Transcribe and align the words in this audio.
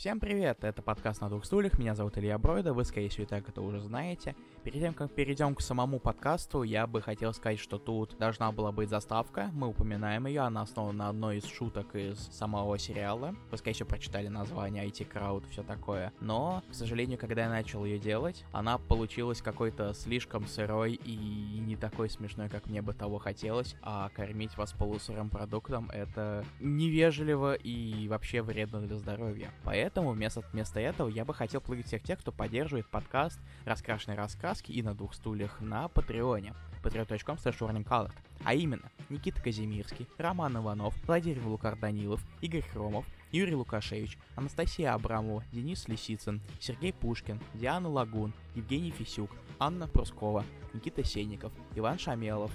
Всем 0.00 0.18
привет, 0.18 0.64
это 0.64 0.80
подкаст 0.80 1.20
на 1.20 1.28
двух 1.28 1.44
стульях, 1.44 1.78
меня 1.78 1.94
зовут 1.94 2.16
Илья 2.16 2.38
Бройда, 2.38 2.72
вы, 2.72 2.86
скорее 2.86 3.10
всего, 3.10 3.24
и 3.24 3.26
так 3.26 3.46
это 3.46 3.60
уже 3.60 3.80
знаете. 3.80 4.34
Перед 4.64 4.80
тем, 4.80 4.94
как 4.94 5.12
перейдем 5.12 5.54
к 5.54 5.60
самому 5.60 5.98
подкасту, 5.98 6.62
я 6.62 6.86
бы 6.86 7.02
хотел 7.02 7.34
сказать, 7.34 7.58
что 7.58 7.78
тут 7.78 8.16
должна 8.18 8.50
была 8.50 8.72
быть 8.72 8.88
заставка, 8.88 9.50
мы 9.52 9.68
упоминаем 9.68 10.26
ее, 10.26 10.40
она 10.40 10.62
основана 10.62 10.96
на 10.96 11.08
одной 11.10 11.36
из 11.36 11.44
шуток 11.44 11.94
из 11.94 12.16
самого 12.28 12.78
сериала. 12.78 13.34
Вы, 13.50 13.58
скорее 13.58 13.74
всего, 13.74 13.90
прочитали 13.90 14.28
название 14.28 14.86
IT 14.86 15.06
Crowd, 15.12 15.44
все 15.50 15.62
такое. 15.62 16.14
Но, 16.20 16.62
к 16.70 16.74
сожалению, 16.74 17.18
когда 17.18 17.42
я 17.42 17.50
начал 17.50 17.84
ее 17.84 17.98
делать, 17.98 18.46
она 18.52 18.78
получилась 18.78 19.42
какой-то 19.42 19.92
слишком 19.92 20.46
сырой 20.46 20.94
и 20.94 21.58
не 21.60 21.76
такой 21.76 22.08
смешной, 22.08 22.48
как 22.48 22.68
мне 22.68 22.80
бы 22.80 22.94
того 22.94 23.18
хотелось, 23.18 23.76
а 23.82 24.08
кормить 24.14 24.56
вас 24.56 24.72
полусырым 24.72 25.28
продуктом 25.28 25.90
это 25.90 26.42
невежливо 26.58 27.52
и 27.52 28.08
вообще 28.08 28.40
вредно 28.40 28.80
для 28.80 28.96
здоровья. 28.96 29.50
Поэтому 29.62 29.89
Поэтому 29.90 30.12
вместо, 30.12 30.42
вместо 30.52 30.78
этого 30.78 31.08
я 31.08 31.24
бы 31.24 31.34
хотел 31.34 31.60
благодарить 31.60 31.88
всех 31.88 32.04
тех, 32.04 32.20
кто 32.20 32.30
поддерживает 32.30 32.86
подкаст 32.86 33.40
«Раскрашенные 33.64 34.16
раскраски» 34.16 34.70
и 34.70 34.82
«На 34.84 34.94
двух 34.94 35.14
стульях» 35.14 35.60
на 35.60 35.88
Патреоне. 35.88 36.54
Patreon.com 36.84 37.36
slash 37.38 38.12
А 38.44 38.54
именно, 38.54 38.88
Никита 39.08 39.42
Казимирский, 39.42 40.06
Роман 40.16 40.58
Иванов, 40.58 40.94
Владимир 41.08 41.44
Лукар 41.44 41.76
Данилов, 41.76 42.24
Игорь 42.40 42.62
Хромов, 42.62 43.04
Юрий 43.32 43.56
Лукашевич, 43.56 44.16
Анастасия 44.36 44.94
Абрамова, 44.94 45.42
Денис 45.50 45.88
Лисицын, 45.88 46.40
Сергей 46.60 46.92
Пушкин, 46.92 47.40
Диана 47.54 47.88
Лагун, 47.88 48.32
Евгений 48.54 48.92
Фисюк, 48.92 49.32
Анна 49.58 49.88
Прускова, 49.88 50.44
Никита 50.72 51.02
Сенников, 51.02 51.52
Иван 51.74 51.98
Шамелов, 51.98 52.52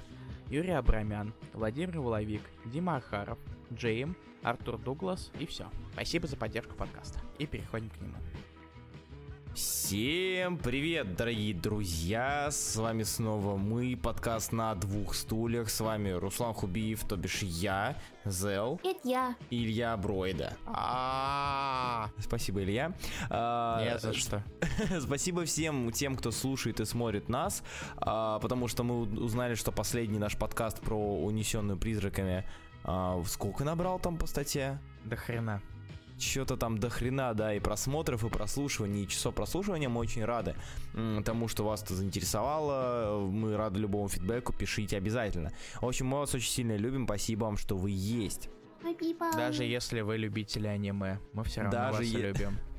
Юрий 0.50 0.72
Абрамян, 0.72 1.34
Владимир 1.52 2.00
Воловик, 2.00 2.44
Дима 2.64 2.96
Архаров, 2.96 3.38
Джейм, 3.74 4.16
Артур 4.46 4.78
Дуглас 4.78 5.32
и 5.40 5.48
все. 5.48 5.66
Спасибо 5.94 6.28
за 6.28 6.38
поддержку 6.38 6.76
подкаста. 6.76 7.20
И 7.40 7.48
переходим 7.48 7.90
к 7.90 8.00
нему. 8.00 8.14
Всем 9.56 10.58
привет, 10.58 11.16
дорогие 11.16 11.54
друзья! 11.54 12.50
С 12.52 12.76
вами 12.76 13.04
снова 13.04 13.56
мы, 13.56 13.96
подкаст 13.96 14.52
на 14.52 14.76
двух 14.76 15.16
стульях. 15.16 15.70
С 15.70 15.80
вами 15.80 16.10
Руслан 16.10 16.54
Хубиев, 16.54 17.06
то 17.06 17.16
бишь 17.16 17.42
я, 17.42 17.96
Зел. 18.26 18.82
Это 18.84 19.00
я. 19.04 19.36
Илья 19.50 19.96
Бройда. 19.96 20.58
А, 20.68 22.10
Спасибо, 22.20 22.64
Илья. 22.64 22.94
А, 23.30 23.82
Не 23.82 23.98
за 23.98 24.14
что. 24.14 24.44
Спасибо 25.00 25.46
всем 25.46 25.92
тем, 25.92 26.18
кто 26.18 26.32
слушает 26.32 26.82
и 26.82 26.86
смотрит 26.86 27.30
нас, 27.30 27.64
а, 27.96 28.40
потому 28.40 28.68
что 28.68 28.84
мы 28.84 29.04
узнали, 29.04 29.56
что 29.56 29.72
последний 29.72 30.20
наш 30.20 30.38
подкаст 30.38 30.82
про 30.82 30.98
унесенную 30.98 31.78
призраками 31.80 32.46
а, 32.86 33.22
сколько 33.28 33.64
набрал 33.64 34.00
там 34.00 34.18
по 34.18 34.28
статье? 34.28 34.80
До 35.04 35.16
хрена. 35.16 35.62
Что-то 36.18 36.56
там 36.56 36.78
до 36.78 36.90
хрена, 36.90 37.34
да, 37.34 37.54
и 37.54 37.60
просмотров, 37.60 38.24
и 38.24 38.30
прослушиваний, 38.30 39.04
и 39.04 39.08
часов 39.08 39.36
прослушивания. 39.36 39.90
Мы 39.90 40.00
очень 40.00 40.24
рады 40.24 40.56
тому, 41.26 41.50
что 41.50 41.66
вас 41.66 41.84
это 41.84 41.94
заинтересовало. 41.94 43.28
Мы 43.28 43.58
рады 43.58 43.80
любому 43.80 44.08
фидбэку, 44.08 44.54
пишите 44.54 44.96
обязательно. 44.96 45.52
В 45.82 45.86
общем, 45.86 46.08
мы 46.08 46.20
вас 46.20 46.34
очень 46.34 46.52
сильно 46.52 46.78
любим. 46.78 47.06
Спасибо 47.06 47.46
вам, 47.46 47.58
что 47.58 47.76
вы 47.76 47.92
есть. 47.92 48.50
Даже 49.36 49.64
если 49.66 50.02
вы 50.02 50.18
любители 50.18 50.68
аниме, 50.68 51.20
мы 51.34 51.44
все 51.44 51.62
равно 51.62 51.78
Даже 51.78 51.98
вас 51.98 52.06
е... 52.06 52.22
любим. 52.22 52.58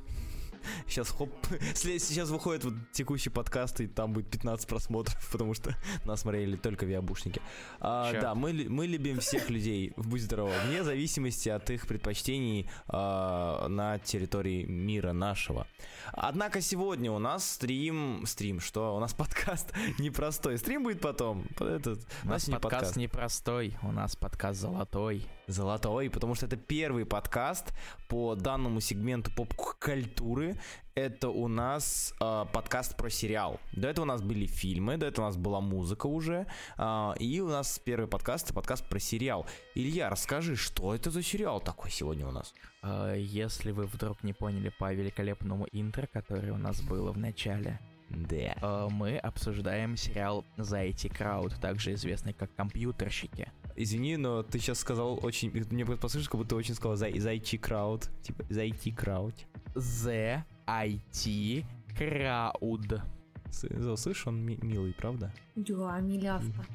Сейчас 0.87 1.09
хоп, 1.09 1.29
сейчас 1.75 2.29
выходит 2.29 2.63
вот 2.63 2.73
текущий 2.91 3.29
подкаст, 3.29 3.81
и 3.81 3.87
там 3.87 4.13
будет 4.13 4.29
15 4.29 4.67
просмотров, 4.67 5.17
потому 5.31 5.53
что 5.53 5.75
нас 6.05 6.21
смотрели 6.21 6.55
только 6.55 6.85
виабушники. 6.85 7.41
А, 7.79 8.13
да, 8.13 8.35
мы, 8.35 8.65
мы 8.69 8.87
любим 8.87 9.19
всех 9.19 9.49
людей, 9.49 9.93
будь 9.95 10.21
здорово, 10.21 10.51
вне 10.65 10.83
зависимости 10.83 11.49
от 11.49 11.69
их 11.69 11.87
предпочтений 11.87 12.69
а, 12.87 13.67
на 13.67 13.99
территории 13.99 14.63
мира 14.63 15.13
нашего. 15.13 15.67
Однако 16.13 16.61
сегодня 16.61 17.11
у 17.11 17.19
нас 17.19 17.49
стрим, 17.49 18.23
стрим, 18.25 18.59
что? 18.59 18.95
У 18.95 18.99
нас 18.99 19.13
подкаст 19.13 19.73
непростой. 19.99 20.57
Стрим 20.57 20.83
будет 20.83 21.01
потом. 21.01 21.45
Этот, 21.59 21.99
у 22.23 22.27
нас 22.27 22.45
подкаст, 22.45 22.61
подкаст 22.61 22.95
непростой, 22.97 23.77
у 23.81 23.91
нас 23.91 24.15
подкаст 24.15 24.59
золотой. 24.59 25.27
Золотой, 25.47 26.09
потому 26.09 26.35
что 26.35 26.45
это 26.45 26.57
первый 26.57 27.05
подкаст 27.05 27.73
по 28.09 28.35
данному 28.35 28.81
сегменту 28.81 29.31
поп-культуры. 29.33 30.59
Это 30.93 31.29
у 31.29 31.47
нас 31.47 32.13
э, 32.19 32.45
подкаст 32.51 32.97
про 32.97 33.09
сериал. 33.09 33.57
До 33.71 33.87
этого 33.87 34.03
у 34.03 34.07
нас 34.07 34.21
были 34.21 34.45
фильмы, 34.45 34.97
до 34.97 35.05
этого 35.05 35.25
у 35.25 35.27
нас 35.29 35.37
была 35.37 35.61
музыка 35.61 36.07
уже. 36.07 36.47
Э, 36.77 37.13
и 37.17 37.39
у 37.39 37.47
нас 37.47 37.79
первый 37.79 38.09
подкаст, 38.09 38.53
подкаст 38.53 38.89
про 38.89 38.99
сериал. 38.99 39.45
Илья, 39.73 40.09
расскажи, 40.09 40.57
что 40.57 40.93
это 40.93 41.11
за 41.11 41.23
сериал 41.23 41.61
такой 41.61 41.91
сегодня 41.91 42.27
у 42.27 42.31
нас? 42.31 42.53
Э, 42.83 43.15
если 43.17 43.71
вы 43.71 43.85
вдруг 43.85 44.23
не 44.23 44.33
поняли 44.33 44.73
по 44.77 44.93
великолепному 44.93 45.65
интро, 45.71 46.07
которое 46.07 46.51
у 46.51 46.57
нас 46.57 46.81
было 46.81 47.13
в 47.13 47.17
начале, 47.17 47.79
да. 48.09 48.55
Э, 48.61 48.87
мы 48.89 49.17
обсуждаем 49.17 49.97
сериал 49.97 50.45
The 50.57 50.89
IT 50.89 51.17
Crowd, 51.17 51.59
также 51.59 51.93
известный 51.93 52.33
как 52.33 52.53
«Компьютерщики». 52.55 53.51
Извини, 53.75 54.17
но 54.17 54.43
ты 54.43 54.59
сейчас 54.59 54.79
сказал 54.79 55.19
очень... 55.21 55.51
Мне 55.71 55.85
послышишь, 55.85 56.29
как 56.29 56.39
будто 56.39 56.49
ты 56.51 56.55
очень 56.55 56.73
сказал 56.73 56.95
The, 56.95 57.11
the 57.13 57.39
IT 57.39 57.59
Crowd. 57.59 58.09
Типа 58.23 58.41
The 58.43 58.71
IT 58.71 58.95
Crowd. 58.95 59.35
The 59.75 60.43
IT 60.65 61.65
Crowd. 61.95 63.01
Слышишь, 63.49 64.27
он 64.27 64.43
милый, 64.43 64.93
правда? 64.93 65.31
Да, 65.55 65.99
милявка. 65.99 66.65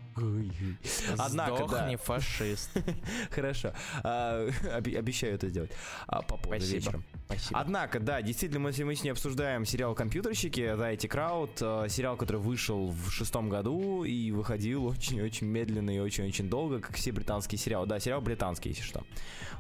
Однако, 1.19 1.67
Сдохни, 1.67 1.97
да. 1.97 2.03
фашист. 2.03 2.71
Хорошо. 3.31 3.73
А, 4.03 4.49
обещаю 4.75 5.35
это 5.35 5.49
сделать 5.49 5.73
а, 6.07 6.23
по 6.23 6.37
поводу 6.37 6.65
вечером. 6.65 7.05
Спасибо. 7.27 7.61
Однако, 7.61 8.01
да, 8.01 8.23
действительно, 8.23 8.61
мы, 8.61 8.69
мы 8.71 8.73
сегодня 8.73 9.13
обсуждаем 9.13 9.65
сериал 9.65 9.95
«Компьютерщики», 9.95 10.75
да, 10.77 10.91
эти 10.91 11.07
Крауд, 11.07 11.57
сериал, 11.59 12.17
который 12.17 12.41
вышел 12.41 12.89
в 12.89 13.11
шестом 13.11 13.49
году 13.49 14.05
и 14.05 14.31
выходил 14.33 14.87
очень-очень 14.87 15.47
медленно 15.47 15.95
и 15.95 15.99
очень-очень 15.99 16.49
долго, 16.49 16.81
как 16.81 16.97
все 16.97 17.13
британские 17.13 17.59
сериалы. 17.59 17.87
Да, 17.87 17.99
сериал 18.01 18.21
британский, 18.21 18.71
если 18.71 18.83
что. 18.83 19.05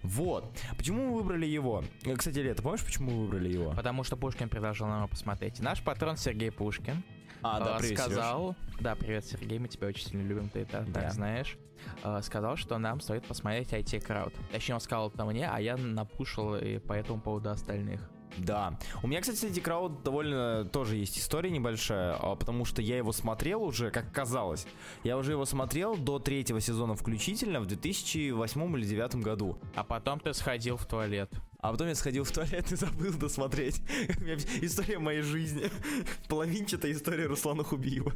Вот. 0.03 0.45
Почему 0.77 1.09
мы 1.11 1.17
выбрали 1.17 1.47
его? 1.47 1.85
Кстати, 2.17 2.39
Лето, 2.39 2.63
помнишь, 2.63 2.85
почему 2.85 3.11
мы 3.11 3.23
выбрали 3.23 3.53
его? 3.53 3.71
Потому 3.71 4.05
что 4.05 4.17
Пушкин 4.17 4.49
предложил 4.49 4.87
нам 4.87 5.09
посмотреть. 5.09 5.61
Наш 5.61 5.83
патрон 5.83 6.17
Сергей 6.17 6.51
Пушкин 6.51 7.03
а, 7.43 7.61
да, 7.61 7.79
привет, 7.79 7.99
сказал, 7.99 8.55
Сереж. 8.55 8.81
да, 8.81 8.95
привет, 8.95 9.25
Сергей, 9.25 9.59
мы 9.59 9.69
тебя 9.69 9.89
очень 9.89 10.09
сильно 10.09 10.27
любим, 10.27 10.49
ты 10.49 10.61
это 10.61 10.85
да. 10.89 11.03
так 11.03 11.13
знаешь. 11.13 11.59
Uh, 12.05 12.23
сказал, 12.23 12.57
что 12.57 12.79
нам 12.79 13.01
стоит 13.01 13.25
посмотреть 13.25 13.73
IT 13.73 14.07
Crowd. 14.07 14.33
Точнее, 14.53 14.77
он 14.77 14.81
сказал 14.81 15.11
это 15.11 15.25
мне, 15.25 15.49
а 15.49 15.61
я 15.61 15.77
напушил 15.77 16.55
и 16.55 16.79
по 16.79 16.93
этому 16.93 17.21
поводу 17.21 17.51
остальных. 17.51 18.09
Да. 18.39 18.79
У 19.03 19.09
меня, 19.09 19.21
кстати, 19.21 19.37
среди 19.37 19.61
крауд 19.61 20.03
довольно 20.03 20.65
тоже 20.65 20.97
есть 20.97 21.19
история 21.19 21.51
небольшая, 21.51 22.17
а, 22.19 22.35
потому 22.35 22.65
что 22.65 22.83
я 22.83 22.97
его 22.97 23.13
смотрел 23.13 23.63
уже, 23.63 23.91
как 23.91 24.13
казалось. 24.13 24.67
Я 25.05 25.19
уже 25.19 25.33
его 25.33 25.45
смотрел 25.45 25.97
до 25.97 26.19
третьего 26.19 26.61
сезона 26.61 26.95
включительно 26.95 27.61
в 27.61 27.67
2008 27.67 28.63
или 28.77 28.87
2009 28.87 29.17
году. 29.17 29.59
А 29.75 29.85
потом 29.85 30.21
ты 30.21 30.33
сходил 30.35 30.77
в 30.77 30.87
туалет. 30.87 31.31
А 31.63 31.71
потом 31.71 31.87
я 31.87 31.95
сходил 31.95 32.25
в 32.25 32.33
туалет 32.33 32.73
и 32.73 32.75
забыл 32.75 33.13
досмотреть. 33.13 33.83
История 34.61 34.99
моей 34.99 35.23
жизни. 35.23 35.71
Половинчатая 36.29 36.91
история 36.91 37.27
Руслана 37.27 37.63
Хубиева. 37.63 38.13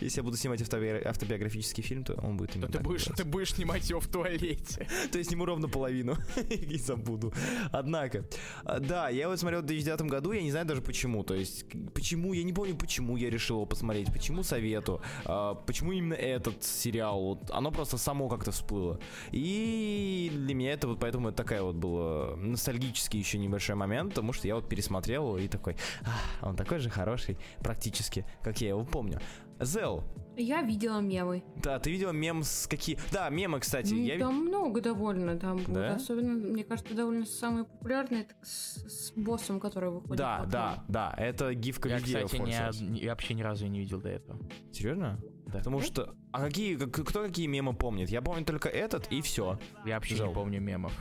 Если 0.00 0.20
я 0.20 0.22
буду 0.22 0.36
снимать 0.36 0.62
автобиографический 0.62 1.82
фильм, 1.82 2.04
то 2.04 2.14
он 2.22 2.36
будет 2.36 2.54
именно 2.54 2.70
ты 2.70 2.78
будешь, 2.78 3.06
ты 3.06 3.24
будешь 3.24 3.52
снимать 3.52 3.90
его 3.90 3.98
в 3.98 4.06
туалете. 4.06 4.86
То 5.10 5.18
есть 5.18 5.30
сниму 5.30 5.44
ровно 5.44 5.68
половину. 5.68 6.16
И 6.48 6.78
забуду. 6.78 7.34
Однако, 7.72 8.26
а, 8.64 8.78
да, 8.78 9.08
я 9.08 9.22
его 9.22 9.36
смотрел 9.36 9.62
в 9.62 9.66
2009 9.66 10.02
году, 10.02 10.30
я 10.30 10.42
не 10.42 10.52
знаю 10.52 10.64
даже 10.64 10.80
почему. 10.80 11.24
То 11.24 11.34
есть, 11.34 11.66
почему, 11.94 12.32
я 12.32 12.44
не 12.44 12.52
помню, 12.52 12.76
почему 12.76 13.16
я 13.16 13.28
решил 13.28 13.56
его 13.56 13.66
посмотреть, 13.66 14.12
почему 14.12 14.44
совету, 14.44 15.02
а, 15.24 15.56
почему 15.56 15.90
именно 15.90 16.14
этот 16.14 16.62
сериал. 16.62 17.20
Вот, 17.20 17.50
оно 17.50 17.72
просто 17.72 17.98
само 17.98 18.28
как-то 18.28 18.52
всплыло. 18.52 19.00
И 19.32 20.30
для 20.32 20.54
меня 20.54 20.74
это 20.74 20.86
вот 20.86 21.00
поэтому 21.00 21.30
это 21.30 21.38
такая 21.38 21.62
вот 21.62 21.74
была 21.74 22.36
ностальгия 22.36 22.83
ностальгический 22.84 23.18
еще 23.18 23.38
небольшой 23.38 23.76
момент, 23.76 24.10
потому 24.10 24.32
что 24.32 24.46
я 24.46 24.54
вот 24.54 24.68
пересмотрел 24.68 25.28
его 25.28 25.38
и 25.38 25.48
такой, 25.48 25.76
а, 26.02 26.48
он 26.48 26.56
такой 26.56 26.78
же 26.78 26.90
хороший, 26.90 27.38
практически, 27.60 28.26
как 28.42 28.60
я 28.60 28.68
его 28.70 28.84
помню. 28.84 29.20
Зел. 29.60 30.02
Я 30.36 30.62
видела 30.62 30.98
мемы. 30.98 31.44
Да, 31.62 31.78
ты 31.78 31.92
видела 31.92 32.10
мем 32.10 32.42
с 32.42 32.66
какие... 32.66 32.98
Да, 33.12 33.28
мемы, 33.30 33.60
кстати. 33.60 33.94
я... 33.94 34.18
Там 34.18 34.46
много 34.46 34.80
довольно, 34.80 35.38
там 35.38 35.60
да? 35.68 35.94
особенно, 35.94 36.32
мне 36.34 36.64
кажется, 36.64 36.92
довольно 36.92 37.24
самый 37.24 37.64
популярный 37.64 38.22
это 38.22 38.34
с, 38.42 38.84
с 38.88 39.12
боссом, 39.12 39.60
который 39.60 39.90
выходит. 39.90 40.16
Да, 40.16 40.38
потом. 40.38 40.50
да, 40.50 40.84
да, 40.88 41.14
это 41.16 41.54
гифка 41.54 41.88
Я, 41.88 42.00
кстати, 42.00 42.36
не, 42.82 42.98
я 42.98 43.10
вообще 43.10 43.34
ни 43.34 43.42
разу 43.42 43.68
не 43.68 43.78
видел 43.78 44.00
до 44.00 44.08
этого. 44.08 44.40
Серьезно? 44.72 45.20
Да. 45.46 45.58
Потому 45.58 45.80
что... 45.80 46.16
А 46.32 46.42
какие... 46.42 46.74
Кто 46.76 47.22
какие 47.22 47.46
мемы 47.46 47.72
помнит? 47.72 48.10
Я 48.10 48.20
помню 48.20 48.44
только 48.44 48.68
этот 48.68 49.06
и 49.12 49.22
все. 49.22 49.60
Я 49.86 49.94
вообще 49.94 50.16
Зел. 50.16 50.28
не 50.28 50.34
помню 50.34 50.60
мемов. 50.60 50.92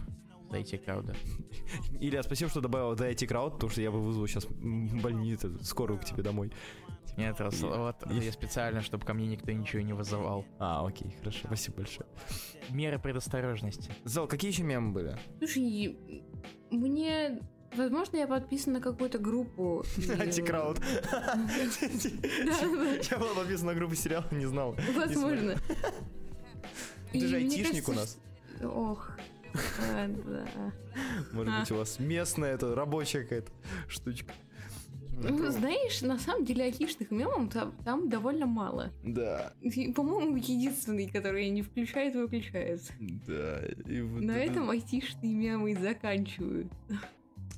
Дайте 0.54 0.78
крауда. 0.78 1.16
Илья, 2.00 2.22
спасибо, 2.22 2.52
что 2.52 2.62
добавил 2.62 2.96
дайте 2.96 3.26
крауд, 3.26 3.54
потому 3.54 3.72
что 3.72 3.82
я 3.82 3.90
бы 3.90 4.00
вызвал 4.00 4.28
сейчас 4.28 4.46
больницу, 4.46 5.58
скорую 5.64 6.00
к 6.00 6.06
тебе 6.06 6.22
домой. 6.22 6.52
Нет, 7.18 7.42
раз, 7.42 7.60
и, 7.60 7.66
вот 7.66 7.96
я 8.12 8.32
специально, 8.32 8.82
чтобы 8.82 9.04
ко 9.04 9.16
мне 9.16 9.26
никто 9.26 9.52
ничего 9.52 9.82
не 9.82 9.94
вызывал. 9.94 10.46
А, 10.60 10.86
окей, 10.86 11.16
хорошо, 11.18 11.40
спасибо 11.48 11.78
большое. 11.78 12.06
Меры 12.70 13.00
предосторожности. 13.00 13.92
Зал, 14.04 14.28
какие 14.28 14.52
еще 14.52 14.62
мемы 14.62 14.92
были? 14.92 15.18
Слушай, 15.40 15.98
мне 16.70 17.40
Возможно, 17.76 18.18
я 18.18 18.28
подписана 18.28 18.78
на 18.78 18.84
какую-то 18.84 19.18
группу. 19.18 19.84
Антикрауд. 20.20 20.80
Я 23.10 23.18
был 23.18 23.34
подписан 23.34 23.66
на 23.66 23.74
группу 23.74 23.96
сериала, 23.96 24.28
не 24.30 24.46
знал. 24.46 24.76
Возможно. 24.96 25.56
Ты 27.12 27.28
же 27.28 27.38
айтишник 27.38 27.90
у 27.90 27.94
нас. 27.94 28.20
Ох. 28.62 29.18
Может 31.32 31.60
быть, 31.60 31.72
у 31.72 31.76
вас 31.76 32.00
местная, 32.00 32.54
это 32.54 32.76
рабочая 32.76 33.24
какая-то 33.24 33.52
штучка. 33.88 34.34
Ну, 35.16 35.52
знаешь, 35.52 36.02
на 36.02 36.18
самом 36.18 36.44
деле 36.44 36.66
айтишных 36.66 37.12
мемов 37.12 37.54
там, 37.54 37.74
там 37.86 38.10
довольно 38.10 38.46
мало. 38.46 38.92
Да. 39.04 39.54
И, 39.62 39.92
по-моему, 39.92 40.38
единственный, 40.38 41.08
который 41.08 41.50
не 41.50 41.62
включает, 41.62 42.16
выключается. 42.16 42.94
Да. 43.00 43.60
И 43.88 44.02
вот 44.02 44.22
на 44.22 44.32
это... 44.32 44.52
этом 44.54 44.70
айтишные 44.70 45.34
мемы 45.34 45.72
и 45.72 45.76
заканчивают. 45.76 46.72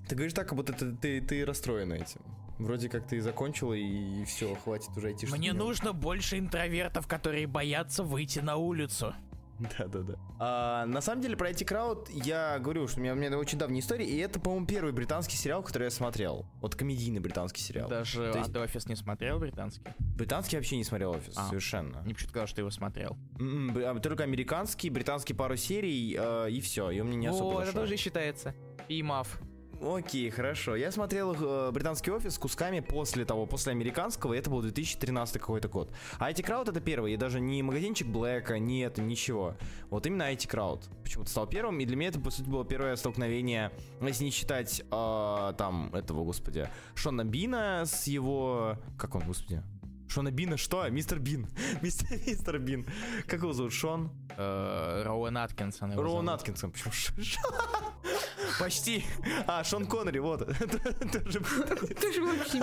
Ты 0.08 0.16
говоришь 0.16 0.34
так, 0.34 0.48
как 0.48 0.58
будто 0.58 0.74
ты, 0.74 0.92
ты, 0.96 1.22
ты 1.22 1.46
расстроена 1.46 1.94
этим. 1.94 2.22
Вроде 2.58 2.88
как 2.88 3.08
ты 3.08 3.20
закончила 3.22 3.74
и, 3.74 4.22
и 4.22 4.26
все, 4.26 4.56
хватит 4.56 4.96
уже 4.96 5.08
айтишных 5.08 5.38
Мне 5.38 5.50
мемов. 5.50 5.68
нужно 5.68 5.94
больше 5.94 6.38
интровертов, 6.38 7.08
которые 7.08 7.48
боятся 7.48 8.04
выйти 8.04 8.40
на 8.40 8.56
улицу. 8.56 9.14
Да, 9.60 9.86
да, 9.88 10.00
да. 10.02 10.16
А, 10.40 10.86
на 10.86 11.00
самом 11.02 11.22
деле 11.22 11.38
про 11.38 11.50
эти 11.50 11.64
крауд 11.64 12.10
я 12.10 12.60
говорю, 12.60 12.88
что 12.88 13.00
у 13.00 13.04
меня, 13.04 13.14
у 13.14 13.16
меня 13.16 13.38
очень 13.38 13.58
давняя 13.58 13.80
история, 13.80 14.06
и 14.06 14.18
это, 14.18 14.40
по-моему, 14.40 14.66
первый 14.66 14.92
британский 14.92 15.38
сериал, 15.38 15.64
который 15.64 15.86
я 15.86 15.90
смотрел. 15.92 16.46
Вот 16.62 16.76
комедийный 16.76 17.20
британский 17.22 17.62
сериал. 17.62 17.88
Даже 17.88 18.32
То 18.34 18.40
есть- 18.40 18.50
The 18.52 18.66
Office 18.66 18.90
не 18.90 18.96
смотрел 18.96 19.40
британский? 19.40 19.82
Британский 20.18 20.58
вообще 20.58 20.76
не 20.78 20.84
смотрел 20.84 21.12
офис, 21.12 21.34
А. 21.38 21.48
совершенно. 21.48 22.02
Не 22.06 22.14
почему 22.14 22.30
сказал, 22.30 22.48
что 22.48 22.62
его 22.62 22.70
смотрел. 22.70 23.18
М, 23.40 23.74
б- 23.74 23.86
а, 23.86 24.00
Только 24.00 24.24
американский, 24.24 24.90
британский 24.90 25.34
пару 25.34 25.56
серий, 25.56 26.16
э, 26.20 26.50
и 26.52 26.60
все. 26.62 26.90
И 26.92 27.00
он 27.00 27.08
мне 27.08 27.16
не 27.18 27.28
особо 27.28 27.60
О, 27.60 27.62
это 27.64 27.72
тоже 27.74 27.96
считается. 27.98 28.54
И 28.90 29.02
Мав. 29.04 29.40
Окей, 29.82 30.30
хорошо. 30.30 30.76
Я 30.76 30.92
смотрел 30.92 31.36
э, 31.36 31.72
британский 31.72 32.12
офис 32.12 32.38
кусками 32.38 32.80
после 32.80 33.26
того, 33.26 33.46
после 33.46 33.72
американского, 33.72 34.34
и 34.34 34.38
это 34.38 34.50
был 34.50 34.62
2013 34.62 35.40
какой-то 35.40 35.68
год. 35.68 35.92
А 36.18 36.32
IT 36.32 36.46
Crowd 36.46 36.70
это 36.70 36.80
первый, 36.80 37.14
и 37.14 37.18
даже 37.18 37.40
не 37.40 37.62
магазинчик 37.64 38.08
Блэка, 38.08 38.60
нет, 38.60 38.98
ничего. 38.98 39.56
Вот 39.90 40.06
именно 40.06 40.32
IT 40.32 40.50
Crowd 40.50 40.84
почему-то 41.04 41.30
стал 41.30 41.48
первым, 41.48 41.80
и 41.80 41.86
для 41.86 41.96
меня 41.96 42.10
это, 42.10 42.20
по 42.20 42.32
сути, 42.32 42.50
было 42.50 42.66
первое 42.66 42.96
столкновение, 42.96 43.72
если 44.02 44.24
не 44.24 44.32
считать 44.32 44.82
э, 44.82 45.54
там 45.58 45.94
этого, 45.94 46.24
господи, 46.24 46.70
Шона 46.96 47.26
Бина 47.26 47.84
с 47.86 48.08
его... 48.08 48.78
Как 48.98 49.16
он, 49.16 49.24
господи? 49.24 49.64
Шона 50.08 50.32
Бина 50.32 50.58
что? 50.58 50.88
Мистер 50.90 51.20
Бин. 51.20 51.48
Мистер, 51.82 52.20
мистер 52.26 52.60
Бин. 52.60 52.86
Как 53.28 53.42
его 53.42 53.54
зовут? 53.54 53.74
Шон? 53.74 54.12
Э, 54.38 55.04
Роуэн 55.04 55.38
Аткинсон. 55.38 55.94
Роуэн. 55.94 56.30
Аткинсон. 56.30 56.72
Почему? 56.72 56.94
Почти. 58.60 59.06
А, 59.48 59.64
Шон 59.64 59.86
Коннери, 59.86 60.20
вот. 60.20 60.40
Тоже 61.12 62.22
вообще 62.22 62.62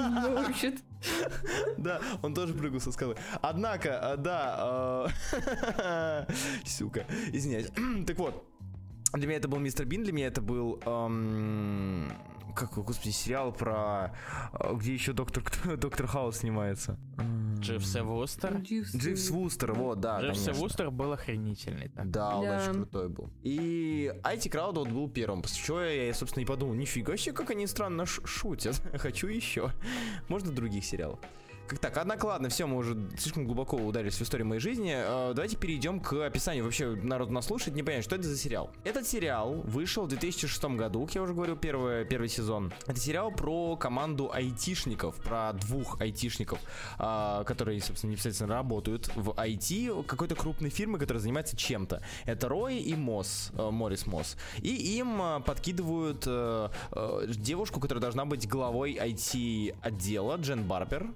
учат. 0.51 0.75
Да, 1.79 2.01
он 2.23 2.35
тоже 2.35 2.55
прыгал 2.55 2.81
со 2.81 2.93
скалы. 2.93 3.17
Однако, 3.41 4.13
а, 4.13 4.17
да, 4.17 4.55
а, 5.79 6.27
сука, 6.65 7.07
извиняюсь. 7.33 7.69
Так 8.07 8.19
вот, 8.19 8.45
для 9.15 9.27
меня 9.27 9.37
это 9.39 9.49
был 9.49 9.59
Мистер 9.59 9.87
Бин, 9.87 10.03
для 10.05 10.13
меня 10.13 10.27
это 10.29 10.41
был, 10.41 10.81
ам, 10.85 12.11
как, 12.55 12.73
господи, 12.75 13.11
сериал 13.11 13.53
про, 13.53 14.13
а, 14.53 14.75
где 14.75 14.93
еще 14.95 15.13
доктор, 15.13 15.43
кто- 15.43 15.77
доктор 15.77 16.07
Хаус 16.07 16.39
снимается. 16.39 16.99
Дживс 17.59 17.95
и 17.97 18.01
Вустер. 18.01 18.57
Дживс 18.59 19.31
Вустер, 19.31 19.73
вот, 19.73 20.01
да, 20.01 20.21
Дживс. 20.21 20.49
Вустер 20.59 20.91
был 20.91 21.13
охренительный. 21.13 21.89
так. 21.89 22.11
Да, 22.11 22.37
он 22.37 22.45
Да. 22.45 22.57
очень 22.63 22.73
крутой 22.75 23.09
был. 23.09 23.31
И 23.43 24.13
IT 24.25 24.51
Crowd 24.51 24.75
вот 24.75 24.89
был 24.89 25.09
первым, 25.09 25.43
после 25.43 25.63
чего 25.63 25.81
я, 25.81 26.13
собственно, 26.13 26.43
и 26.43 26.47
подумал, 26.47 26.75
нифига 26.75 27.17
себе, 27.17 27.33
как 27.35 27.51
они 27.51 27.67
странно 27.67 28.05
ш- 28.07 28.27
шутят. 28.27 28.83
Хочу 28.99 29.29
еще. 29.29 29.71
Можно 30.29 30.51
других 30.53 30.85
сериалов. 30.85 31.21
Как 31.73 31.79
так, 31.79 31.97
однако, 31.97 32.27
ладно, 32.27 32.51
все, 32.51 32.67
мы 32.67 32.77
уже 32.77 32.95
слишком 33.17 33.47
глубоко 33.47 33.79
ударились 33.79 34.17
в 34.17 34.21
историю 34.21 34.47
моей 34.47 34.61
жизни. 34.61 34.93
Э, 34.95 35.33
Давайте 35.35 35.57
перейдем 35.57 36.01
к 36.01 36.13
описанию. 36.27 36.65
Вообще, 36.65 36.91
народ 37.03 37.31
нас 37.31 37.47
слушает, 37.47 37.75
не 37.75 37.83
понятно, 37.83 38.03
что 38.03 38.15
это 38.15 38.25
за 38.25 38.37
сериал. 38.37 38.71
Этот 38.85 39.07
сериал 39.07 39.55
вышел 39.65 40.05
в 40.05 40.09
2006 40.09 40.63
году, 40.77 41.07
как 41.07 41.15
я 41.15 41.23
уже 41.23 41.33
говорил, 41.33 41.57
первый, 41.57 42.05
первый 42.05 42.29
сезон. 42.29 42.75
Это 42.87 43.01
сериал 43.01 43.33
про 43.33 43.77
команду 43.77 44.31
айтишников, 44.31 45.17
про 45.23 45.55
двух 45.55 45.99
айтишников, 45.99 46.61
а, 46.99 47.43
которые, 47.45 47.81
собственно, 47.81 48.11
непосредственно 48.11 48.53
работают 48.53 49.11
в 49.17 49.31
IT 49.31 50.05
какой-то 50.05 50.35
крупной 50.35 50.69
фирмы, 50.69 50.99
которая 50.99 51.23
занимается 51.23 51.57
чем-то. 51.57 52.03
Это 52.27 52.51
Рой 52.51 52.81
и 52.81 52.95
Мосс, 52.95 53.51
э, 53.57 53.71
Морис 53.71 54.07
Мосс. 54.07 54.37
И 54.59 54.99
им 54.99 55.23
э, 55.23 55.41
подкидывают 55.41 56.25
э, 56.27 56.69
э, 56.91 57.25
девушку, 57.29 57.81
которая 57.81 58.03
должна 58.03 58.27
быть 58.27 58.47
главой 58.47 58.93
IT-отдела, 58.97 60.37
Джен 60.37 60.65
Барбер, 60.65 61.07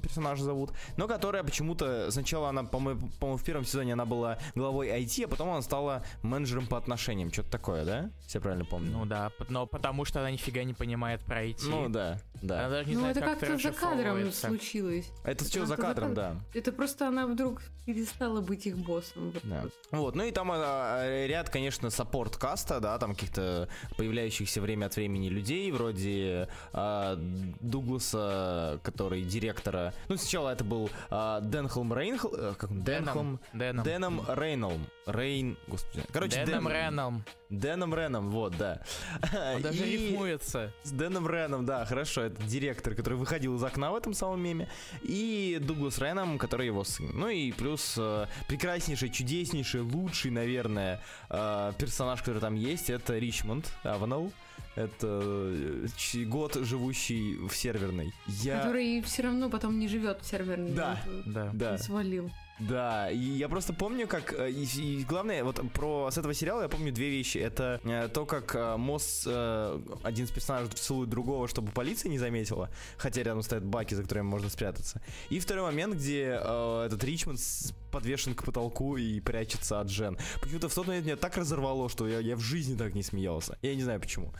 э, 0.00 0.02
персонажа 0.02 0.44
зовут, 0.44 0.72
но 0.96 1.06
которая 1.06 1.42
почему-то, 1.42 2.10
сначала 2.10 2.48
она, 2.48 2.64
по-моему, 2.64 3.08
по-моему, 3.20 3.38
в 3.38 3.44
первом 3.44 3.64
сезоне 3.64 3.92
она 3.94 4.04
была 4.04 4.38
главой 4.54 4.88
IT, 4.88 5.24
а 5.24 5.28
потом 5.28 5.50
она 5.50 5.62
стала 5.62 6.04
менеджером 6.22 6.66
по 6.66 6.76
отношениям, 6.76 7.32
что-то 7.32 7.50
такое, 7.50 7.84
да? 7.84 8.10
Я 8.28 8.40
правильно 8.40 8.64
помню. 8.64 8.90
Ну 8.92 9.04
да, 9.06 9.30
но 9.48 9.66
потому 9.66 10.04
что 10.04 10.20
она 10.20 10.30
нифига 10.30 10.64
не 10.64 10.74
понимает 10.74 11.20
про 11.22 11.44
IT. 11.44 11.62
Ну 11.64 11.88
да, 11.88 12.18
да. 12.42 12.60
Она 12.60 12.70
даже 12.70 12.88
не 12.88 12.94
Ну, 12.94 13.00
знает, 13.00 13.16
это 13.16 13.26
как 13.26 13.40
как-то 13.40 13.58
за 13.58 13.72
кадром 13.72 14.32
случилось. 14.32 15.10
Это 15.24 15.44
все 15.44 15.66
за 15.66 15.76
Как-то 15.76 15.82
за 15.82 15.94
кадром, 15.94 16.14
да. 16.14 16.22
кадром. 16.22 16.44
Это 16.54 16.72
просто 16.72 17.08
она 17.08 17.26
вдруг 17.26 17.62
перестала 17.86 18.40
быть 18.40 18.66
их 18.66 18.78
боссом. 18.78 19.32
Вот 19.32 19.42
Да. 19.42 19.64
Вот, 19.90 20.14
ну 20.14 20.24
и 20.24 20.30
там 20.30 20.50
а, 20.52 20.56
а, 20.56 21.26
ряд, 21.26 21.50
конечно, 21.50 21.90
саппорт 21.90 22.36
каста, 22.36 22.80
да, 22.80 22.98
там 22.98 23.14
каких-то 23.14 23.68
появляющихся 23.96 24.60
время 24.60 24.86
от 24.86 24.96
времени 24.96 25.28
людей, 25.28 25.70
вроде 25.72 26.48
а, 26.72 27.16
Дугласа, 27.60 28.80
который 28.82 29.22
директора. 29.22 29.79
Ну, 30.08 30.16
сначала 30.16 30.50
это 30.50 30.64
был 30.64 30.90
а, 31.10 31.40
Денхолм 31.40 31.92
Рейнхл, 31.92 32.28
э, 32.34 32.54
как 32.58 32.70
он, 32.70 32.82
Денхолм, 32.82 33.40
Дэном. 33.52 33.84
Деном 33.84 34.20
Рейнолм. 34.28 34.86
Рейн, 35.06 35.56
господи. 35.66 36.04
Короче, 36.12 36.44
Дэном 36.44 36.68
Дэн- 36.68 36.72
Реном. 36.72 37.24
Деном 37.48 37.94
Реном, 37.94 38.30
вот, 38.30 38.56
да. 38.56 38.80
Он 39.54 39.62
даже 39.62 39.78
И- 39.84 40.10
рифмуется. 40.10 40.72
С 40.84 40.90
Дэном 40.92 41.28
Реном, 41.28 41.66
да, 41.66 41.84
хорошо. 41.84 42.22
Это 42.22 42.40
директор, 42.44 42.94
который 42.94 43.14
выходил 43.14 43.56
из 43.56 43.62
окна 43.64 43.90
в 43.90 43.96
этом 43.96 44.14
самом 44.14 44.40
меме. 44.40 44.68
И 45.02 45.58
Дуглас 45.60 45.98
Реном, 45.98 46.38
который 46.38 46.66
его 46.66 46.84
сын. 46.84 47.10
Ну 47.12 47.28
и 47.28 47.50
плюс 47.52 47.94
э, 47.98 48.26
прекраснейший, 48.46 49.10
чудеснейший, 49.10 49.80
лучший, 49.80 50.30
наверное, 50.30 51.00
э, 51.28 51.72
персонаж, 51.78 52.20
который 52.20 52.40
там 52.40 52.54
есть, 52.54 52.88
это 52.90 53.18
Ричмонд 53.18 53.72
Аванел. 53.82 54.32
Это 54.76 55.20
э, 55.22 56.24
год, 56.26 56.54
живущий 56.54 57.36
в 57.36 57.52
серверной. 57.54 58.12
Я... 58.28 58.58
Который 58.60 59.02
все 59.02 59.22
равно 59.22 59.50
потом 59.50 59.69
не 59.78 59.88
живет 59.88 60.22
в 60.22 60.26
серверной. 60.26 60.72
Да. 60.72 61.00
Да. 61.26 61.50
Да. 61.52 61.78
Свалил. 61.78 62.30
Да, 62.60 63.10
и 63.10 63.16
я 63.16 63.48
просто 63.48 63.72
помню, 63.72 64.06
как 64.06 64.38
э, 64.38 64.50
и, 64.50 64.64
и 64.64 65.04
главное, 65.04 65.42
вот 65.44 65.60
про 65.72 66.10
с 66.10 66.18
этого 66.18 66.34
сериала 66.34 66.62
я 66.62 66.68
помню 66.68 66.92
две 66.92 67.08
вещи. 67.08 67.38
Это 67.38 67.80
э, 67.84 68.08
то, 68.12 68.26
как 68.26 68.54
э, 68.54 68.76
Мосс 68.76 69.24
э, 69.26 69.80
один 70.02 70.26
из 70.26 70.30
персонажей 70.30 70.68
целует 70.74 71.08
другого, 71.08 71.48
чтобы 71.48 71.72
полиция 71.72 72.10
не 72.10 72.18
заметила, 72.18 72.68
хотя 72.98 73.22
рядом 73.22 73.42
стоят 73.42 73.64
баки, 73.64 73.94
за 73.94 74.02
которыми 74.02 74.26
можно 74.26 74.50
спрятаться. 74.50 75.00
И 75.30 75.40
второй 75.40 75.64
момент, 75.64 75.94
где 75.94 76.38
э, 76.38 76.84
этот 76.86 77.02
Ричмонд 77.02 77.40
подвешен 77.90 78.34
к 78.34 78.44
потолку 78.44 78.98
и 78.98 79.20
прячется 79.20 79.80
от 79.80 79.88
Джен. 79.88 80.18
Почему-то 80.42 80.68
в 80.68 80.74
тот 80.74 80.86
момент 80.86 81.06
меня 81.06 81.16
так 81.16 81.38
разорвало, 81.38 81.88
что 81.88 82.06
я, 82.06 82.18
я 82.18 82.36
в 82.36 82.40
жизни 82.40 82.76
так 82.76 82.94
не 82.94 83.02
смеялся. 83.02 83.58
Я 83.62 83.74
не 83.74 83.82
знаю 83.82 84.00
почему. 84.00 84.34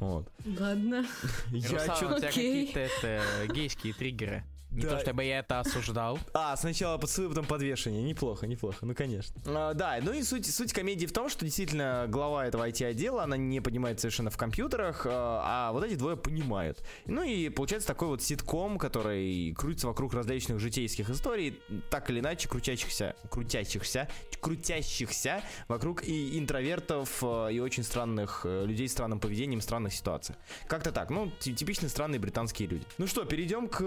Вот. 0.00 0.26
Ладно. 0.58 1.04
Я 1.50 1.68
Руслан, 1.70 2.12
у 2.14 2.18
тебя 2.18 2.28
какие-то 2.28 3.20
гейские 3.52 3.92
триггеры. 3.92 4.44
Не 4.70 4.82
Да. 4.82 4.90
то, 4.96 5.00
чтобы 5.00 5.24
я 5.24 5.38
это 5.40 5.60
осуждал. 5.60 6.18
А, 6.34 6.56
сначала 6.56 6.98
поцелуй, 6.98 7.30
потом 7.30 7.46
подвешение. 7.46 8.02
Неплохо, 8.02 8.46
неплохо, 8.46 8.84
ну 8.86 8.94
конечно. 8.94 9.34
А, 9.46 9.74
да, 9.74 9.98
ну 10.02 10.12
и 10.12 10.22
суть, 10.22 10.46
суть 10.52 10.72
комедии 10.72 11.06
в 11.06 11.12
том, 11.12 11.28
что 11.28 11.44
действительно 11.44 12.06
глава 12.08 12.46
этого 12.46 12.68
IT-отдела, 12.68 13.22
она 13.24 13.36
не 13.36 13.60
понимает 13.60 13.98
совершенно 14.00 14.30
в 14.30 14.36
компьютерах, 14.36 15.06
а, 15.08 15.68
а 15.68 15.72
вот 15.72 15.84
эти 15.84 15.94
двое 15.94 16.16
понимают. 16.16 16.82
Ну 17.06 17.22
и 17.22 17.48
получается 17.48 17.88
такой 17.88 18.08
вот 18.08 18.22
ситком, 18.22 18.78
который 18.78 19.52
крутится 19.54 19.86
вокруг 19.88 20.12
различных 20.14 20.58
житейских 20.60 21.10
историй, 21.10 21.60
так 21.90 22.10
или 22.10 22.20
иначе 22.20 22.48
крутящихся, 22.48 23.16
крутящихся, 23.30 24.08
крутящихся 24.40 25.42
вокруг 25.68 26.04
и 26.04 26.38
интровертов, 26.38 27.18
э, 27.22 27.48
и 27.52 27.60
очень 27.60 27.82
странных 27.82 28.42
э, 28.44 28.64
людей 28.66 28.88
с 28.88 28.92
странным 28.92 29.20
поведением, 29.20 29.60
странных 29.60 29.92
ситуациях. 29.94 30.38
Как-то 30.66 30.92
так, 30.92 31.10
ну, 31.10 31.30
ти- 31.40 31.54
типичные 31.54 31.88
странные 31.88 32.18
британские 32.20 32.68
люди. 32.68 32.84
Ну 32.98 33.06
что, 33.06 33.24
перейдем 33.24 33.68
к 33.68 33.80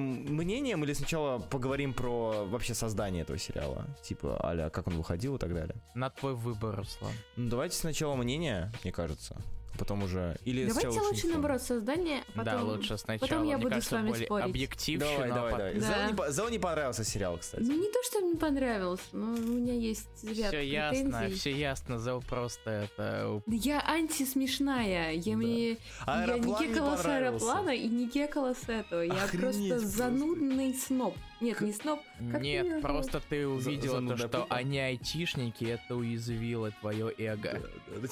э, 0.00 0.30
мнениям 0.30 0.84
или 0.84 0.92
сначала 0.92 1.38
поговорим 1.38 1.92
про 1.94 2.46
вообще 2.46 2.74
создание 2.74 3.22
этого 3.22 3.38
сериала? 3.38 3.86
Типа, 4.02 4.40
аля, 4.44 4.70
как 4.70 4.86
он 4.88 4.96
выходил 4.96 5.36
и 5.36 5.38
так 5.38 5.54
далее. 5.54 5.76
На 5.94 6.10
твой 6.10 6.34
выбор, 6.34 6.76
Руслан. 6.76 7.12
Ну, 7.36 7.48
давайте 7.48 7.76
сначала 7.76 8.14
мнение, 8.16 8.72
мне 8.82 8.92
кажется. 8.92 9.36
Потом 9.80 10.04
уже... 10.04 10.36
Или 10.44 10.66
Давайте 10.66 10.88
лучше 11.00 11.26
наоборот 11.26 11.62
создание, 11.62 12.22
потом... 12.34 12.44
Да, 12.44 12.62
лучше 12.62 12.96
сначала. 12.98 13.28
потом 13.28 13.42
я 13.44 13.56
Мне 13.56 13.64
буду 13.64 13.70
кажется, 13.70 13.88
с 13.90 13.92
вами 13.92 14.08
более 14.10 14.26
спорить. 14.26 14.44
объективщина, 14.46 15.10
Давай, 15.10 15.30
а 15.30 15.34
давай, 15.34 15.52
давай. 15.52 15.74
Да. 15.74 15.80
Зелу 15.80 16.26
не, 16.28 16.32
Зелу 16.32 16.48
не 16.50 16.58
понравился 16.58 17.04
сериал, 17.04 17.38
кстати. 17.38 17.62
Ну, 17.62 17.72
не 17.74 17.88
то, 17.90 17.98
что 18.04 18.20
мне 18.20 18.36
понравилось, 18.36 19.00
но 19.12 19.32
у 19.32 19.36
меня 19.38 19.74
есть 19.74 20.08
ряд 20.22 20.48
Все 20.48 20.62
ясно, 20.62 21.28
все 21.34 21.50
ясно, 21.50 21.98
Зел 21.98 22.22
просто 22.28 22.70
это... 22.70 23.42
Да 23.46 23.56
Я 23.56 23.80
антисмешная. 23.86 25.12
Я, 25.14 25.32
Да. 25.32 25.36
мне, 25.38 25.68
я 25.70 25.74
не 25.74 25.78
Аэроплан 26.06 26.62
не 26.62 26.68
кекала 26.74 26.96
с 26.96 27.02
понравился. 27.02 27.46
аэроплана 27.46 27.70
и 27.70 27.88
не 27.88 28.08
кекала 28.08 28.54
с 28.54 28.68
этого. 28.68 29.00
Я 29.02 29.12
Охренеть 29.24 29.40
просто 29.40 29.68
просто. 29.68 29.86
занудный 29.88 30.74
сноб. 30.74 31.16
Нет, 31.40 31.60
не 31.60 31.72
сноб. 31.72 32.00
Как 32.30 32.42
Нет, 32.42 32.66
меня 32.66 32.80
просто 32.80 33.20
ты 33.28 33.46
увидела 33.46 33.94
то, 33.94 34.00
занудная 34.00 34.28
что 34.28 34.46
они 34.50 34.78
айтишники, 34.78 35.64
это 35.64 35.96
уязвило 35.96 36.70
твое 36.70 37.12
эго. 37.16 37.60
Это, 37.90 38.08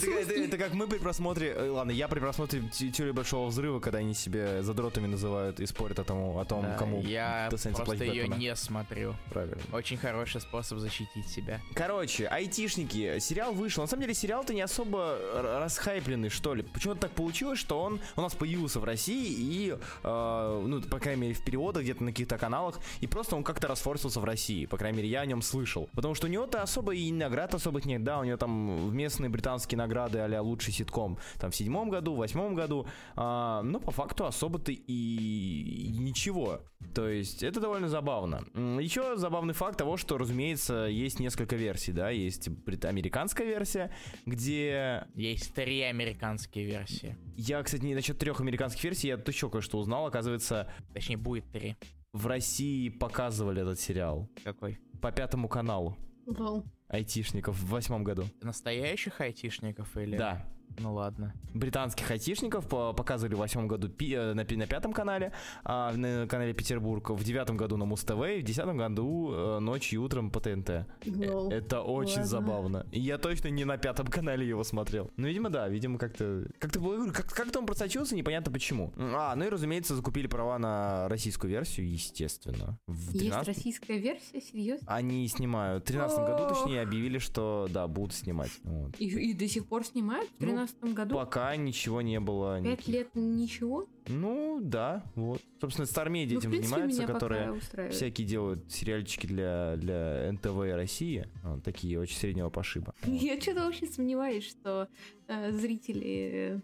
типа, 0.00 0.32
это, 0.32 0.56
как 0.58 0.72
мы 0.72 0.86
при 0.86 0.98
просмотре, 0.98 1.48
э, 1.48 1.68
ладно, 1.68 1.90
я 1.90 2.08
при 2.08 2.20
просмотре 2.20 2.62
те- 2.72 2.90
теории 2.90 3.12
большого 3.12 3.48
взрыва, 3.48 3.80
когда 3.80 3.98
они 3.98 4.14
себя 4.14 4.62
задротами 4.62 5.06
называют 5.06 5.60
и 5.60 5.66
спорят 5.66 5.98
о, 5.98 6.04
тому, 6.04 6.38
о 6.38 6.44
том, 6.44 6.62
Да, 6.62 6.76
кому 6.76 7.02
я 7.02 7.48
просто 7.50 8.04
ее 8.04 8.28
не 8.28 8.54
смотрю. 8.56 9.14
Правильно. 9.30 9.60
Очень 9.72 9.98
хороший 9.98 10.40
способ 10.40 10.78
защитить 10.78 11.28
себя. 11.28 11.60
Короче, 11.74 12.26
айтишники, 12.26 13.18
сериал 13.18 13.52
вышел. 13.52 13.82
На 13.82 13.88
самом 13.88 14.02
деле 14.02 14.14
сериал-то 14.14 14.54
не 14.54 14.62
особо 14.62 15.18
расхайпленный, 15.34 16.30
что 16.30 16.54
ли. 16.54 16.62
Почему-то 16.62 17.02
так 17.02 17.10
получилось, 17.12 17.58
что 17.58 17.80
он 17.80 18.00
у 18.16 18.20
нас 18.20 18.34
появился 18.34 18.80
в 18.80 18.84
России 18.84 19.26
и, 19.28 19.76
э, 20.02 20.62
ну, 20.66 20.80
по 20.82 20.98
крайней 20.98 21.22
мере, 21.22 21.34
в 21.34 21.44
переводах 21.44 21.82
где-то 21.82 22.04
на 22.04 22.10
каких-то 22.10 22.36
каналах, 22.44 22.78
и 23.00 23.06
просто 23.06 23.36
он 23.36 23.42
как-то 23.42 23.68
расфорсился 23.68 24.20
в 24.20 24.24
России. 24.24 24.66
По 24.66 24.76
крайней 24.76 24.98
мере, 24.98 25.08
я 25.08 25.20
о 25.20 25.26
нем 25.26 25.40
слышал. 25.42 25.88
Потому 25.94 26.14
что 26.14 26.26
у 26.26 26.30
него-то 26.30 26.62
особо 26.62 26.94
и 26.94 27.10
наград 27.10 27.54
особых 27.54 27.86
нет. 27.86 28.04
Да, 28.04 28.18
у 28.20 28.24
него 28.24 28.36
там 28.36 28.94
местные 28.94 29.30
британские 29.30 29.78
награды 29.78 30.18
а 30.18 30.42
лучший 30.42 30.72
ситком 30.72 31.18
там 31.38 31.50
в 31.50 31.56
седьмом 31.56 31.88
году, 31.90 32.14
в 32.14 32.18
восьмом 32.18 32.54
году. 32.54 32.86
А, 33.16 33.62
но 33.62 33.80
по 33.80 33.92
факту 33.92 34.26
особо-то 34.26 34.72
и, 34.72 34.82
и 34.86 35.88
ничего. 35.98 36.60
То 36.94 37.08
есть 37.08 37.42
это 37.42 37.60
довольно 37.60 37.88
забавно. 37.88 38.44
Еще 38.80 39.16
забавный 39.16 39.54
факт 39.54 39.78
того, 39.78 39.96
что, 39.96 40.18
разумеется, 40.18 40.84
есть 40.84 41.18
несколько 41.18 41.56
версий, 41.56 41.92
да, 41.92 42.10
есть 42.10 42.48
американская 42.82 43.46
версия, 43.46 43.90
где 44.26 45.06
Есть 45.14 45.54
три 45.54 45.80
американские 45.82 46.66
версии. 46.66 47.16
я, 47.36 47.62
кстати, 47.62 47.84
не 47.84 47.94
насчет 47.94 48.18
трех 48.18 48.40
американских 48.40 48.84
версий, 48.84 49.08
я 49.08 49.14
еще 49.26 49.48
кое-что 49.48 49.78
узнал. 49.78 50.06
Оказывается, 50.06 50.68
Точнее, 50.92 51.16
будет 51.16 51.44
три. 51.50 51.76
В 52.14 52.28
России 52.28 52.88
показывали 52.88 53.60
этот 53.60 53.78
сериал 53.78 54.30
Какой? 54.44 54.78
по 55.02 55.10
пятому 55.12 55.48
каналу 55.48 55.98
Лол. 56.26 56.64
айтишников 56.88 57.56
в 57.56 57.66
восьмом 57.66 58.04
году. 58.04 58.24
Настоящих 58.40 59.20
айтишников 59.20 59.96
или... 59.96 60.16
Да. 60.16 60.46
Ну 60.78 60.94
ладно. 60.94 61.34
Британских 61.54 62.10
айтишников 62.10 62.66
показывали 62.66 63.34
в 63.34 63.38
восьмом 63.38 63.68
году 63.68 63.88
э, 64.00 64.32
на, 64.34 64.44
пятом 64.44 64.92
канале, 64.92 65.32
а, 65.64 65.92
на 65.92 66.26
канале 66.26 66.52
Петербург, 66.52 67.10
в 67.10 67.22
девятом 67.22 67.56
году 67.56 67.76
на 67.76 67.84
Муз-ТВ, 67.84 68.10
и 68.36 68.40
в 68.40 68.42
десятом 68.42 68.76
году 68.76 69.32
э, 69.32 69.58
ночью 69.60 70.00
и 70.00 70.04
утром 70.04 70.30
по 70.30 70.40
ТНТ. 70.40 70.70
Э, 70.70 70.84
Лол. 71.06 71.50
Это 71.50 71.82
очень 71.82 72.22
ладно. 72.22 72.26
забавно. 72.26 72.86
И 72.90 73.00
я 73.00 73.18
точно 73.18 73.48
не 73.48 73.64
на 73.64 73.76
пятом 73.76 74.08
канале 74.08 74.46
его 74.46 74.64
смотрел. 74.64 75.10
Ну, 75.16 75.28
видимо, 75.28 75.50
да, 75.50 75.68
видимо, 75.68 75.98
как-то... 75.98 76.46
Как-то 76.58 76.80
как, 77.12 77.28
как 77.28 77.56
он 77.56 77.66
просочился, 77.66 78.16
непонятно 78.16 78.50
почему. 78.50 78.92
А, 78.96 79.34
ну 79.36 79.44
и, 79.44 79.48
разумеется, 79.48 79.94
закупили 79.94 80.26
права 80.26 80.58
на 80.58 81.08
российскую 81.08 81.50
версию, 81.50 81.90
естественно. 81.90 82.78
В 82.86 83.12
13... 83.12 83.22
Есть 83.22 83.46
российская 83.46 83.98
версия? 83.98 84.40
Серьезно? 84.40 84.86
Они 84.88 85.26
снимают. 85.28 85.84
В 85.84 85.86
13 85.86 86.18
году, 86.18 86.48
точнее, 86.48 86.82
объявили, 86.82 87.18
что, 87.18 87.68
да, 87.70 87.86
будут 87.86 88.14
снимать. 88.14 88.50
Вот. 88.64 88.94
И, 88.98 89.06
и 89.06 89.34
до 89.34 89.46
сих 89.48 89.66
пор 89.66 89.84
снимают? 89.84 90.28
В 90.30 90.38
13 90.38 90.63
2017 90.66 90.94
году? 90.94 91.14
Пока 91.14 91.56
ничего 91.56 92.02
не 92.02 92.20
было. 92.20 92.62
Пять 92.62 92.88
лет 92.88 93.08
ничего? 93.14 93.88
Ну, 94.06 94.58
да, 94.62 95.04
вот. 95.14 95.40
Собственно, 95.60 95.86
Стармедиа 95.86 96.34
ну, 96.34 96.40
этим 96.40 96.50
принципе, 96.50 96.74
занимается, 96.76 97.06
которые 97.06 97.60
всякие 97.90 98.26
делают 98.26 98.70
сериальчики 98.70 99.26
для, 99.26 99.76
для 99.76 100.30
НТВ 100.32 100.56
России. 100.74 101.28
Вот, 101.42 101.62
такие 101.62 101.98
очень 101.98 102.16
среднего 102.16 102.50
пошиба. 102.50 102.94
Я 103.04 103.40
что-то 103.40 103.66
очень 103.66 103.90
сомневаюсь, 103.90 104.46
что 104.46 104.88
э, 105.28 105.52
зрители 105.52 106.30
э, 106.32 106.60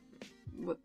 вот, 0.59 0.81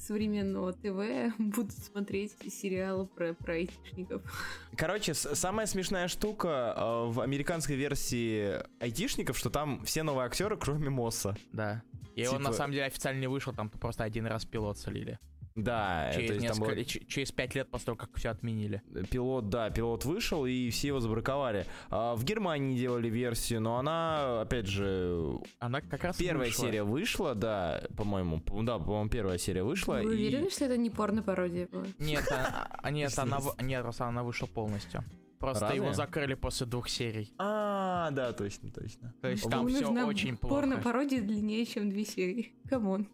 современного 0.00 0.72
ТВ 0.72 1.36
будут 1.38 1.72
смотреть 1.72 2.36
сериалы 2.52 3.06
про, 3.06 3.34
про 3.34 3.54
айтишников. 3.54 4.22
Короче, 4.76 5.14
самая 5.14 5.66
смешная 5.66 6.08
штука 6.08 6.74
э, 6.76 7.10
в 7.10 7.20
американской 7.20 7.76
версии 7.76 8.62
айтишников, 8.80 9.36
что 9.38 9.50
там 9.50 9.84
все 9.84 10.02
новые 10.02 10.26
актеры, 10.26 10.56
кроме 10.56 10.90
Мосса. 10.90 11.36
Да. 11.52 11.82
И 12.14 12.22
Типа- 12.22 12.34
он 12.36 12.42
на 12.42 12.52
самом 12.52 12.72
деле 12.72 12.84
официально 12.86 13.20
не 13.20 13.26
вышел, 13.28 13.52
там 13.52 13.68
просто 13.70 14.04
один 14.04 14.26
раз 14.26 14.44
пилот 14.44 14.78
солили. 14.78 15.18
Да, 15.56 16.10
через, 16.12 16.26
то 16.26 16.34
есть 16.34 16.46
там 16.48 16.56
несколько- 16.58 16.74
был 16.76 16.84
ч- 16.84 17.04
через 17.06 17.30
пять 17.30 17.54
лет 17.54 17.70
после 17.70 17.86
того, 17.86 17.96
как 17.96 18.10
все 18.16 18.30
отменили. 18.30 18.82
пилот, 19.08 19.50
да, 19.50 19.70
пилот 19.70 20.04
вышел, 20.04 20.46
и 20.46 20.68
все 20.70 20.88
его 20.88 20.98
забраковали. 20.98 21.64
А 21.90 22.16
в 22.16 22.24
Германии 22.24 22.76
делали 22.76 23.08
версию, 23.08 23.60
но 23.60 23.76
она, 23.78 24.40
опять 24.40 24.66
же, 24.66 25.38
Она 25.60 25.80
как 25.80 26.02
раз 26.02 26.16
первая 26.16 26.48
вышла. 26.48 26.66
серия 26.66 26.82
вышла, 26.82 27.34
да, 27.36 27.82
по-моему, 27.96 28.40
по- 28.40 28.62
да, 28.62 28.78
по-моему, 28.80 29.08
первая 29.08 29.38
серия 29.38 29.62
вышла. 29.62 29.94
Вы 30.02 30.02
и... 30.02 30.06
уверены, 30.16 30.50
что 30.50 30.64
это 30.64 30.76
не 30.76 30.90
порно-пародия 30.90 31.68
была? 31.68 31.86
Нет, 32.00 32.26
а- 32.32 32.66
а- 32.82 32.90
нет, 32.90 33.12
она, 33.18 33.38
нет, 33.60 33.82
просто 33.82 34.06
она 34.06 34.24
вышла 34.24 34.46
полностью. 34.46 35.04
Просто 35.44 35.64
Разве? 35.66 35.76
его 35.76 35.92
закрыли 35.92 36.32
после 36.34 36.66
двух 36.66 36.88
серий. 36.88 37.30
А, 37.36 38.10
да, 38.12 38.32
точно, 38.32 38.70
точно. 38.70 39.14
То 39.20 39.28
есть 39.28 39.48
там 39.50 39.68
все 39.68 39.86
очень 40.04 40.38
плохо. 40.38 40.54
Порно-пародия 40.54 41.20
длиннее, 41.20 41.66
чем 41.66 41.90
две 41.90 42.06
серии. 42.06 42.54
Come 42.66 42.90
on. 42.90 43.08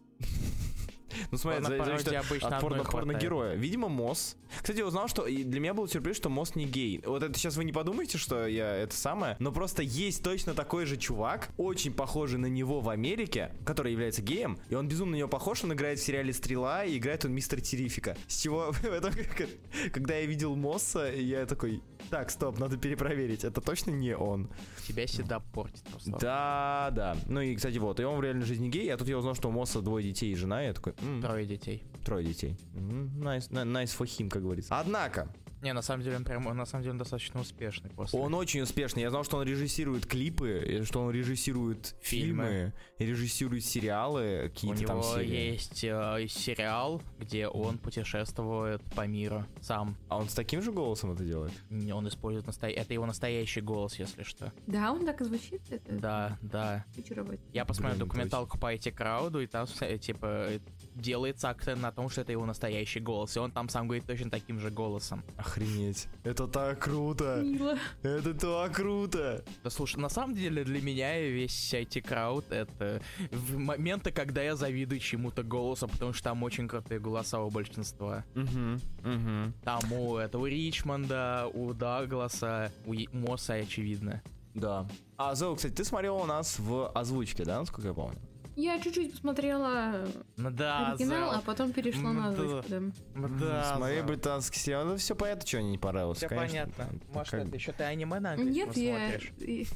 Ну, 1.29 1.37
смотри, 1.37 1.61
за- 1.61 1.67
Порно-пародии 1.69 2.03
зависит 2.03 2.13
от- 2.19 2.25
обычно 2.31 2.55
от 2.57 2.61
порно, 2.61 2.83
порногероя. 2.85 3.55
Видимо, 3.55 3.89
Мосс. 3.89 4.37
Кстати, 4.61 4.77
я 4.77 4.85
узнал, 4.85 5.07
что 5.07 5.27
и 5.27 5.43
для 5.43 5.59
меня 5.59 5.73
был 5.73 5.87
сюрприз, 5.87 6.15
что 6.17 6.29
Мосс 6.29 6.55
не 6.55 6.65
гей. 6.65 7.01
Вот 7.05 7.21
это 7.23 7.37
сейчас 7.37 7.57
вы 7.57 7.63
не 7.65 7.73
подумайте, 7.73 8.17
что 8.17 8.47
я 8.47 8.75
это 8.75 8.95
самое, 8.95 9.35
но 9.39 9.51
просто 9.51 9.83
есть 9.83 10.23
точно 10.23 10.53
такой 10.53 10.85
же 10.85 10.97
чувак, 10.97 11.49
очень 11.57 11.93
похожий 11.93 12.39
на 12.39 12.45
него 12.47 12.79
в 12.79 12.89
Америке, 12.89 13.53
который 13.65 13.91
является 13.91 14.21
геем, 14.21 14.57
и 14.69 14.75
он 14.75 14.87
безумно 14.87 15.13
на 15.13 15.19
него 15.19 15.27
похож, 15.29 15.63
он 15.63 15.73
играет 15.73 15.99
в 15.99 16.03
сериале 16.03 16.31
«Стрела», 16.33 16.85
и 16.85 16.97
играет 16.97 17.25
он 17.25 17.33
мистер 17.33 17.59
Terrific 17.61 18.04
а. 18.04 18.15
С 18.27 18.41
чего, 18.41 18.73
когда 19.91 20.15
я 20.15 20.25
видел 20.25 20.55
Мосса, 20.55 21.11
я 21.13 21.45
такой, 21.45 21.81
так, 22.11 22.29
стоп, 22.29 22.59
надо 22.59 22.77
перепроверить, 22.77 23.43
это 23.43 23.61
точно 23.61 23.91
не 23.91 24.15
он. 24.15 24.49
Тебя 24.87 25.07
всегда 25.07 25.39
портит. 25.39 25.81
просто. 25.89 26.11
Да, 26.19 26.91
да. 26.93 27.17
Ну 27.27 27.41
и, 27.41 27.55
кстати, 27.55 27.77
вот, 27.79 27.99
и 27.99 28.03
он 28.03 28.19
в 28.19 28.21
реальной 28.21 28.45
жизни 28.45 28.69
гей, 28.69 28.93
а 28.93 28.97
тут 28.97 29.07
я 29.07 29.17
узнал, 29.17 29.33
что 29.33 29.47
у 29.49 29.51
Мосса 29.51 29.81
двое 29.81 30.03
детей 30.05 30.31
и 30.31 30.35
жена, 30.35 30.61
я 30.61 30.73
такой, 30.73 30.93
«М, 31.01 31.21
Трое 31.21 31.45
детей. 31.47 31.83
Трое 32.05 32.25
детей. 32.27 32.57
М, 32.75 33.09
Nice, 33.17 33.49
nice 33.49 33.97
for 33.97 34.05
him, 34.05 34.29
как 34.29 34.43
говорится. 34.43 34.77
Однако, 34.77 35.33
Не, 35.61 35.73
на 35.73 35.81
самом 35.81 36.03
деле 36.03 36.17
он 36.17 36.23
прям, 36.23 36.43
на 36.43 36.65
самом 36.65 36.83
деле 36.83 36.91
он 36.93 36.97
достаточно 36.97 37.39
успешный 37.41 37.89
после. 37.91 38.19
он 38.19 38.33
очень 38.33 38.61
успешный. 38.61 39.01
Я 39.03 39.09
знал, 39.09 39.23
что 39.23 39.37
он 39.37 39.43
режиссирует 39.47 40.05
клипы, 40.05 40.81
что 40.85 41.01
он 41.01 41.11
режиссирует 41.11 41.95
фильмы, 42.01 42.43
Фильмы. 42.45 42.73
режиссирует 43.11 43.63
сериалы, 43.63 44.45
У 44.45 44.49
какие-то 44.49 44.85
там 44.87 44.97
него 44.97 45.15
серии. 45.15 45.51
есть 45.51 45.83
э, 45.83 46.25
сериал, 46.29 47.01
где 47.19 47.47
он 47.47 47.77
путешествует 47.77 48.81
по 48.95 49.05
миру 49.07 49.45
сам. 49.61 49.97
А 50.09 50.17
он 50.17 50.29
с 50.29 50.33
таким 50.33 50.61
же 50.61 50.71
голосом 50.71 51.11
это 51.11 51.23
делает? 51.23 51.51
Не, 51.69 51.93
Он 51.93 52.07
использует 52.07 52.47
настоя... 52.47 52.71
это 52.71 52.93
его 52.93 53.05
настоящий 53.05 53.61
голос, 53.61 53.97
если 53.99 54.23
что. 54.23 54.51
Да, 54.67 54.91
он 54.91 55.05
так 55.05 55.21
и 55.21 55.23
звучит. 55.25 55.61
Это 55.69 55.93
Да, 55.93 56.37
да. 56.41 56.85
хочу 56.95 57.13
работать. 57.13 57.39
Я 57.53 57.65
посмотрел 57.65 57.97
Блин, 57.97 58.07
документалку 58.07 58.57
по 58.57 58.73
IT 58.73 58.91
Крауду, 58.91 59.41
и 59.41 59.47
там, 59.47 59.67
типа, 59.99 60.49
делается 60.95 61.49
акцент 61.49 61.81
на 61.81 61.91
том, 61.91 62.09
что 62.09 62.21
это 62.21 62.31
его 62.31 62.45
настоящий 62.45 62.99
голос. 62.99 63.35
И 63.35 63.39
он 63.39 63.51
там 63.51 63.69
сам 63.69 63.87
говорит 63.87 64.05
точно 64.05 64.29
таким 64.29 64.59
же 64.59 64.69
голосом. 64.69 65.23
Охренеть. 65.37 66.07
Это 66.23 66.47
так 66.47 66.79
круто. 66.79 67.41
Мило. 67.43 67.77
Это 68.03 68.33
так 68.33 68.75
круто. 68.75 69.43
Да 69.63 69.69
слушай, 69.69 69.97
на 69.97 70.09
самом 70.09 70.35
деле 70.35 70.63
для 70.63 70.81
меня 70.81 71.19
весь 71.19 71.73
IT 71.73 72.01
Крауд 72.01 72.51
это 72.51 73.01
в 73.31 73.57
моменты, 73.57 74.11
когда 74.11 74.41
я 74.41 74.55
завидую 74.55 74.99
чему-то 74.99 75.43
голосу, 75.43 75.87
потому 75.87 76.13
что 76.13 76.23
там 76.25 76.43
очень 76.43 76.67
крутые 76.67 76.99
голоса 76.99 77.39
у 77.41 77.49
большинства. 77.49 78.23
Угу, 78.35 79.09
угу. 79.09 79.53
Там 79.63 79.93
у 79.93 80.17
этого 80.17 80.45
Ричмонда, 80.45 81.49
у 81.53 81.73
Дагласа, 81.73 82.71
у 82.85 82.93
Мосса, 83.11 83.53
очевидно. 83.53 84.21
Да. 84.53 84.87
А, 85.17 85.35
Зоу, 85.35 85.55
кстати, 85.55 85.73
ты 85.73 85.83
смотрел 85.83 86.17
у 86.17 86.25
нас 86.25 86.59
в 86.59 86.89
озвучке, 86.89 87.45
да, 87.45 87.59
насколько 87.59 87.87
я 87.87 87.93
помню? 87.93 88.19
Я 88.55 88.79
чуть-чуть 88.79 89.11
посмотрела 89.13 90.05
Ну 90.37 90.49
да, 90.51 90.89
оригинал, 90.91 91.29
Зел. 91.31 91.39
а 91.39 91.41
потом 91.41 91.71
перешла 91.71 92.11
на 92.11 92.27
М, 92.27 92.35
да. 92.35 92.41
озвучку. 92.43 92.69
да. 92.69 92.79
Ну 93.15 93.27
да, 93.39 93.73
Смотри 93.77 94.01
британский 94.01 94.59
сериал. 94.59 94.85
Ну, 94.85 94.97
все 94.97 95.15
понятно, 95.15 95.47
что 95.47 95.61
не 95.61 95.77
понравилось. 95.77 96.17
Все 96.17 96.27
конечно. 96.27 96.69
понятно. 96.77 96.99
Может, 97.13 97.31
как- 97.31 97.47
это 97.47 97.55
еще 97.55 97.71
ты 97.71 97.83
аниме 97.83 98.19
на 98.19 98.31
английском 98.33 98.73
Нет, 98.73 98.77
я... 98.77 99.67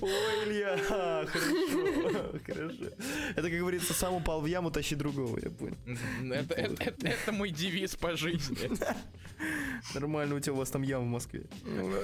Ой, 0.00 0.10
Илья, 0.46 0.78
а, 0.90 1.26
хорошо, 1.26 2.38
хорошо. 2.46 2.84
Это, 3.36 3.42
как 3.50 3.58
говорится, 3.58 3.92
сам 3.92 4.14
упал 4.14 4.40
в 4.40 4.46
яму, 4.46 4.70
тащи 4.70 4.94
другого, 4.94 5.38
я 5.42 5.50
понял. 5.50 5.76
Это, 6.32 6.54
это- 6.54 6.82
это- 6.84 7.06
это 7.08 7.32
мой 7.32 7.50
девиз 7.50 7.96
по 7.96 8.16
жизни. 8.16 8.56
Нормально 9.94 10.34
у 10.36 10.40
тебя 10.40 10.52
у 10.52 10.56
вас 10.56 10.70
там 10.70 10.82
яма 10.82 11.04
в 11.04 11.08
Москве. 11.08 11.44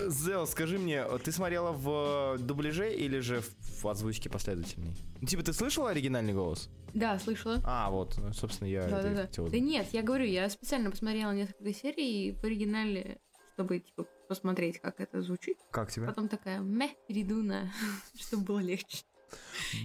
Зел, 0.09 0.47
скажи 0.47 0.78
мне, 0.78 1.04
ты 1.25 1.33
смотрела 1.33 1.73
в 1.73 2.38
дубляже 2.38 2.92
или 2.92 3.21
же 3.21 3.42
в 3.80 3.87
озвучке 3.87 4.28
последовательной? 4.30 4.95
Ну, 5.21 5.26
Типа, 5.26 5.42
ты 5.42 5.52
слышала 5.52 5.90
оригинальный 5.90 6.33
голос? 6.35 6.68
Да, 6.95 7.18
слышала. 7.18 7.61
А, 7.64 7.90
вот, 7.90 8.16
ну, 8.18 8.33
собственно, 8.33 8.68
я 8.68 8.87
Да, 8.88 9.02
да, 9.02 9.11
да. 9.14 9.23
хотел. 9.23 9.49
Да 9.49 9.59
нет, 9.59 9.87
я 9.92 10.02
говорю, 10.02 10.25
я 10.25 10.49
специально 10.50 10.90
посмотрела 10.90 11.33
несколько 11.33 11.73
серий 11.75 12.33
в 12.33 12.45
оригинале, 12.45 13.18
чтобы 13.54 13.80
типа 13.80 14.06
посмотреть, 14.26 14.80
как 14.80 15.00
это 15.00 15.23
звучит. 15.23 15.59
Как 15.71 15.90
тебе? 15.90 16.06
Потом 16.06 16.28
такая, 16.28 16.61
мeh, 16.61 16.90
перейду 17.09 17.42
на, 17.42 17.71
чтобы 18.18 18.45
было 18.45 18.59
легче. 18.61 19.04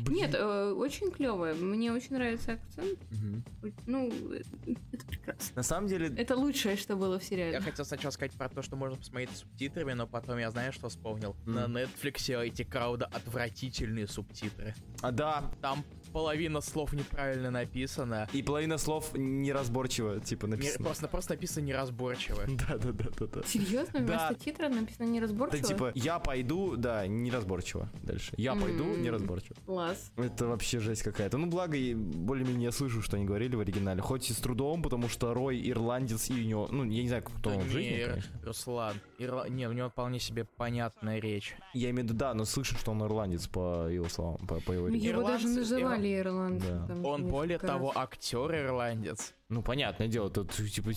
Блин. 0.05 0.17
Нет, 0.17 0.35
э, 0.35 0.71
очень 0.71 1.09
клевое. 1.11 1.55
Мне 1.55 1.91
очень 1.91 2.13
нравится 2.13 2.53
акцент. 2.53 2.99
Мгм. 3.11 3.43
Ну, 3.87 4.07
это 4.33 5.05
прекрасно. 5.07 5.55
На 5.55 5.63
самом 5.63 5.87
деле, 5.87 6.13
Это 6.15 6.35
лучшее, 6.35 6.77
что 6.77 6.95
было 6.95 7.17
в 7.19 7.23
сериале. 7.23 7.53
Я 7.53 7.61
хотел 7.61 7.83
сначала 7.83 8.11
сказать 8.11 8.33
про 8.33 8.49
то, 8.49 8.61
что 8.61 8.75
можно 8.75 8.97
посмотреть 8.97 9.31
с 9.31 9.39
субтитрами, 9.39 9.93
но 9.93 10.05
потом 10.05 10.37
я 10.37 10.51
знаю, 10.51 10.71
что 10.71 10.89
вспомнил. 10.89 11.35
Мгм. 11.45 11.53
На 11.55 11.65
Netflix 11.83 12.31
эти 12.45 12.63
крауда 12.63 13.07
отвратительные 13.07 14.07
субтитры. 14.07 14.75
а, 15.01 15.11
да, 15.11 15.51
Там 15.61 15.83
половина 16.11 16.61
слов 16.61 16.93
неправильно 16.93 17.51
написана. 17.51 18.27
и 18.33 18.41
половина 18.43 18.77
слов 18.77 19.11
неразборчиво, 19.15 20.19
типа, 20.19 20.45
Не- 20.45 20.51
написано. 20.51 20.85
просто, 20.85 21.07
просто 21.07 21.33
написано 21.33 21.63
неразборчиво. 21.65 22.41
Да, 22.47 22.77
да, 22.77 22.91
да, 22.91 23.05
да, 23.19 23.25
да. 23.27 23.43
Серьезно? 23.43 23.99
Да. 24.01 24.27
Вместо 24.29 24.35
титра 24.45 24.69
написано 24.69 25.05
Да, 25.07 25.11
неразборчиво? 25.13 25.63
типа, 25.67 25.91
я 25.95 26.19
пойду, 26.19 26.75
да, 26.77 27.07
неразборчиво 27.07 27.89
дальше. 28.03 28.33
Я 28.37 28.55
пойду, 28.55 28.83
неразборчиво. 28.97 29.55
Класс. 29.65 30.11
Это 30.17 30.47
вообще 30.47 30.79
жесть 30.79 31.03
какая-то. 31.03 31.37
Ну, 31.37 31.47
благо, 31.47 31.75
и 31.77 31.93
более-менее 31.95 32.65
я 32.65 32.71
слышу, 32.71 33.01
что 33.01 33.15
они 33.17 33.25
говорили 33.25 33.55
в 33.55 33.59
оригинале. 33.59 34.01
Хоть 34.01 34.29
и 34.29 34.33
с 34.33 34.37
трудом, 34.37 34.81
потому 34.83 35.09
что 35.09 35.33
Рой 35.33 35.61
ирландец, 35.69 36.29
и 36.29 36.33
у 36.33 36.43
него... 36.45 36.67
Ну, 36.71 36.83
я 36.83 37.01
не 37.01 37.07
знаю, 37.07 37.23
кто 37.23 37.49
Да 37.51 37.55
он 37.57 37.61
в 37.63 37.67
не, 37.67 37.71
жизни, 37.71 37.97
Ир- 37.99 38.09
конечно. 38.09 38.39
Руслан. 38.43 38.95
Ирла- 39.19 39.49
Не, 39.49 39.67
у 39.67 39.71
него 39.73 39.89
вполне 39.89 40.19
себе 40.19 40.45
понятная 40.45 41.19
речь. 41.19 41.55
Я 41.73 41.89
имею 41.91 42.05
в 42.07 42.09
виду, 42.09 42.17
да, 42.19 42.33
но 42.33 42.45
слышно, 42.45 42.77
что 42.77 42.91
он 42.91 43.03
ирландец, 43.03 43.47
по 43.47 43.87
его 43.87 44.07
словам, 44.09 44.37
по, 44.47 44.59
по 44.61 44.71
его 44.71 44.87
речи. 44.87 45.03
Его 45.05 45.23
даже 45.23 45.47
Ирландцы- 45.47 45.61
называли 46.01 46.19
ирландцем. 46.19 46.79
Да. 46.81 46.87
там 46.87 47.05
Он, 47.05 47.27
более 47.27 47.55
несколько 47.55 47.67
того, 47.67 47.87
раз. 47.93 47.97
актер 48.03 48.55
ирландец. 48.65 49.33
Ну, 49.49 49.61
понятное 49.61 50.07
дело, 50.07 50.29
тут, 50.29 50.51
типа, 50.51 50.91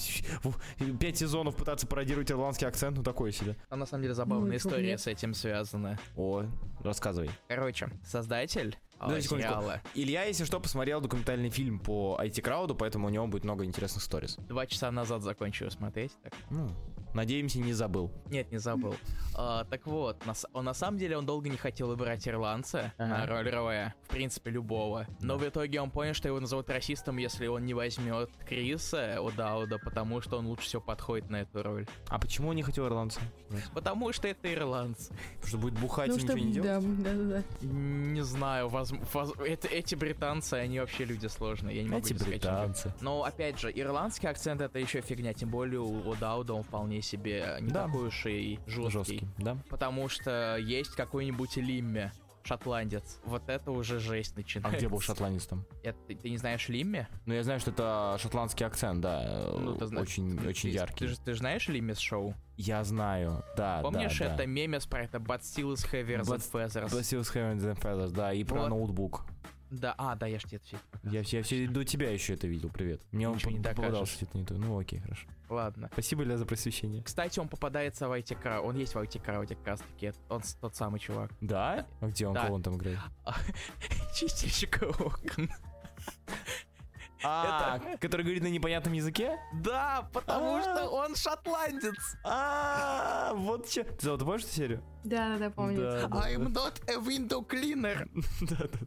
пять 1.00 1.18
сезонов 1.18 1.56
пытаться 1.56 1.86
пародировать 1.86 2.30
ирландский 2.30 2.66
акцент, 2.66 2.96
ну, 2.96 3.02
такое 3.02 3.32
себе. 3.32 3.56
А 3.68 3.76
на 3.76 3.84
самом 3.86 4.02
деле 4.02 4.14
забавная 4.14 4.50
Ну, 4.52 4.56
история 4.56 4.90
нет. 4.90 5.00
с 5.00 5.06
этим 5.06 5.34
связана. 5.34 5.98
О, 6.16 6.44
рассказывай. 6.82 7.30
Короче, 7.48 7.88
создатель 8.04 8.76
а, 8.98 9.20
сериала 9.20 9.80
Илья, 9.94 10.24
если 10.24 10.44
что, 10.44 10.60
посмотрел 10.60 11.00
документальный 11.00 11.50
фильм 11.50 11.78
по 11.78 12.18
IT-крауду, 12.22 12.74
поэтому 12.74 13.06
у 13.06 13.10
него 13.10 13.26
будет 13.26 13.44
много 13.44 13.64
интересных 13.64 14.02
сторис. 14.02 14.36
два 14.48 14.66
часа 14.66 14.90
назад 14.90 15.22
закончил 15.22 15.70
смотреть. 15.70 16.12
Так. 16.22 16.32
Ну, 16.50 16.68
надеемся, 17.14 17.58
не 17.60 17.72
забыл. 17.72 18.10
Нет, 18.30 18.50
не 18.52 18.58
забыл. 18.58 18.94
А, 19.36 19.64
так 19.64 19.84
вот, 19.88 20.24
на, 20.26 20.34
он, 20.52 20.64
на 20.64 20.74
самом 20.74 20.96
деле 20.96 21.18
он 21.18 21.26
долго 21.26 21.48
не 21.48 21.56
хотел 21.56 21.88
выбирать 21.88 22.28
ирландца 22.28 22.92
на 22.98 23.24
Ага. 23.24 23.32
роль 23.32 23.50
Роя. 23.50 23.94
В 24.04 24.08
принципе, 24.10 24.50
любого. 24.52 25.08
Но 25.20 25.36
в 25.38 25.48
итоге 25.48 25.80
он 25.80 25.90
понял, 25.90 26.14
что 26.14 26.28
его 26.28 26.38
назовут 26.38 26.70
расистом, 26.70 27.16
если 27.16 27.48
он 27.48 27.64
не 27.66 27.74
возьмет 27.74 28.30
Криса 28.48 29.20
Удауда, 29.20 29.78
потому 29.78 30.20
что 30.20 30.38
он 30.38 30.46
лучше 30.46 30.66
всего 30.66 30.80
подходит 30.82 31.30
на 31.30 31.40
эту 31.40 31.64
роль. 31.64 31.84
А 32.06 32.20
почему 32.20 32.50
он 32.50 32.54
не 32.54 32.62
хотел 32.62 32.86
ирландца? 32.86 33.18
Потому 33.72 34.12
что 34.12 34.28
это 34.28 34.54
ирландцы. 34.54 35.12
Потому 35.34 35.48
что 35.48 35.58
будет 35.58 35.80
бухать 35.80 36.10
Ну, 36.10 36.14
и 36.16 36.22
ничего 36.22 36.38
не 36.38 36.52
делать? 36.52 37.02
да, 37.02 37.12
да, 37.12 37.42
да. 37.60 37.66
Не 37.66 38.22
знаю, 38.22 38.68
воз- 38.68 38.92
воз- 39.12 39.34
это- 39.38 39.68
эти 39.68 39.94
британцы, 39.94 40.54
они 40.54 40.80
вообще 40.80 41.04
люди 41.04 41.26
сложные. 41.26 41.76
Я 41.76 41.82
не 41.82 41.88
могу 41.88 42.06
Эти 42.06 42.14
сказать, 42.14 42.28
британцы. 42.28 42.92
Но 43.00 43.24
опять 43.24 43.58
же, 43.58 43.70
ирландский 43.74 44.26
акцент 44.26 44.60
это 44.60 44.78
еще 44.78 45.00
фигня, 45.00 45.32
тем 45.34 45.48
более 45.50 45.80
у 45.80 46.08
Удауда 46.08 46.54
он 46.54 46.62
вполне 46.62 47.02
себе 47.02 47.56
не 47.60 47.70
Да. 47.70 47.86
такой 47.86 48.08
уж 48.08 48.26
и 48.26 48.58
жесткий. 48.66 48.90
Жесткий, 48.90 49.28
да? 49.38 49.56
Потому 49.68 50.08
что 50.08 50.56
есть 50.58 50.94
какой-нибудь 50.94 51.56
Лимме, 51.56 52.12
шотландец. 52.44 53.20
Вот 53.24 53.48
это 53.48 53.70
уже 53.70 53.98
жесть 53.98 54.34
А 54.34 54.40
начинается. 54.40 54.78
где 54.78 54.88
был 54.88 55.00
шотландец 55.00 55.46
там? 55.46 55.64
Это, 55.82 55.98
ты, 56.06 56.14
ты 56.14 56.30
не 56.30 56.36
знаешь 56.36 56.68
Лимме? 56.68 57.08
Ну, 57.26 57.34
я 57.34 57.42
знаю, 57.42 57.58
что 57.60 57.70
это 57.70 58.16
шотландский 58.20 58.64
акцент, 58.66 59.00
да, 59.00 59.48
Ну, 59.58 59.74
ты 59.76 59.86
зна- 59.86 60.00
очень, 60.02 60.36
ты- 60.38 60.48
очень 60.48 60.70
ты- 60.70 60.74
яркий. 60.76 60.98
Ты, 60.98 61.06
же- 61.08 61.18
ты 61.18 61.32
же 61.32 61.38
знаешь 61.38 61.66
Лимме 61.68 61.94
с 61.94 61.98
шоу? 61.98 62.34
Я 62.56 62.84
знаю, 62.84 63.42
да, 63.56 63.80
Помнишь 63.82 64.18
да, 64.18 64.28
да. 64.28 64.34
это 64.34 64.46
мемес 64.46 64.86
про 64.86 65.04
это 65.04 65.18
still 65.18 65.72
is 65.72 65.84
heavier 65.90 66.20
than 66.20 66.36
But- 66.38 66.52
feathers? 66.52 66.92
Basilius 66.92 67.32
Heaven 67.34 67.56
and 67.58 67.80
Feathers, 67.80 68.10
да, 68.12 68.32
и 68.32 68.44
про 68.44 68.60
Вот. 68.60 68.68
ноутбук. 68.68 69.24
Да, 69.80 69.94
а, 69.98 70.14
да, 70.14 70.26
я 70.26 70.38
ж 70.38 70.44
тебе 70.44 70.56
это 70.58 70.66
всё 70.66 70.76
Я, 71.04 71.22
все- 71.22 71.36
я 71.38 71.42
все 71.42 71.66
до 71.68 71.84
тебя 71.84 72.10
еще 72.10 72.34
это 72.34 72.46
видел, 72.46 72.68
привет. 72.70 73.02
Мне 73.12 73.28
он 73.28 73.36
Ничего 73.36 73.50
не 73.50 73.60
по- 73.60 73.70
попадался 73.74 74.12
что-то 74.12 74.38
не 74.38 74.44
то. 74.44 74.54
Ну 74.54 74.78
окей, 74.78 75.00
хорошо. 75.00 75.26
Ладно. 75.48 75.88
Спасибо, 75.92 76.22
Ля, 76.22 76.36
за 76.38 76.46
просвещение. 76.46 77.02
Кстати, 77.02 77.38
он 77.40 77.48
попадается 77.48 78.08
в 78.08 78.12
IT 78.12 78.40
Crowd. 78.42 78.60
Он 78.60 78.76
есть 78.76 78.94
в 78.94 78.98
IT 78.98 79.20
Crowd 79.24 79.48
как 79.48 79.66
раз 79.66 79.80
таки. 79.80 80.12
Он 80.28 80.42
тот 80.60 80.76
самый 80.76 81.00
чувак. 81.00 81.30
Да? 81.40 81.86
А 82.00 82.06
где 82.08 82.26
он, 82.26 82.34
Да. 82.34 82.42
кого 82.44 82.54
он 82.54 82.62
там 82.62 82.76
играет? 82.76 82.98
Чистильщик 84.14 84.82
окон. 84.82 85.50
А, 87.24 87.80
который 88.00 88.22
говорит 88.22 88.42
на 88.42 88.48
непонятном 88.48 88.92
языке? 88.94 89.38
Да, 89.54 90.08
потому 90.12 90.56
А. 90.56 90.62
что 90.62 90.88
он 90.90 91.16
шотландец. 91.16 92.16
А, 92.24 93.32
вот 93.34 93.68
че. 93.68 93.84
Ты 93.84 94.06
зовут, 94.06 94.20
помнишь 94.20 94.42
эту 94.44 94.52
серию? 94.52 94.82
Да, 95.04 95.28
да, 95.30 95.38
да, 95.38 95.50
помню. 95.50 95.80
I'm 95.82 96.50
not 96.52 96.80
a 96.88 96.94
window 96.96 97.46
cleaner. 97.46 98.08
да, 98.40 98.56
да. 98.56 98.78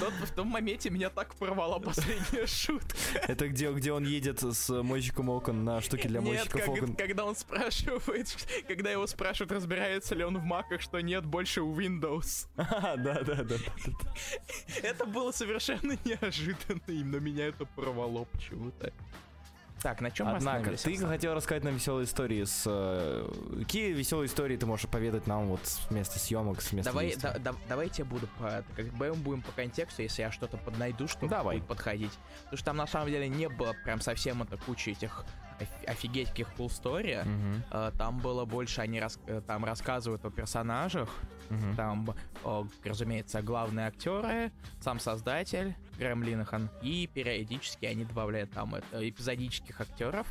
Тот- 0.00 0.12
в 0.28 0.34
том 0.34 0.48
моменте 0.48 0.90
меня 0.90 1.08
так 1.08 1.34
порвала 1.36 1.78
последняя 1.78 2.46
шутка. 2.46 2.94
Это 3.26 3.48
где, 3.48 3.72
где 3.72 3.92
он 3.92 4.04
едет 4.04 4.42
с 4.42 4.68
мойщиком 4.82 5.30
окон 5.30 5.64
на 5.64 5.80
штуке 5.80 6.08
для 6.08 6.20
мойщиков 6.20 6.68
окон. 6.68 6.94
когда 6.94 7.24
он 7.24 7.34
спрашивает, 7.34 8.28
когда 8.68 8.90
его 8.90 9.06
спрашивают, 9.06 9.50
разбирается 9.52 10.14
ли 10.14 10.24
он 10.24 10.36
в 10.38 10.42
маках, 10.44 10.82
что 10.82 11.00
нет 11.00 11.24
больше 11.24 11.62
у 11.62 11.74
Windows. 11.74 12.48
А, 12.56 12.96
да, 12.98 13.22
да, 13.22 13.36
да, 13.36 13.44
да, 13.44 13.56
да. 13.86 14.10
Это 14.82 15.06
было 15.06 15.32
совершенно 15.32 15.96
неожиданно, 16.04 16.82
и 16.88 17.02
на 17.02 17.16
меня 17.16 17.46
это 17.46 17.64
порвало 17.74 18.24
почему-то. 18.24 18.92
Так, 19.82 20.00
на 20.00 20.10
чем 20.10 20.28
мы 20.28 20.36
Однако, 20.36 20.72
остановились, 20.72 21.00
ты 21.00 21.06
хотел 21.06 21.34
рассказать 21.34 21.62
нам 21.62 21.74
веселые 21.74 22.06
истории 22.06 22.44
с... 22.44 22.62
э, 22.66 23.30
Какие 23.60 23.92
веселые 23.92 24.26
истории 24.26 24.56
ты 24.56 24.64
можешь 24.64 24.88
поведать 24.88 25.26
нам 25.26 25.46
вот 25.48 25.60
с 25.64 25.90
места 25.90 26.18
съемок, 26.18 26.62
с 26.62 26.72
места 26.72 26.90
Давай, 26.90 27.08
действия? 27.08 27.32
да, 27.34 27.52
да- 27.52 27.58
давайте 27.68 28.02
я 28.02 28.08
буду 28.08 28.26
по, 28.38 28.64
как 28.74 28.86
бы 28.86 29.08
мы 29.08 29.14
будем 29.14 29.42
по 29.42 29.52
контексту, 29.52 30.02
если 30.02 30.22
я 30.22 30.32
что-то 30.32 30.56
поднайду, 30.56 31.06
что 31.08 31.28
Давай. 31.28 31.58
будет 31.58 31.68
подходить. 31.68 32.12
Потому 32.44 32.56
что 32.56 32.64
там 32.64 32.76
на 32.78 32.86
самом 32.86 33.08
деле 33.08 33.28
не 33.28 33.48
было 33.50 33.74
прям 33.84 34.00
совсем 34.00 34.42
это 34.42 34.56
куча 34.56 34.92
этих 34.92 35.24
офигеть 35.86 36.28
каких 36.30 36.48
cool 36.56 36.68
story. 36.68 37.24
Мгм, 37.24 37.62
Э, 37.70 37.90
Там 37.98 38.18
было 38.18 38.44
больше, 38.44 38.80
они 38.80 39.00
рас- 39.00 39.18
э, 39.26 39.40
там 39.46 39.64
рассказывают 39.64 40.24
о 40.24 40.30
персонажах, 40.30 41.08
мгм. 41.50 41.76
там, 41.76 42.14
о, 42.44 42.66
разумеется, 42.84 43.42
главные 43.42 43.86
актеры, 43.88 44.52
сам 44.80 44.98
создатель 45.00 45.74
Грэм 45.98 46.22
Линахан, 46.22 46.68
и 46.82 47.06
периодически 47.12 47.86
они 47.86 48.04
добавляют 48.04 48.50
там 48.52 48.74
это, 48.74 49.08
эпизодических 49.08 49.80
актеров. 49.80 50.26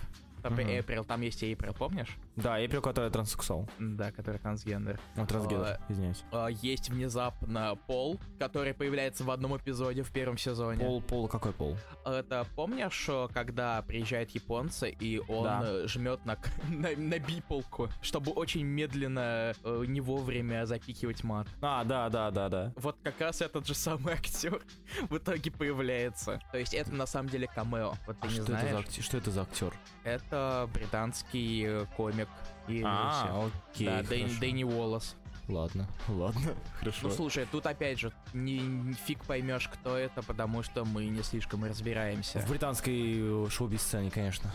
Там 0.45 0.53
Мгм. 0.53 0.67
Эйприл, 0.67 1.03
там 1.03 1.21
есть 1.21 1.41
Эйприл, 1.41 1.73
помнишь? 1.73 2.17
Да, 2.35 2.63
Эприл, 2.63 2.79
который 2.79 3.09
транссексуал. 3.09 3.67
Да, 3.79 4.11
который 4.11 4.37
трансгендер. 4.37 4.99
Ну, 5.15 5.25
трансгендер, 5.25 5.79
извиняюсь. 5.89 6.23
А, 6.31 6.49
Есть 6.49 6.89
внезапно 6.91 7.75
Пол, 7.87 8.19
который 8.37 8.75
появляется 8.75 9.23
в 9.23 9.31
одном 9.31 9.57
эпизоде 9.57 10.03
в 10.03 10.11
первом 10.11 10.37
сезоне. 10.37 10.85
Пол, 10.85 11.01
пол, 11.01 11.27
какой 11.27 11.51
пол? 11.51 11.75
Это 12.05 12.45
помнишь, 12.55 13.05
э, 13.09 13.27
когда 13.33 13.81
приезжают 13.81 14.29
японцы 14.31 14.91
и 14.91 15.17
он 15.27 15.45
Да. 15.45 15.61
э, 15.65 15.87
жмет 15.87 16.23
на, 16.25 16.37
на, 16.69 16.89
на 16.95 17.17
биполку, 17.17 17.89
чтобы 18.03 18.31
очень 18.31 18.65
медленно, 18.65 19.55
э, 19.63 19.83
не 19.87 19.99
вовремя 19.99 20.67
запихивать 20.67 21.23
мат. 21.23 21.47
А, 21.63 21.83
да, 21.83 22.07
да, 22.09 22.29
да, 22.29 22.49
да. 22.49 22.71
Вот 22.75 22.97
как 23.03 23.19
раз 23.19 23.41
этот 23.41 23.65
же 23.65 23.73
самый 23.73 24.13
актер 24.13 24.61
в 25.09 25.17
итоге 25.17 25.49
появляется. 25.49 26.39
То 26.51 26.59
есть 26.59 26.75
это 26.75 26.91
на 26.93 27.07
самом 27.07 27.29
деле 27.29 27.47
камео. 27.47 27.95
Вот 28.05 28.19
ты 28.19 28.27
А 28.27 28.27
не 28.27 28.33
что, 28.35 28.43
это 28.43 28.51
знаешь. 28.51 28.71
за, 28.71 28.77
акте- 28.79 29.01
что 29.01 29.17
это 29.17 29.31
за 29.31 29.41
актер? 29.41 29.73
Это 30.03 30.34
британский 30.73 31.63
э, 31.65 31.85
комик. 31.95 32.29
И. 32.67 32.81
А, 32.85 33.49
окей, 33.73 33.87
да, 33.87 34.01
Дэн- 34.01 34.21
хорошо. 34.23 34.39
Дэнни 34.39 34.63
Уоллес. 34.63 35.15
Ладно, 35.47 35.87
ладно, 36.07 36.55
хорошо. 36.79 37.01
Ну 37.03 37.09
слушай, 37.11 37.45
тут 37.51 37.67
опять 37.67 37.99
же, 37.99 38.11
не, 38.33 38.57
не 38.57 38.93
фиг 38.93 39.23
поймешь, 39.25 39.67
кто 39.67 39.95
это, 39.95 40.23
потому 40.23 40.63
что 40.63 40.85
мы 40.85 41.05
не 41.05 41.21
слишком 41.21 41.63
разбираемся. 41.63 42.39
В 42.39 42.49
британской 42.49 43.45
э, 43.45 43.49
шоу-биз-сцене, 43.51 44.09
конечно. 44.09 44.51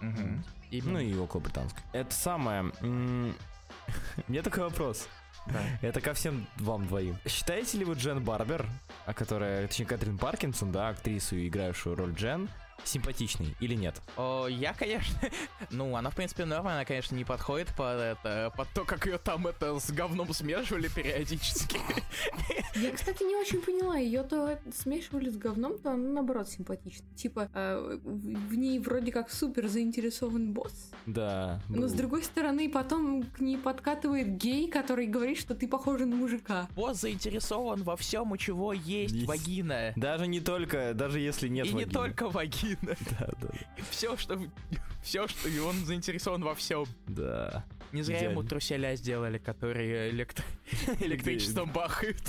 Мгм. 0.00 0.44
Именно. 0.70 0.92
Ну 0.92 0.98
и 1.00 1.16
около 1.16 1.40
британской. 1.40 1.82
Это 1.92 2.14
самое... 2.14 2.70
м, 2.82 3.34
У 4.28 4.30
меня 4.30 4.42
такой 4.42 4.62
вопрос. 4.62 5.08
Да. 5.46 5.60
Это 5.80 6.00
ко 6.00 6.14
всем 6.14 6.46
вам 6.58 6.86
двоим. 6.86 7.16
Считаете 7.26 7.78
ли 7.78 7.84
вы 7.84 7.94
Джен 7.94 8.22
Барбер, 8.22 8.68
а 9.06 9.12
которая, 9.14 9.66
точнее, 9.66 9.86
Кэтрин 9.86 10.18
Паркинсон, 10.18 10.70
да, 10.70 10.88
актрису, 10.90 11.34
играющую 11.36 11.96
роль 11.96 12.12
Джен, 12.12 12.48
симпатичный 12.84 13.54
или 13.60 13.74
нет? 13.74 14.00
О, 14.16 14.46
я, 14.46 14.72
конечно, 14.74 15.18
ну, 15.70 15.96
она, 15.96 16.10
в 16.10 16.16
принципе, 16.16 16.44
норм, 16.44 16.68
она, 16.68 16.84
конечно, 16.84 17.14
не 17.14 17.24
подходит 17.24 17.68
под 17.76 18.00
это, 18.00 18.52
под 18.56 18.68
то, 18.74 18.84
как 18.84 19.06
ее 19.06 19.18
там 19.18 19.46
это 19.46 19.78
с 19.78 19.90
говном 19.90 20.32
смешивали 20.32 20.88
периодически. 20.88 21.78
Я, 22.74 22.90
кстати, 22.92 23.22
не 23.22 23.36
очень 23.36 23.60
поняла. 23.60 23.96
Ее 23.96 24.22
то 24.22 24.58
смешивали 24.74 25.30
с 25.30 25.36
говном, 25.36 25.78
то 25.78 25.92
она 25.92 26.08
наоборот 26.08 26.48
симпатична. 26.48 27.04
Типа, 27.14 27.48
э, 27.52 27.98
в 28.02 28.54
ней 28.54 28.78
вроде 28.78 29.12
как 29.12 29.30
супер 29.30 29.68
заинтересован 29.68 30.52
босс. 30.52 30.90
Да. 31.06 31.60
Но 31.68 31.88
с 31.88 31.92
другой 31.92 32.22
стороны, 32.22 32.70
потом 32.70 33.24
к 33.24 33.40
ней 33.40 33.58
подкатывает 33.58 34.36
гей, 34.36 34.68
который 34.68 35.06
говорит, 35.06 35.38
что 35.38 35.54
ты 35.54 35.68
похожа 35.68 36.06
на 36.06 36.16
мужика. 36.16 36.68
Босс 36.74 37.00
заинтересован 37.00 37.82
во 37.82 37.96
всем, 37.96 38.32
у 38.32 38.36
чего 38.36 38.72
есть, 38.72 39.14
Есть. 39.14 39.26
вагина. 39.26 39.92
Даже 39.96 40.26
не 40.26 40.40
только, 40.40 40.94
даже 40.94 41.20
если 41.20 41.48
нет 41.48 41.66
И 41.66 41.74
не 41.74 41.84
только 41.84 42.28
вагина. 42.28 42.71
Да, 42.82 43.28
да, 43.40 43.48
Все, 43.90 44.16
что... 44.16 44.40
Все, 45.02 45.26
что... 45.28 45.48
И 45.48 45.58
он 45.58 45.84
заинтересован 45.84 46.42
во 46.42 46.54
всем. 46.54 46.84
да. 47.06 47.64
Не 47.92 48.02
зря 48.02 48.30
ему 48.30 48.42
труселя 48.42 48.96
сделали, 48.96 49.36
которые 49.36 50.10
электро- 50.10 50.44
электричеством 51.00 51.70
бахают. 51.70 52.22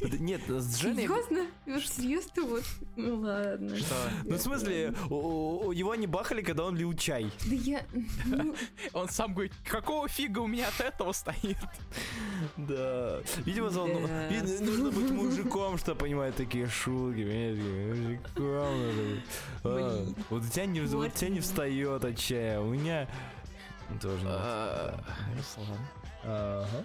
Нет, 0.00 0.40
с 0.48 0.76
Женей... 0.80 1.06
Серьезно? 1.06 1.46
Вот 1.66 1.82
серьезно? 1.86 2.42
Вот. 2.42 2.64
Ну 2.96 3.20
ладно. 3.20 3.76
Что? 3.76 3.94
Ну, 4.24 4.36
в 4.36 4.40
смысле, 4.40 4.94
у- 5.10 5.14
у- 5.14 5.66
у 5.68 5.72
его 5.72 5.94
не 5.94 6.06
бахали, 6.06 6.42
когда 6.42 6.64
он 6.64 6.76
лил 6.76 6.92
чай. 6.94 7.30
Да 7.46 7.54
я... 7.54 7.82
ну, 8.26 8.54
Он 8.92 9.08
сам 9.08 9.34
говорит, 9.34 9.52
какого 9.66 10.08
фига 10.08 10.38
у 10.40 10.46
меня 10.46 10.68
от 10.68 10.80
этого 10.80 11.12
стоит? 11.12 11.56
Да. 12.56 13.20
Видимо, 13.44 13.70
ну, 13.70 14.00
нужно 14.60 14.90
быть 14.90 15.10
мужиком, 15.10 15.78
чтобы 15.78 15.98
понимать 16.00 16.34
такие 16.36 16.68
шутки. 16.68 17.20
Мужиком. 17.90 19.22
А. 19.64 20.06
Вот 20.30 20.42
у 20.42 20.46
тебя 20.48 20.66
не, 20.66 20.80
встает 21.40 22.04
от 22.04 22.16
чая. 22.18 22.60
У 22.60 22.70
меня 22.70 23.08
тоже. 24.00 24.24
А. 24.26 25.00
Ага. 26.24 26.84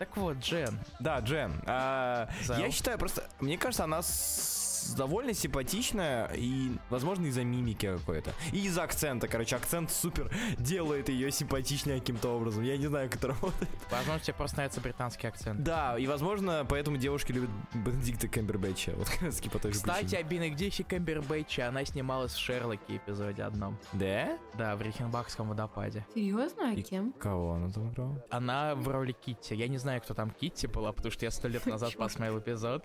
Так 0.00 0.16
вот, 0.16 0.38
Джен. 0.38 0.78
Да, 0.98 1.18
Джен. 1.20 1.62
а, 1.66 2.26
я 2.58 2.70
считаю 2.70 2.96
просто, 2.98 3.22
мне 3.38 3.58
кажется, 3.58 3.84
она 3.84 4.00
с- 4.00 4.59
довольно 4.96 5.32
симпатичная 5.34 6.30
и, 6.34 6.70
возможно, 6.88 7.26
из-за 7.26 7.44
мимики 7.44 7.86
какой-то. 7.86 8.32
И 8.52 8.66
из-за 8.66 8.82
акцента, 8.82 9.28
короче, 9.28 9.56
акцент 9.56 9.90
супер 9.90 10.30
делает 10.58 11.08
ее 11.08 11.30
симпатичнее 11.30 12.00
каким-то 12.00 12.30
образом. 12.36 12.62
Я 12.62 12.76
не 12.76 12.86
знаю, 12.86 13.08
как 13.10 13.18
это 13.18 13.28
работает. 13.28 13.70
Возможно, 13.90 14.20
тебе 14.20 14.34
просто 14.34 14.56
нравится 14.58 14.80
британский 14.80 15.26
акцент. 15.26 15.62
Да, 15.62 15.98
и, 15.98 16.06
возможно, 16.06 16.66
поэтому 16.68 16.96
девушки 16.96 17.32
любят 17.32 17.50
Бенедикта 17.74 18.28
Кэмбербэтча. 18.28 18.92
Вот 18.96 19.08
как 19.08 19.22
раз 19.22 19.40
по 19.40 19.58
той 19.58 19.72
Кстати, 19.72 20.14
о 20.14 20.22
Бенедикте 20.22 20.84
Камбербэтче, 20.84 21.64
она 21.64 21.84
снималась 21.84 22.32
в 22.32 22.38
Шерлоке 22.38 22.96
эпизоде 22.96 23.42
одном. 23.42 23.76
Да? 23.92 24.38
Да, 24.54 24.76
в 24.76 24.82
Рихенбахском 24.82 25.48
водопаде. 25.48 26.06
Серьезно? 26.14 26.70
А 26.70 26.72
И- 26.74 26.82
кем? 26.82 27.12
Кого 27.12 27.54
она 27.54 27.70
там 27.70 27.90
играла? 27.92 28.24
Она 28.30 28.74
в 28.74 28.88
роли 28.88 29.12
Китти. 29.12 29.54
Я 29.54 29.68
не 29.68 29.78
знаю, 29.78 30.00
кто 30.00 30.14
там 30.14 30.30
Китти 30.30 30.66
была, 30.66 30.92
потому 30.92 31.12
что 31.12 31.24
я 31.24 31.30
сто 31.30 31.48
лет 31.48 31.66
назад 31.66 31.96
посмотрел 31.96 32.38
эпизод. 32.38 32.84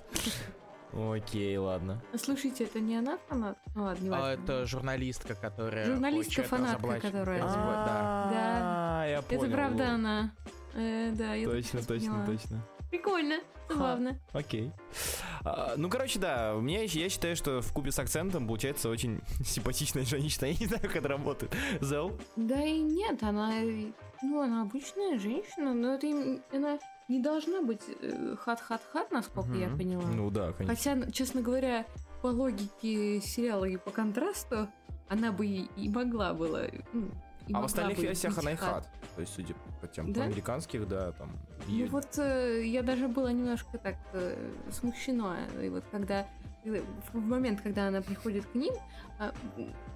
Окей, 0.93 1.58
ладно. 1.58 2.02
Слушайте, 2.17 2.63
это 2.65 2.80
не 2.80 2.95
она 2.98 3.17
фанат? 3.28 3.58
Ну 3.76 3.84
ладно, 3.84 4.04
не 4.08 4.15
А, 4.15 4.34
это 4.34 4.65
журналистка, 4.65 5.36
которая 5.36 5.86
Журналистка, 5.88 6.36
хочет 6.36 6.45
фанатка, 6.48 6.76
разоблачить- 6.88 7.02
которая- 7.12 7.41
разбой- 7.43 7.74
да. 7.74 8.32
А, 8.32 9.06
я 9.08 9.21
понял. 9.21 9.43
Это 9.43 9.52
правда 9.52 9.89
она. 9.89 10.32
Э, 10.74 11.12
да, 11.13 11.34
я 11.34 11.48
Точно, 11.48 11.63
сейчас 11.80 11.86
точно, 11.86 12.12
поняла. 12.12 12.26
точно. 12.26 12.62
Прикольно, 12.89 13.36
забавно. 13.69 14.19
Окей. 14.34 14.71
А, 15.43 15.74
ну, 15.78 15.89
короче, 15.89 16.19
да, 16.19 16.54
мне, 16.54 16.86
я 16.86 17.10
считаю, 17.10 17.36
что 17.36 17.62
в 17.62 17.74
купе 17.74 17.91
с 17.91 18.00
акцентом 18.00 18.48
получается 18.48 18.89
очень 18.89 19.21
симпатичная 19.45 20.04
женщина. 20.06 20.45
Я 20.52 20.56
не 20.58 20.65
знаю, 20.67 20.82
как 20.84 20.95
это 20.95 21.08
работает. 21.10 21.54
Зел? 21.82 22.17
Да 22.36 22.62
и 22.62 22.80
нет, 22.80 23.21
она, 23.24 23.54
э, 23.62 23.88
ну, 24.21 24.41
она 24.41 24.62
обычная 24.62 25.19
женщина, 25.19 25.74
но 25.74 25.95
это 25.95 26.08
им- 26.08 26.41
она 26.54 26.80
не 27.08 27.20
должна 27.22 27.62
быть 27.62 27.82
э, 28.02 28.36
хат-хат-хат, 28.39 29.12
насколько 29.12 29.54
я 29.54 29.68
Мгм. 29.68 29.78
поняла. 29.78 30.04
Ну 30.08 30.30
да, 30.32 30.52
конечно. 30.54 30.76
Хотя, 30.76 31.12
честно 31.12 31.41
говоря, 31.41 31.86
по 32.22 32.28
логике 32.28 33.22
сериала 33.22 33.65
и 33.65 33.78
по 33.78 33.91
контрасту, 33.91 34.68
она 35.08 35.32
бы 35.32 35.46
и, 35.46 35.70
и 35.78 35.89
могла 35.89 36.34
была. 36.34 36.62
ну, 36.94 37.08
и 37.48 37.54
А 37.54 37.62
в 37.62 37.65
остальных 37.65 38.00
версиях 38.00 38.36
она 38.39 38.52
и 38.54 38.56
hot. 38.56 38.89
То 39.15 39.22
есть, 39.22 39.34
судя 39.36 39.54
по 39.80 39.88
тем 39.88 40.12
Да? 40.12 40.22
по 40.22 40.26
американских, 40.26 40.88
да, 40.88 41.12
там. 41.12 41.30
Ну 41.68 41.76
и- 41.76 41.88
вот 41.88 42.18
э, 42.18 42.65
я 42.65 42.82
даже 42.82 43.08
была 43.08 43.32
немножко 43.32 43.78
так 43.78 43.96
э, 44.13 44.36
смущена. 44.72 45.38
И 45.62 45.70
вот 45.70 45.84
когда 45.91 46.26
э, 46.63 46.82
в 47.13 47.20
момент, 47.20 47.62
когда 47.62 47.88
она 47.88 48.02
приходит 48.02 48.46
к 48.48 48.56
ним, 48.56 48.74
а, 49.20 49.32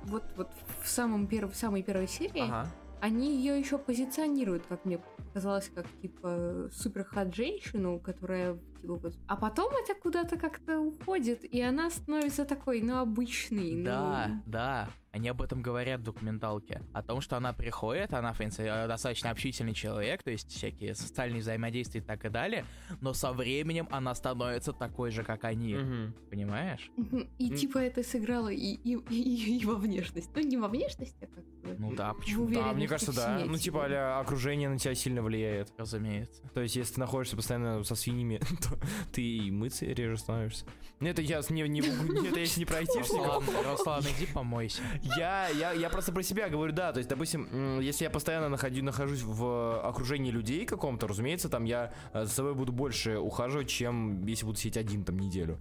вот, 0.03 0.23
вот 0.37 0.47
в 0.83 0.87
самом 0.87 1.25
перв, 1.25 1.51
в 1.51 1.55
самой 1.55 1.81
первой 1.81 2.07
серии, 2.07 2.43
Ага. 2.43 2.67
Они 3.01 3.35
ее 3.35 3.59
еще 3.59 3.77
позиционируют, 3.77 4.63
как 4.67 4.85
мне 4.85 4.99
казалось, 5.33 5.71
как 5.73 5.85
типа 6.01 6.69
супер 6.71 7.03
хат 7.03 7.33
женщину, 7.33 7.99
которая 7.99 8.57
типа 8.81 8.95
вот. 8.95 9.15
А 9.27 9.35
потом 9.35 9.71
это 9.83 9.99
куда-то 9.99 10.37
как-то 10.37 10.79
уходит, 10.79 11.43
и 11.43 11.61
она 11.61 11.89
становится 11.89 12.45
такой, 12.45 12.81
ну 12.81 12.97
обычный, 12.97 13.75
ну. 13.75 13.83
Да, 13.83 14.41
да. 14.45 14.89
Они 15.11 15.27
об 15.27 15.41
этом 15.41 15.61
говорят 15.61 16.01
в 16.01 16.03
документалке. 16.03 16.83
О 16.93 17.01
том, 17.01 17.19
что 17.21 17.35
она 17.35 17.51
приходит, 17.51 18.13
она, 18.13 18.31
в 18.31 18.37
принципе, 18.37 18.65
э, 18.65 18.87
достаточно 18.87 19.31
общительный 19.31 19.73
человек, 19.73 20.21
то 20.21 20.29
есть 20.29 20.51
всякие 20.51 20.93
социальные 20.93 21.41
взаимодействия 21.41 22.01
и 22.01 22.03
так 22.03 22.25
и 22.25 22.29
далее, 22.29 22.63
но 23.01 23.13
со 23.13 23.31
временем 23.33 23.87
она 23.89 24.13
становится 24.13 24.71
такой 24.71 25.09
же, 25.09 25.23
как 25.23 25.45
они. 25.45 25.75
Мгм. 25.75 26.13
Понимаешь? 26.29 26.91
И 27.39 27.49
типа 27.49 27.79
это 27.79 28.03
сыграло 28.03 28.49
и, 28.49 28.75
и, 28.75 28.93
и, 29.09 29.57
и 29.57 29.65
во 29.65 29.75
внешность. 29.75 30.29
Ну, 30.35 30.41
не 30.41 30.57
во 30.57 30.67
внешность, 30.67 31.17
а 31.21 31.25
как 31.25 31.43
бы. 31.43 31.75
Ну 31.79 31.95
да, 31.95 32.13
почему? 32.13 32.47
Да, 32.47 32.71
мне 32.73 32.87
кажется, 32.87 33.15
да. 33.15 33.43
Ну, 33.45 33.57
типа, 33.57 33.85
а 33.89 34.19
окружение 34.19 34.69
на 34.69 34.77
тебя 34.77 34.93
сильно 34.93 35.23
влияет. 35.23 35.73
Разумеется. 35.77 36.43
То 36.53 36.61
есть, 36.61 36.75
если 36.75 36.95
ты 36.95 36.99
находишься 36.99 37.35
постоянно 37.35 37.83
со 37.83 37.95
свиньями, 37.95 38.39
то 38.69 38.79
ты 39.11 39.21
и 39.21 39.51
мыться 39.51 39.85
реже 39.85 40.17
становишься. 40.17 40.65
Ну, 40.99 41.07
это 41.07 41.21
я 41.21 41.41
не, 41.49 41.61
не, 41.63 41.79
это 42.27 42.39
если 42.39 42.59
не 42.59 42.65
про 42.65 42.79
айтишников. 42.79 43.47
Руслан, 43.65 44.03
иди 44.03 44.25
помойся. 44.25 44.81
Я, 45.17 45.47
я, 45.47 45.71
я 45.71 45.89
просто 45.89 46.11
про 46.11 46.23
себя 46.23 46.49
говорю, 46.49 46.73
да, 46.73 46.91
то 46.91 46.97
есть, 46.97 47.09
допустим, 47.09 47.79
если 47.79 48.03
я 48.03 48.09
постоянно 48.09 48.49
находи, 48.49 48.81
нахожусь 48.81 49.21
в 49.21 49.81
окружении 49.81 50.31
людей 50.31 50.65
каком-то, 50.65 51.07
разумеется, 51.07 51.47
там 51.47 51.63
я 51.63 51.93
э, 52.13 52.25
за 52.25 52.31
собой 52.31 52.53
буду 52.53 52.73
больше 52.73 53.17
ухаживать, 53.17 53.69
чем 53.69 54.25
если 54.25 54.45
буду 54.45 54.57
сидеть 54.57 54.77
один 54.77 55.05
там 55.05 55.17
неделю. 55.17 55.59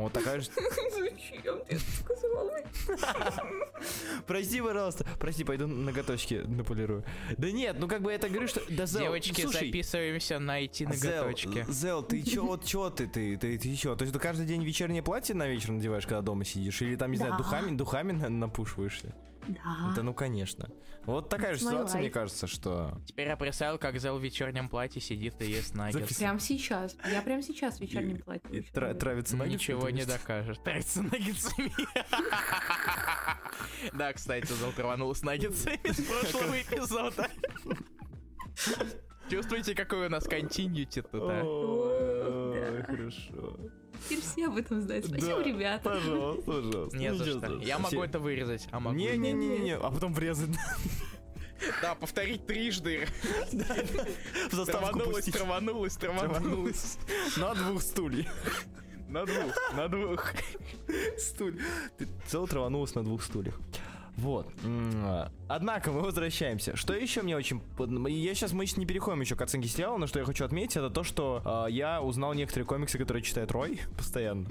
Вот 0.00 0.12
такая 0.12 0.40
же... 0.40 0.48
Зачем 0.90 1.60
ты 1.66 1.74
это 1.76 1.84
сказала? 2.00 2.50
Прости, 4.26 4.60
пожалуйста. 4.60 5.06
Прости, 5.18 5.44
пойду 5.44 5.66
ноготочки 5.66 6.42
наполирую. 6.46 7.04
Да 7.36 7.50
нет, 7.50 7.76
ну 7.78 7.88
как 7.88 8.02
бы 8.02 8.12
это 8.12 8.28
говорю, 8.28 8.48
что... 8.48 8.62
Да, 8.68 8.86
Зел, 8.86 9.00
Девочки, 9.00 9.40
слушай, 9.42 9.66
записываемся 9.66 10.38
на 10.38 10.64
идти 10.64 10.86
ноготочки. 10.86 11.66
Зел, 11.68 12.02
ты 12.02 12.22
чё, 12.22 12.44
вот 12.44 12.64
чё 12.64 12.90
ты, 12.90 13.06
ты, 13.06 13.36
ты, 13.36 13.58
ты 13.58 13.76
чё? 13.76 13.94
То 13.96 14.02
есть 14.02 14.14
ты 14.14 14.20
каждый 14.20 14.46
день 14.46 14.64
вечернее 14.64 15.02
платье 15.02 15.34
на 15.34 15.46
вечер 15.46 15.72
надеваешь, 15.72 16.04
когда 16.04 16.22
дома 16.22 16.44
сидишь? 16.44 16.80
Или 16.82 16.96
там, 16.96 17.10
не 17.10 17.16
знаю, 17.16 17.36
духами, 17.36 17.76
духами 17.76 18.12
на- 18.12 18.28
напушиваешься? 18.28 19.14
Да. 19.54 19.92
Да 19.96 20.02
ну, 20.02 20.14
конечно. 20.14 20.68
Вот 21.04 21.28
такая 21.28 21.54
же 21.54 21.60
It's 21.64 21.68
ситуация, 21.68 21.98
мне 21.98 22.08
life. 22.08 22.12
кажется, 22.12 22.46
что... 22.46 23.00
Теперь 23.06 23.28
я 23.28 23.36
представил, 23.36 23.78
как 23.78 23.98
Зел 23.98 24.18
в 24.18 24.22
вечернем 24.22 24.68
платье 24.68 25.00
сидит 25.00 25.40
и 25.42 25.46
ест 25.50 25.74
наггетс. 25.74 25.98
Запис- 26.10 26.18
Прям 26.18 26.38
сейчас. 26.38 26.96
Я 27.10 27.22
прям 27.22 27.42
сейчас 27.42 27.78
в 27.78 27.80
вечернем 27.80 28.18
платье. 28.22 28.50
И 28.50 28.60
тра- 28.62 28.94
травится 28.94 29.36
наггетс, 29.36 29.54
Ничего 29.62 29.88
не 29.90 30.04
докажешь. 30.04 30.58
Тратится 30.64 31.02
наггетсами. 31.02 31.72
Да, 33.94 34.12
кстати, 34.12 34.46
Зел 34.52 34.72
траванул 34.72 35.14
с 35.14 35.22
наггетсами 35.22 35.78
с 35.90 36.02
прошлого 36.02 36.60
эпизода. 36.60 37.28
Чувствуете, 39.30 39.74
какой 39.74 40.06
у 40.06 40.10
нас 40.10 40.24
континьюти 40.26 41.02
тут, 41.02 41.22
а? 41.24 41.42
Да. 42.80 42.84
хорошо. 42.96 43.56
Теперь 44.04 44.20
все 44.22 44.46
об 44.46 44.56
этом 44.56 44.80
знают. 44.80 45.06
Спасибо, 45.06 45.36
Да, 45.38 45.42
ребята. 45.42 45.82
Пожалуйста, 45.90 46.42
пожалуйста. 46.42 46.96
Не 46.96 47.14
за 47.14 47.24
что. 47.26 47.58
Я 47.58 47.78
могу 47.78 47.88
Все- 47.88 48.04
это 48.04 48.18
вырезать, 48.18 48.68
а 48.70 48.80
могу... 48.80 48.96
и 48.98 49.02
нет. 49.02 49.18
Не-не-не-не, 49.18 49.76
а 49.76 49.90
потом 49.90 50.14
врезать. 50.14 50.50
Да, 51.82 51.94
повторить 51.94 52.46
трижды. 52.46 53.06
В 53.52 54.54
заставку 54.54 54.98
Траванулась, 54.98 55.24
траванулась, 55.26 55.96
траванулась. 55.96 56.98
На 57.36 57.54
двух 57.54 57.82
стульях. 57.82 58.28
На 59.08 59.26
двух, 59.26 59.74
на 59.74 59.88
двух. 59.88 60.32
Стуль. 61.18 61.58
Ты 61.98 62.08
целый 62.26 62.48
траванулась 62.48 62.94
на 62.94 63.02
двух 63.04 63.22
стульях. 63.22 63.60
Вот. 64.20 64.46
Однако 65.48 65.90
мы 65.90 66.00
возвращаемся. 66.02 66.76
Что 66.76 66.94
еще 66.94 67.22
мне 67.22 67.36
очень... 67.36 67.60
Я 68.08 68.34
сейчас 68.34 68.52
мы 68.52 68.66
не 68.76 68.86
переходим 68.86 69.20
еще 69.20 69.34
к 69.34 69.42
оценке 69.42 69.68
сериала, 69.68 69.96
но 69.96 70.06
что 70.06 70.18
я 70.18 70.24
хочу 70.24 70.44
отметить, 70.44 70.76
это 70.76 70.90
то, 70.90 71.02
что 71.02 71.42
а, 71.44 71.66
я 71.66 72.00
узнал 72.02 72.34
некоторые 72.34 72.66
комиксы, 72.66 72.98
которые 72.98 73.22
читает 73.22 73.50
Рой 73.50 73.80
постоянно. 73.96 74.46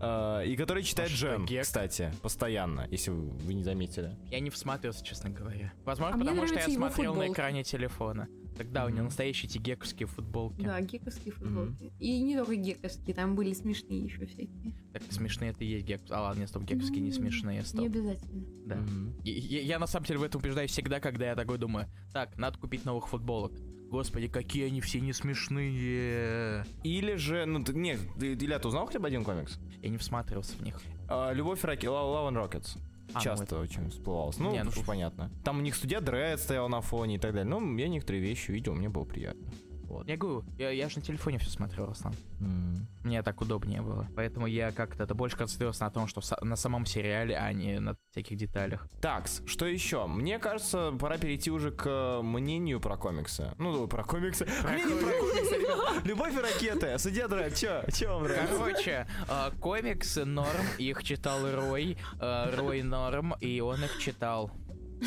А, 0.00 0.40
и 0.42 0.56
которые 0.56 0.84
читает 0.84 1.10
А 1.10 1.14
Джем, 1.14 1.46
кстати, 1.62 2.12
постоянно, 2.22 2.86
если 2.90 3.10
вы 3.10 3.30
вы 3.30 3.54
не 3.54 3.62
заметили. 3.62 4.16
Я 4.30 4.40
не 4.40 4.50
всмотрелся, 4.50 5.04
честно 5.04 5.30
говоря. 5.30 5.72
Возможно, 5.84 6.16
А 6.16 6.18
потому 6.18 6.46
что 6.46 6.56
я 6.58 6.68
смотрел 6.68 7.12
на 7.14 7.20
футболки. 7.20 7.32
экране 7.32 7.64
телефона. 7.64 8.28
Тогда 8.56 8.84
у 8.84 8.88
него 8.90 9.04
настоящие 9.04 9.48
эти 9.48 9.58
гековские 9.58 10.06
футболки. 10.06 10.62
Да, 10.62 10.80
гековские 10.80 11.32
футболки. 11.32 11.92
И 11.98 12.20
не 12.20 12.36
только 12.36 12.54
гековские, 12.56 13.14
там 13.14 13.34
были 13.34 13.52
смешные 13.54 14.04
еще 14.04 14.26
всякие. 14.26 14.74
Так 14.92 15.02
смешные 15.10 15.50
это 15.50 15.64
и 15.64 15.68
есть 15.68 15.86
гек. 15.86 16.00
А 16.10 16.22
ладно, 16.22 16.40
нет, 16.40 16.48
стоп, 16.50 16.64
гековские 16.64 17.00
не 17.00 17.12
смешные, 17.12 17.58
Не 17.60 17.64
стоп. 17.64 17.86
обязательно. 17.86 18.44
Да. 18.66 18.76
Мгм. 18.76 19.14
И- 19.24 19.30
Я, 19.30 19.60
я 19.62 19.78
на 19.78 19.86
самом 19.86 20.06
деле 20.06 20.18
в 20.20 20.22
этом 20.22 20.40
убеждаюсь 20.40 20.70
всегда, 20.70 21.00
когда 21.00 21.26
я 21.26 21.34
такой 21.34 21.58
думаю, 21.58 21.86
так, 22.12 22.36
надо 22.36 22.58
купить 22.58 22.84
новых 22.84 23.08
футболок. 23.08 23.52
Господи, 23.90 24.28
какие 24.28 24.66
они 24.66 24.80
все 24.80 25.00
не 25.00 25.12
смешные. 25.12 26.64
Или 26.82 27.14
же, 27.16 27.44
ну, 27.46 27.62
ты, 27.62 27.72
нет, 27.74 28.00
ты, 28.18 28.34
Илья, 28.34 28.58
ты 28.58 28.68
узнал 28.68 28.86
хотя 28.86 28.98
бы 28.98 29.06
один 29.06 29.24
комикс? 29.24 29.58
Я 29.82 29.88
не 29.90 29.98
всматривался 29.98 30.56
в 30.56 30.62
них. 30.62 30.80
А, 31.08 31.32
Любовь 31.32 31.62
Раки, 31.64 31.86
Love 31.86 32.30
and 32.32 32.36
Rockets. 32.50 32.78
А, 33.14 33.18
ну 33.18 33.24
Часто 33.24 33.44
это- 33.44 33.60
очень 33.60 33.90
всплывалось. 33.90 34.38
Ну, 34.38 34.52
Не, 34.52 34.62
ну, 34.64 34.70
понятно. 34.86 35.30
Там 35.44 35.58
у 35.58 35.60
них 35.62 35.74
студия 35.76 36.00
Дред 36.00 36.40
стоял 36.40 36.68
на 36.68 36.80
фоне 36.80 37.16
и 37.16 37.18
так 37.18 37.32
далее. 37.32 37.48
Ну, 37.48 37.76
я 37.76 37.88
некоторые 37.88 38.22
вещи 38.22 38.50
видел, 38.50 38.74
мне 38.74 38.88
было 38.88 39.04
приятно. 39.04 39.46
Вот. 39.92 40.08
Я 40.08 40.16
говорю, 40.16 40.42
я, 40.56 40.70
я 40.70 40.88
же 40.88 40.96
на 40.96 41.02
телефоне 41.02 41.38
все 41.38 41.50
смотрел 41.50 41.90
основном. 41.90 42.18
М. 42.40 42.86
Мне 43.04 43.22
так 43.22 43.40
удобнее 43.42 43.82
было. 43.82 44.06
Поэтому 44.16 44.46
я 44.46 44.72
как-то 44.72 45.02
это 45.04 45.14
больше 45.14 45.36
концентрировался 45.36 45.84
на 45.84 45.90
том, 45.90 46.06
что 46.06 46.22
на 46.40 46.56
самом 46.56 46.86
сериале, 46.86 47.36
а 47.36 47.52
не 47.52 47.78
на 47.78 47.96
всяких 48.10 48.38
деталях. 48.38 48.88
Такс, 49.02 49.42
что 49.44 49.66
еще? 49.66 50.06
Мне 50.06 50.38
кажется, 50.38 50.92
пора 50.98 51.18
перейти 51.18 51.50
уже 51.50 51.72
к 51.72 52.20
мнению 52.22 52.80
про 52.80 52.96
комиксы. 52.96 53.52
Ну, 53.58 53.86
про 53.86 54.02
комиксы. 54.02 54.46
Мнение 54.64 54.96
про 54.96 55.12
комиксы, 55.12 55.56
ребят. 55.56 56.06
Любовь 56.06 56.34
и 56.34 56.40
ракеты. 56.40 56.98
Судья 56.98 57.28
Дред, 57.28 57.54
чё? 57.54 57.82
Чё 57.92 58.14
вам 58.14 58.22
нравится? 58.24 58.56
Короче, 58.56 59.06
э, 59.28 59.50
комиксы 59.60 60.24
норм, 60.24 60.66
их 60.78 61.04
читал 61.04 61.38
Рой, 61.54 61.98
э, 62.18 62.56
Рой 62.56 62.82
норм, 62.82 63.34
и 63.40 63.60
он 63.60 63.84
их 63.84 63.98
читал. 63.98 64.50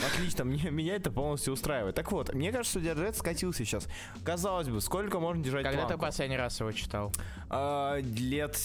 Отлично, 0.04 0.44
мне, 0.44 0.70
меня 0.72 0.96
это 0.96 1.12
полностью 1.12 1.54
устраивает. 1.54 1.96
Так 1.96 2.12
вот, 2.12 2.34
мне 2.34 2.52
кажется, 2.52 2.80
Дред 2.80 3.16
скатился 3.16 3.64
сейчас. 3.66 3.88
Казалось 4.24 4.68
бы, 4.68 4.82
сколько 4.82 5.20
можно 5.20 5.44
держать 5.44 5.64
Когда 5.64 5.82
ты 5.84 5.88
планку? 5.90 6.06
последний 6.06 6.38
раз 6.38 6.60
его 6.60 6.72
читал? 6.72 7.12
А, 7.50 8.00
лет 8.00 8.56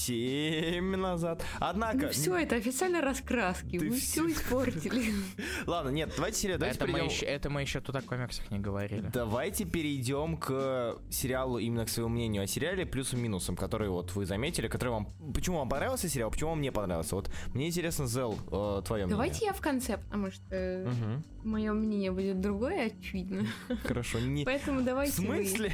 семь 0.00 0.96
назад. 0.96 1.44
Однако... 1.58 1.98
Ну 1.98 2.08
все, 2.10 2.36
это 2.36 2.56
официально 2.56 3.00
раскраски. 3.00 3.78
Ты 3.78 3.90
Вы 3.90 3.96
все 3.98 4.26
испортили. 4.30 5.12
Ладно, 5.66 5.90
нет, 5.90 6.12
давайте, 6.16 6.38
серия- 6.40 6.58
давайте 6.58 6.78
Это 6.78 6.86
мы, 6.86 6.92
перейдем... 6.94 7.14
еще, 7.14 7.26
это 7.26 7.50
мы 7.50 7.60
еще 7.62 7.80
тут 7.80 7.96
о 7.96 8.02
комиксах 8.02 8.50
не 8.50 8.58
говорили. 8.58 9.10
Давайте 9.12 9.64
перейдем 9.64 10.36
к 10.36 10.96
сериалу 11.10 11.58
именно 11.58 11.84
к 11.84 11.88
своему 11.88 12.10
мнению 12.10 12.42
о 12.42 12.46
сериале 12.46 12.86
плюсом 12.86 13.20
минусом, 13.20 13.56
которые 13.56 13.90
вот 13.90 14.14
вы 14.14 14.26
заметили, 14.26 14.68
которые 14.68 14.94
вам... 14.94 15.08
Почему 15.34 15.58
вам 15.58 15.68
понравился 15.68 16.08
сериал, 16.08 16.30
почему 16.30 16.50
вам 16.50 16.60
не 16.60 16.72
понравился? 16.72 17.14
Вот 17.16 17.30
мне 17.54 17.68
интересно, 17.68 18.06
Зел, 18.06 18.38
э, 18.50 18.82
твое 18.86 19.04
мнение. 19.06 19.10
Давайте 19.10 19.44
я 19.46 19.52
в 19.52 19.60
конце, 19.60 19.98
потому 19.98 20.30
что 20.30 20.86
Мгм. 20.86 21.24
мое 21.44 21.72
мнение 21.72 22.10
будет 22.10 22.40
другое, 22.40 22.86
очевидно. 22.86 23.46
Хорошо. 23.84 24.18
Не... 24.20 24.44
Поэтому 24.46 24.80
В 24.80 24.84
давайте 24.84 25.20
вы. 25.22 25.44
смысле? 25.44 25.72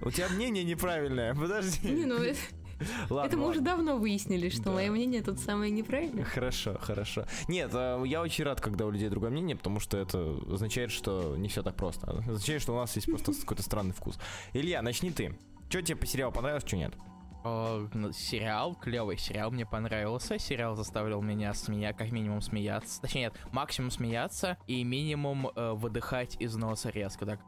У 0.00 0.10
тебя 0.10 0.28
мнение 0.30 0.64
неправильное. 0.64 1.34
Подожди. 1.34 1.88
Не, 1.88 2.04
ну 2.06 2.16
это, 2.16 2.38
Ладно, 3.10 3.26
это 3.28 3.36
мы 3.36 3.48
уже 3.48 3.58
ладно. 3.60 3.76
давно 3.76 3.96
выяснили, 3.98 4.48
что 4.48 4.64
Да. 4.64 4.70
мое 4.72 4.90
мнение 4.90 5.22
тут 5.22 5.38
самое 5.38 5.70
неправильное. 5.70 6.24
Хорошо, 6.24 6.76
хорошо. 6.80 7.24
Нет, 7.48 7.70
э, 7.74 8.02
я 8.06 8.20
очень 8.22 8.44
рад, 8.44 8.60
когда 8.60 8.86
у 8.86 8.90
людей 8.90 9.08
другое 9.08 9.30
мнение, 9.30 9.56
потому 9.56 9.80
что 9.80 9.96
это 9.98 10.36
означает, 10.50 10.90
что 10.90 11.36
не 11.36 11.48
все 11.48 11.62
так 11.62 11.76
просто. 11.76 12.10
Означает, 12.26 12.62
что 12.62 12.72
у 12.74 12.76
нас 12.76 12.94
есть 12.96 13.06
просто 13.08 13.32
какой-то 13.32 13.62
странный 13.62 13.92
вкус. 13.94 14.18
Илья, 14.52 14.82
начни 14.82 15.10
ты. 15.10 15.36
Что 15.68 15.80
тебе 15.82 15.96
по 15.96 16.06
сериалу 16.06 16.32
понравилось, 16.32 16.64
что 16.66 16.76
нет? 16.76 16.94
Э, 17.44 17.88
ну, 17.92 18.12
сериал, 18.12 18.74
клевый 18.74 19.18
сериал, 19.18 19.50
мне 19.50 19.66
понравился. 19.66 20.38
Сериал 20.38 20.76
заставил 20.76 21.22
меня 21.22 21.54
смеяться, 21.54 21.98
как 22.04 22.12
минимум 22.12 22.40
смеяться. 22.40 23.00
Точнее, 23.00 23.22
нет, 23.22 23.34
максимум 23.52 23.90
смеяться 23.90 24.58
и 24.66 24.84
минимум 24.84 25.48
э, 25.48 25.72
выдыхать 25.72 26.36
из 26.40 26.54
носа 26.56 26.90
резко. 26.90 27.26
Так. 27.26 27.40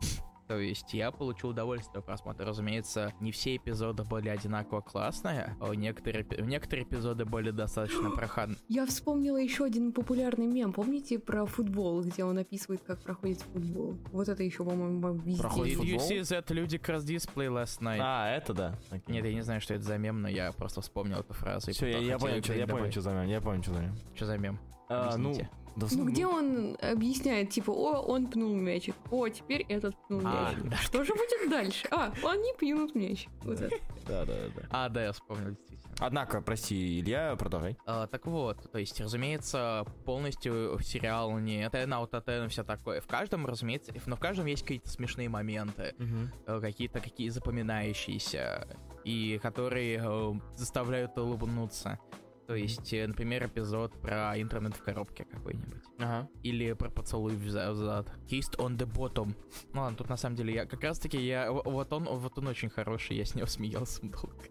То 0.46 0.58
есть 0.58 0.92
я 0.92 1.10
получил 1.10 1.50
удовольствие 1.50 2.00
от 2.00 2.06
просмотра. 2.06 2.44
Разумеется, 2.44 3.12
не 3.20 3.32
все 3.32 3.56
эпизоды 3.56 4.04
были 4.04 4.28
одинаково 4.28 4.80
классные, 4.80 5.56
а 5.60 5.72
некоторые, 5.74 6.26
некоторые 6.40 6.84
эпизоды 6.84 7.24
были 7.24 7.50
достаточно 7.50 8.10
проходные. 8.14 8.58
Я 8.68 8.86
вспомнила 8.86 9.38
еще 9.38 9.64
один 9.64 9.92
популярный 9.92 10.46
мем. 10.46 10.72
Помните 10.72 11.18
про 11.18 11.46
футбол, 11.46 12.02
где 12.02 12.24
он 12.24 12.38
описывает, 12.38 12.82
как 12.82 13.00
проходит 13.02 13.40
футбол? 13.40 13.96
Вот 14.12 14.28
это 14.28 14.42
еще, 14.42 14.64
по-моему, 14.64 15.14
везде. 15.14 15.42
Проходит 15.42 15.78
Did 15.78 15.84
you 15.84 15.98
футбол? 15.98 16.08
see 16.08 16.20
that 16.20 16.46
Ludicrous 16.48 17.04
display 17.04 17.48
last 17.48 17.80
night? 17.80 18.00
А, 18.00 18.30
это 18.30 18.52
да. 18.52 18.78
Нет, 19.06 19.24
я 19.24 19.34
не 19.34 19.42
знаю, 19.42 19.60
что 19.60 19.74
это 19.74 19.84
за 19.84 19.96
мем, 19.98 20.20
но 20.20 20.28
я 20.28 20.52
просто 20.52 20.80
вспомнил 20.80 21.20
эту 21.20 21.32
фразу. 21.32 21.72
Все, 21.72 21.86
я, 21.86 21.98
я 21.98 22.18
понял, 22.18 22.42
что, 22.42 22.52
я 22.52 22.66
понял, 22.66 22.90
что 22.90 23.00
за 23.00 23.12
мем, 23.12 23.28
я 23.28 23.40
понял, 23.40 23.62
что 23.62 23.72
за 23.72 23.80
мем. 23.80 23.96
Что 24.14 24.26
за 24.26 24.38
мем? 24.38 24.58
А, 24.88 25.16
ну, 25.16 25.34
Да, 25.76 25.86
Ну, 25.90 26.04
где 26.04 26.26
он 26.26 26.76
объясняет, 26.80 27.50
типа, 27.50 27.70
о, 27.70 28.00
он 28.00 28.26
пнул 28.28 28.54
мячик, 28.54 28.94
о, 29.10 29.28
теперь 29.28 29.66
этот 29.68 29.94
пнул 30.06 30.22
А, 30.24 30.52
мячик. 30.52 30.70
да. 30.70 30.76
Что 30.76 31.04
же 31.04 31.12
будет 31.14 31.50
дальше? 31.50 31.88
А, 31.90 32.12
они 32.24 32.52
пьют 32.58 32.94
мяч. 32.94 33.26
Вот 33.42 33.60
это. 33.60 33.74
Да, 34.06 34.24
да, 34.24 34.34
да. 34.54 34.62
А, 34.70 34.88
да, 34.88 35.04
я 35.06 35.12
вспомнил, 35.12 35.48
действительно. 35.50 35.94
Однако, 36.00 36.40
прости, 36.40 37.00
Илья, 37.00 37.36
продолжай. 37.36 37.76
А, 37.86 38.06
так 38.06 38.26
вот, 38.26 38.70
то 38.70 38.78
есть, 38.78 39.00
разумеется, 39.00 39.84
полностью 40.04 40.78
сериал 40.82 41.38
не 41.38 41.62
ten 41.68 41.88
out 41.88 42.10
of 42.10 42.24
10 42.26 42.46
и 42.46 42.48
все 42.48 42.64
такое. 42.64 43.00
В 43.00 43.06
каждом, 43.06 43.46
разумеется, 43.46 43.92
но 44.06 44.16
в 44.16 44.20
каждом 44.20 44.46
есть 44.46 44.62
какие-то 44.62 44.88
смешные 44.90 45.28
моменты, 45.28 45.94
э, 46.46 46.60
какие-то 46.60 47.00
какие 47.00 47.28
запоминающиеся, 47.30 48.66
и 49.04 49.38
которые 49.42 50.00
э, 50.04 50.32
заставляют 50.56 51.16
улыбнуться. 51.18 51.98
То 52.46 52.54
есть, 52.54 52.92
э, 52.92 53.06
например, 53.06 53.46
эпизод 53.46 53.92
про 54.02 54.38
интернет 54.40 54.76
в 54.76 54.82
коробке 54.82 55.24
какой-нибудь. 55.24 55.82
Ага. 55.98 56.28
Или 56.42 56.72
про 56.74 56.90
поцелуй 56.90 57.34
в 57.36 57.48
за- 57.50 57.72
в 57.72 57.76
зад. 57.76 58.08
Kissed 58.28 58.56
on 58.58 58.76
the 58.76 58.86
bottom. 58.86 59.34
Ну 59.72 59.80
ладно, 59.80 59.96
тут 59.96 60.08
на 60.08 60.16
самом 60.16 60.36
деле 60.36 60.52
я 60.54 60.66
как 60.66 60.82
раз 60.82 60.98
таки 60.98 61.18
я 61.24 61.50
вот 61.50 61.92
он 61.92 62.04
вот 62.04 62.38
он 62.38 62.46
очень 62.48 62.68
хороший, 62.68 63.16
я 63.16 63.24
с 63.24 63.34
него 63.34 63.46
смеялся 63.46 64.02
долго. 64.02 64.44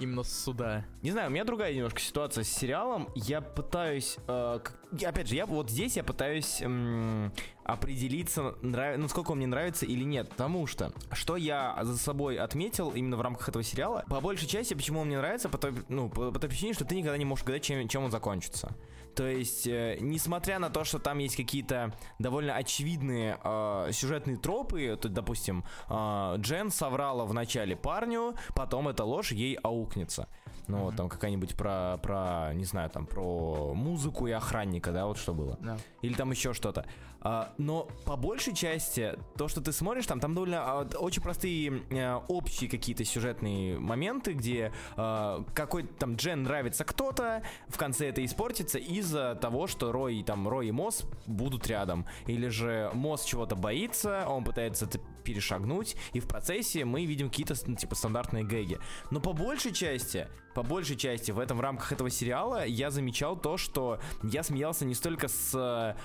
Именно 0.00 0.22
с 0.22 0.44
суда. 0.44 0.84
Не 1.02 1.10
знаю, 1.10 1.28
у 1.28 1.30
меня 1.30 1.44
другая 1.44 1.74
немножко 1.74 2.00
ситуация 2.00 2.44
с 2.44 2.48
сериалом. 2.48 3.08
Я 3.14 3.40
пытаюсь, 3.40 4.16
э, 4.26 4.60
опять 5.04 5.28
же, 5.28 5.34
я 5.34 5.46
вот 5.46 5.70
здесь 5.70 5.96
я 5.96 6.04
пытаюсь 6.04 6.60
м, 6.62 7.32
определиться, 7.64 8.54
нрав... 8.62 8.96
насколько 8.98 9.32
он 9.32 9.38
мне 9.38 9.46
нравится 9.46 9.86
или 9.86 10.04
нет. 10.04 10.28
Потому 10.30 10.66
что, 10.66 10.92
что 11.12 11.36
я 11.36 11.78
за 11.82 11.96
собой 11.98 12.36
отметил 12.38 12.90
именно 12.90 13.16
в 13.16 13.20
рамках 13.20 13.48
этого 13.48 13.62
сериала, 13.62 14.04
по 14.08 14.20
большей 14.20 14.48
части, 14.48 14.74
почему 14.74 15.00
он 15.00 15.08
мне 15.08 15.18
нравится, 15.18 15.48
по 15.48 15.58
той, 15.58 15.74
ну, 15.88 16.08
по, 16.08 16.30
по 16.30 16.38
той 16.38 16.48
причине, 16.48 16.72
что 16.74 16.84
ты 16.84 16.96
никогда 16.96 17.16
не 17.16 17.24
можешь 17.24 17.44
гадать, 17.44 17.62
чем, 17.62 17.86
чем 17.88 18.04
он 18.04 18.10
закончится. 18.10 18.74
То 19.18 19.26
есть, 19.26 19.66
э, 19.66 19.96
несмотря 20.00 20.60
на 20.60 20.70
то, 20.70 20.84
что 20.84 21.00
там 21.00 21.18
есть 21.18 21.34
какие-то 21.34 21.92
довольно 22.20 22.54
очевидные 22.54 23.36
э, 23.42 23.90
сюжетные 23.92 24.36
тропы, 24.36 24.96
то, 25.00 25.08
допустим, 25.08 25.64
э, 25.90 26.34
Джен 26.38 26.70
соврала 26.70 27.24
в 27.24 27.34
начале 27.34 27.74
парню, 27.74 28.36
потом 28.54 28.86
эта 28.86 29.02
ложь 29.02 29.32
ей 29.32 29.58
аукнется. 29.68 30.28
Ну, 30.66 30.84
вот 30.84 30.96
там 30.96 31.08
какая-нибудь 31.08 31.56
про, 31.56 31.98
про, 32.02 32.52
не 32.54 32.64
знаю, 32.64 32.90
там, 32.90 33.06
про 33.06 33.72
музыку 33.74 34.26
и 34.26 34.32
охранника, 34.32 34.92
да, 34.92 35.06
вот 35.06 35.16
что 35.16 35.32
было. 35.32 35.56
Да. 35.60 35.78
Или 36.02 36.12
там 36.12 36.30
еще 36.30 36.52
что-то. 36.52 36.84
А, 37.20 37.52
но 37.58 37.88
по 38.04 38.16
большей 38.16 38.54
части, 38.54 39.18
то, 39.36 39.48
что 39.48 39.60
ты 39.60 39.72
смотришь, 39.72 40.06
там, 40.06 40.20
там 40.20 40.34
довольно 40.34 40.58
а, 40.60 40.88
очень 40.98 41.20
простые 41.20 41.82
э, 41.90 42.14
общие 42.28 42.70
какие-то 42.70 43.04
сюжетные 43.04 43.78
моменты, 43.78 44.34
где 44.34 44.72
а, 44.96 45.44
какой-то 45.54 45.92
там 45.94 46.14
Джен 46.14 46.44
нравится 46.44 46.84
кто-то, 46.84 47.42
в 47.66 47.76
конце 47.76 48.08
это 48.08 48.24
испортится 48.24 48.78
из-за 48.78 49.34
того, 49.34 49.66
что 49.66 49.90
Рой, 49.90 50.22
там, 50.22 50.46
Рой 50.46 50.68
и 50.68 50.72
Мосс 50.72 51.04
будут 51.26 51.66
рядом. 51.66 52.06
Или 52.26 52.48
же 52.48 52.90
Мосс 52.94 53.24
чего-то 53.24 53.56
боится, 53.56 54.24
он 54.28 54.44
пытается 54.44 54.84
это 54.84 55.00
перешагнуть, 55.24 55.96
и 56.12 56.20
в 56.20 56.28
процессе 56.28 56.84
мы 56.84 57.04
видим 57.04 57.28
какие-то, 57.28 57.54
ну, 57.66 57.74
типа, 57.74 57.94
стандартные 57.94 58.44
гэги. 58.44 58.78
Но 59.10 59.20
по 59.20 59.32
большей 59.32 59.57
части, 59.58 60.28
по 60.54 60.62
большей 60.62 60.96
части 60.96 61.30
в 61.30 61.38
этом 61.38 61.58
в 61.58 61.60
рамках 61.60 61.92
этого 61.92 62.10
сериала 62.10 62.64
я 62.64 62.90
замечал 62.90 63.36
то, 63.36 63.56
что 63.56 64.00
я 64.22 64.42
смеялся 64.42 64.84
не 64.84 64.94
столько 64.94 65.28
с 65.28 65.96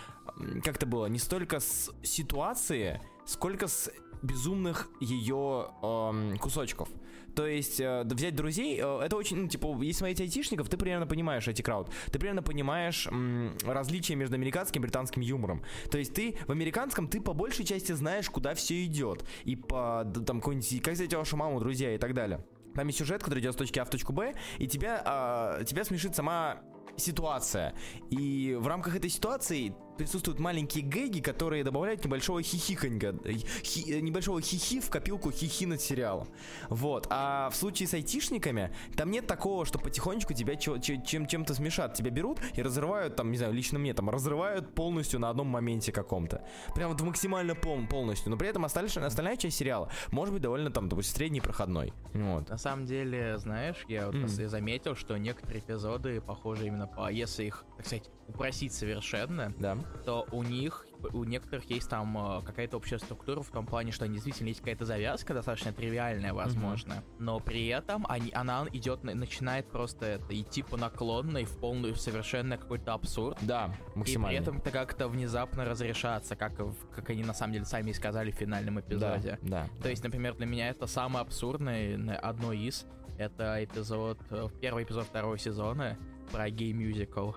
как 0.63 0.75
это 0.77 0.85
было, 0.85 1.05
не 1.07 1.19
столько 1.19 1.59
с 1.59 1.91
ситуации, 2.03 3.01
сколько 3.25 3.67
с 3.67 3.91
безумных 4.21 4.89
ее 4.99 5.67
эм, 5.81 6.37
кусочков. 6.37 6.89
То 7.35 7.47
есть 7.47 7.79
э, 7.79 8.03
взять 8.05 8.35
друзей, 8.35 8.79
э, 8.79 8.99
это 9.03 9.15
очень, 9.15 9.37
ну, 9.37 9.47
типа, 9.47 9.75
если 9.81 9.99
смотреть 9.99 10.21
айтишников, 10.21 10.69
ты 10.69 10.77
примерно 10.77 11.07
понимаешь 11.07 11.47
эти 11.47 11.61
крауд, 11.61 11.89
ты 12.11 12.19
примерно 12.19 12.43
понимаешь 12.43 13.07
м, 13.07 13.57
различия 13.65 14.15
между 14.15 14.35
американским 14.35 14.81
и 14.81 14.83
британским 14.83 15.21
юмором. 15.21 15.63
То 15.89 15.97
есть 15.97 16.13
ты 16.13 16.37
в 16.47 16.51
американском, 16.51 17.07
ты 17.07 17.19
по 17.21 17.33
большей 17.33 17.65
части 17.65 17.91
знаешь, 17.91 18.29
куда 18.29 18.53
все 18.53 18.85
идет. 18.85 19.25
И 19.45 19.55
по, 19.55 20.05
там, 20.25 20.39
какой-нибудь, 20.39 20.83
как 20.83 20.93
встретить 20.93 21.15
вашу 21.15 21.35
маму, 21.35 21.59
друзья 21.59 21.93
и 21.93 21.97
так 21.97 22.13
далее. 22.13 22.45
Там 22.75 22.88
есть 22.88 22.99
сюжет, 22.99 23.23
который 23.23 23.39
идет 23.39 23.53
с 23.53 23.57
точки 23.57 23.79
А 23.79 23.86
в 23.86 23.89
точку 23.89 24.13
Б, 24.13 24.33
и 24.57 24.67
тебя, 24.67 25.01
а, 25.05 25.63
тебя 25.63 25.83
смешит 25.83 26.15
сама 26.15 26.62
ситуация. 26.97 27.73
И 28.09 28.55
в 28.59 28.67
рамках 28.67 28.95
этой 28.95 29.09
ситуации 29.09 29.73
присутствуют 29.97 30.39
маленькие 30.39 30.84
гэги, 30.84 31.19
которые 31.19 31.63
добавляют 31.63 32.03
небольшого 32.03 32.41
хихиканька, 32.41 33.15
э, 33.25 33.34
хи- 33.63 33.91
э, 33.93 33.99
небольшого 34.01 34.41
хихи 34.41 34.79
в 34.79 34.89
копилку 34.89 35.32
хихи 35.32 35.65
над 35.65 35.82
сериалом. 35.82 36.27
Вот. 36.69 37.08
А 37.10 37.49
в 37.49 37.56
случае 37.56 37.88
с 37.88 37.93
айтишниками, 37.93 38.73
там 38.95 39.12
нет 39.12 39.27
такого, 39.27 39.65
что 39.65 39.79
потихонечку 39.79 40.34
тебя 40.34 40.56
чем- 40.56 40.82
чем-то 41.27 41.53
смешат. 41.53 41.93
Тебя 41.93 42.10
берут 42.12 42.39
и 42.56 42.62
разрывают, 42.62 43.15
там, 43.15 43.32
не 43.32 43.38
знаю, 43.38 43.53
лично 43.53 43.79
мне, 43.79 43.93
там, 43.93 44.10
разрывают 44.10 44.73
полностью 44.75 45.19
на 45.19 45.29
одном 45.29 45.47
моменте 45.47 45.91
каком-то. 45.91 46.43
Прям 46.75 46.91
вот 46.91 47.01
максимально 47.01 47.56
пол- 47.56 47.86
полностью. 47.88 48.32
Но 48.32 48.38
при 48.38 48.47
этом 48.49 48.65
остальная, 48.65 49.06
остальная 49.08 49.38
часть 49.38 49.58
сериала 49.58 49.89
может 50.12 50.34
быть 50.34 50.41
довольно, 50.41 50.71
там, 50.71 50.89
допустим, 50.89 51.15
средний 51.15 51.41
проходной. 51.41 51.93
Вот. 52.13 52.49
На 52.49 52.58
самом 52.58 52.86
деле, 52.86 53.38
знаешь, 53.38 53.84
я 53.88 54.08
вот 54.08 54.19
просто 54.19 54.47
заметил, 54.49 54.95
что 54.95 55.17
некоторые 55.17 55.60
эпизоды 55.62 56.21
похожи 56.21 56.67
именно 56.67 56.88
по... 56.88 57.12
Если 57.12 57.45
их, 57.45 57.63
так 57.77 57.86
сказать, 57.86 58.10
упросить 58.27 58.73
совершенно, 58.73 59.53
Да. 59.58 59.77
То 60.06 60.28
у 60.32 60.43
них, 60.43 60.86
у 61.13 61.24
некоторых 61.24 61.69
есть 61.69 61.89
там 61.89 62.17
э, 62.17 62.41
какая-то 62.46 62.78
общая 62.78 63.00
структура 63.00 63.41
в 63.41 63.50
том 63.50 63.65
плане, 63.65 63.91
что 63.91 64.08
действительно 64.08 64.50
есть 64.50 64.60
какая-то 64.60 64.86
завязка, 64.86 65.34
достаточно 65.34 65.74
тривиальная, 65.74 66.34
возможно, 66.34 67.04
но 67.19 67.39
при 67.39 67.67
этом 67.67 68.06
они, 68.10 68.32
она 68.34 68.65
идет, 68.74 69.04
на- 69.04 69.13
начинает 69.13 69.67
просто 69.69 70.06
это, 70.06 70.39
идти 70.39 70.63
по 70.63 70.78
наклонной 70.78 71.46
в 71.46 71.58
полную, 71.58 71.93
в 71.93 72.00
совершенно 72.00 72.58
какой-то 72.58 72.93
абсурд. 72.93 73.38
Да, 73.41 73.74
И 73.96 74.00
максимально. 74.00 74.28
при 74.39 74.41
этом 74.43 74.58
это 74.58 74.72
как-то 74.72 75.08
внезапно 75.08 75.65
разрешаться, 75.65 76.36
как, 76.36 76.54
как 76.93 77.10
они 77.10 77.24
на 77.24 77.34
самом 77.34 77.54
деле 77.54 77.65
сами 77.65 77.91
и 77.91 77.93
сказали 77.93 78.32
в 78.32 78.36
финальном 78.36 78.76
да, 78.76 78.82
эпизоде. 78.82 79.39
да. 79.41 79.67
То 79.82 79.89
есть, 79.89 80.04
например, 80.04 80.36
для 80.36 80.46
меня 80.46 80.69
это 80.69 80.88
самое 80.88 81.22
абсурдное, 81.24 82.15
одно 82.17 82.54
из, 82.54 82.86
это 83.17 83.63
эпизод, 83.63 84.19
э, 84.32 84.48
первый 84.60 84.84
эпизод 84.84 85.06
второго 85.06 85.38
сезона 85.38 85.98
про 86.32 86.50
гей-мюзикл. 86.50 87.32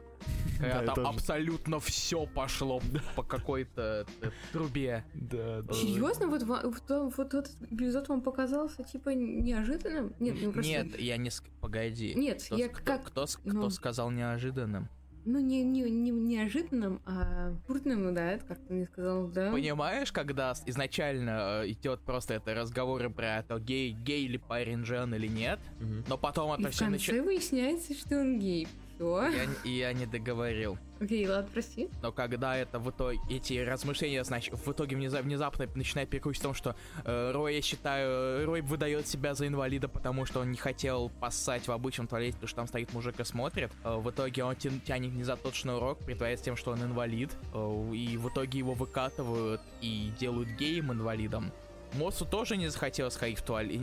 Когда 0.60 0.80
Да, 0.80 0.86
там 0.86 0.94
тоже. 0.94 1.08
абсолютно 1.08 1.80
все 1.80 2.26
пошло 2.26 2.80
по 3.14 3.22
какой-то 3.22 4.06
э, 4.22 4.30
трубе. 4.52 5.04
Да, 5.14 5.62
да. 5.62 5.74
Серьезно, 5.74 6.26
вот, 6.28 6.42
вот, 6.42 6.82
то- 6.86 7.12
вот 7.16 7.34
этот 7.34 7.52
эпизод 7.70 8.08
вам 8.08 8.20
показался 8.22 8.82
типа 8.84 9.10
неожиданным? 9.10 10.14
Нет, 10.18 10.36
ну 10.40 10.52
просто... 10.52 10.70
Нет, 10.70 10.98
я 10.98 11.16
не... 11.16 11.30
Погоди. 11.60 12.14
Нет, 12.14 12.42
Кто, 12.44 12.56
я 12.56 12.68
кто- 12.68 12.84
как... 12.84 13.04
кто 13.06 13.26
ну. 13.44 13.50
кто 13.60 13.70
сказал 13.70 14.10
неожиданным? 14.10 14.88
Ну, 15.28 15.40
не, 15.40 15.64
не, 15.64 15.82
не 15.90 16.12
неожиданным, 16.12 17.02
а 17.04 17.52
крутным, 17.66 18.04
ну 18.04 18.14
да, 18.14 18.30
это 18.30 18.44
как 18.46 18.60
ты 18.64 18.72
мне 18.72 18.86
сказал, 18.86 19.26
да. 19.26 19.50
Понимаешь, 19.50 20.12
когда 20.12 20.54
изначально 20.66 21.62
э, 21.64 21.70
идет 21.72 21.98
просто 22.02 22.34
это 22.34 22.54
разговоры 22.54 23.10
про 23.10 23.42
то, 23.42 23.58
гей, 23.58 23.90
гей 23.90 24.28
ли 24.28 24.38
парень 24.38 24.82
Джен 24.82 25.12
или 25.16 25.26
нет, 25.26 25.58
Мгм. 25.80 26.04
но 26.06 26.16
потом 26.16 26.54
И 26.56 26.60
это 26.60 26.70
в 26.70 26.74
все 26.74 26.84
конце 26.84 27.22
выясняется, 27.22 27.92
что 27.94 28.20
он 28.20 28.38
гей. 28.38 28.68
Все. 28.96 29.28
Я, 29.64 29.70
я 29.70 29.92
не 29.92 30.06
договорил. 30.06 30.78
Окей, 30.98 31.28
ладно, 31.28 31.50
прости. 31.52 31.90
Но 32.02 32.10
когда 32.10 32.56
это 32.56 32.78
в 32.78 32.90
итоге, 32.90 33.18
эти 33.28 33.58
размышления, 33.58 34.24
значит, 34.24 34.54
в 34.54 34.72
итоге 34.72 34.96
внеза- 34.96 35.20
внезапно 35.20 35.68
начинает 35.74 36.08
перекручивать 36.08 36.40
в 36.40 36.42
том, 36.44 36.54
что 36.54 36.74
э, 37.04 37.32
Рой, 37.32 37.56
я 37.56 37.62
считаю, 37.62 38.46
Рой 38.46 38.62
выдает 38.62 39.06
себя 39.06 39.34
за 39.34 39.46
инвалида, 39.46 39.88
потому 39.88 40.24
что 40.24 40.40
он 40.40 40.50
не 40.50 40.56
хотел 40.56 41.10
поссать 41.20 41.68
в 41.68 41.72
обычном 41.72 42.06
туалете, 42.06 42.32
потому 42.34 42.48
что 42.48 42.56
там 42.56 42.66
стоит 42.66 42.92
мужик 42.94 43.20
и 43.20 43.24
смотрит. 43.24 43.70
Э, 43.84 43.96
в 43.96 44.10
итоге 44.10 44.44
он 44.44 44.56
тя- 44.56 44.70
тянет 44.86 45.12
не 45.12 45.22
за 45.24 45.36
тот 45.36 45.54
шнурок, 45.54 45.98
притворяется 45.98 46.46
тем, 46.46 46.56
что 46.56 46.70
он 46.70 46.82
инвалид, 46.82 47.30
э, 47.52 47.90
и 47.94 48.16
в 48.16 48.28
итоге 48.30 48.58
его 48.58 48.72
выкатывают 48.72 49.60
и 49.82 50.10
делают 50.18 50.48
геем 50.58 50.90
инвалидом. 50.92 51.52
Моссу 51.92 52.24
тоже 52.24 52.56
не 52.56 52.68
захотел 52.68 53.10
сходить 53.10 53.38
в 53.38 53.42
туалет, 53.42 53.78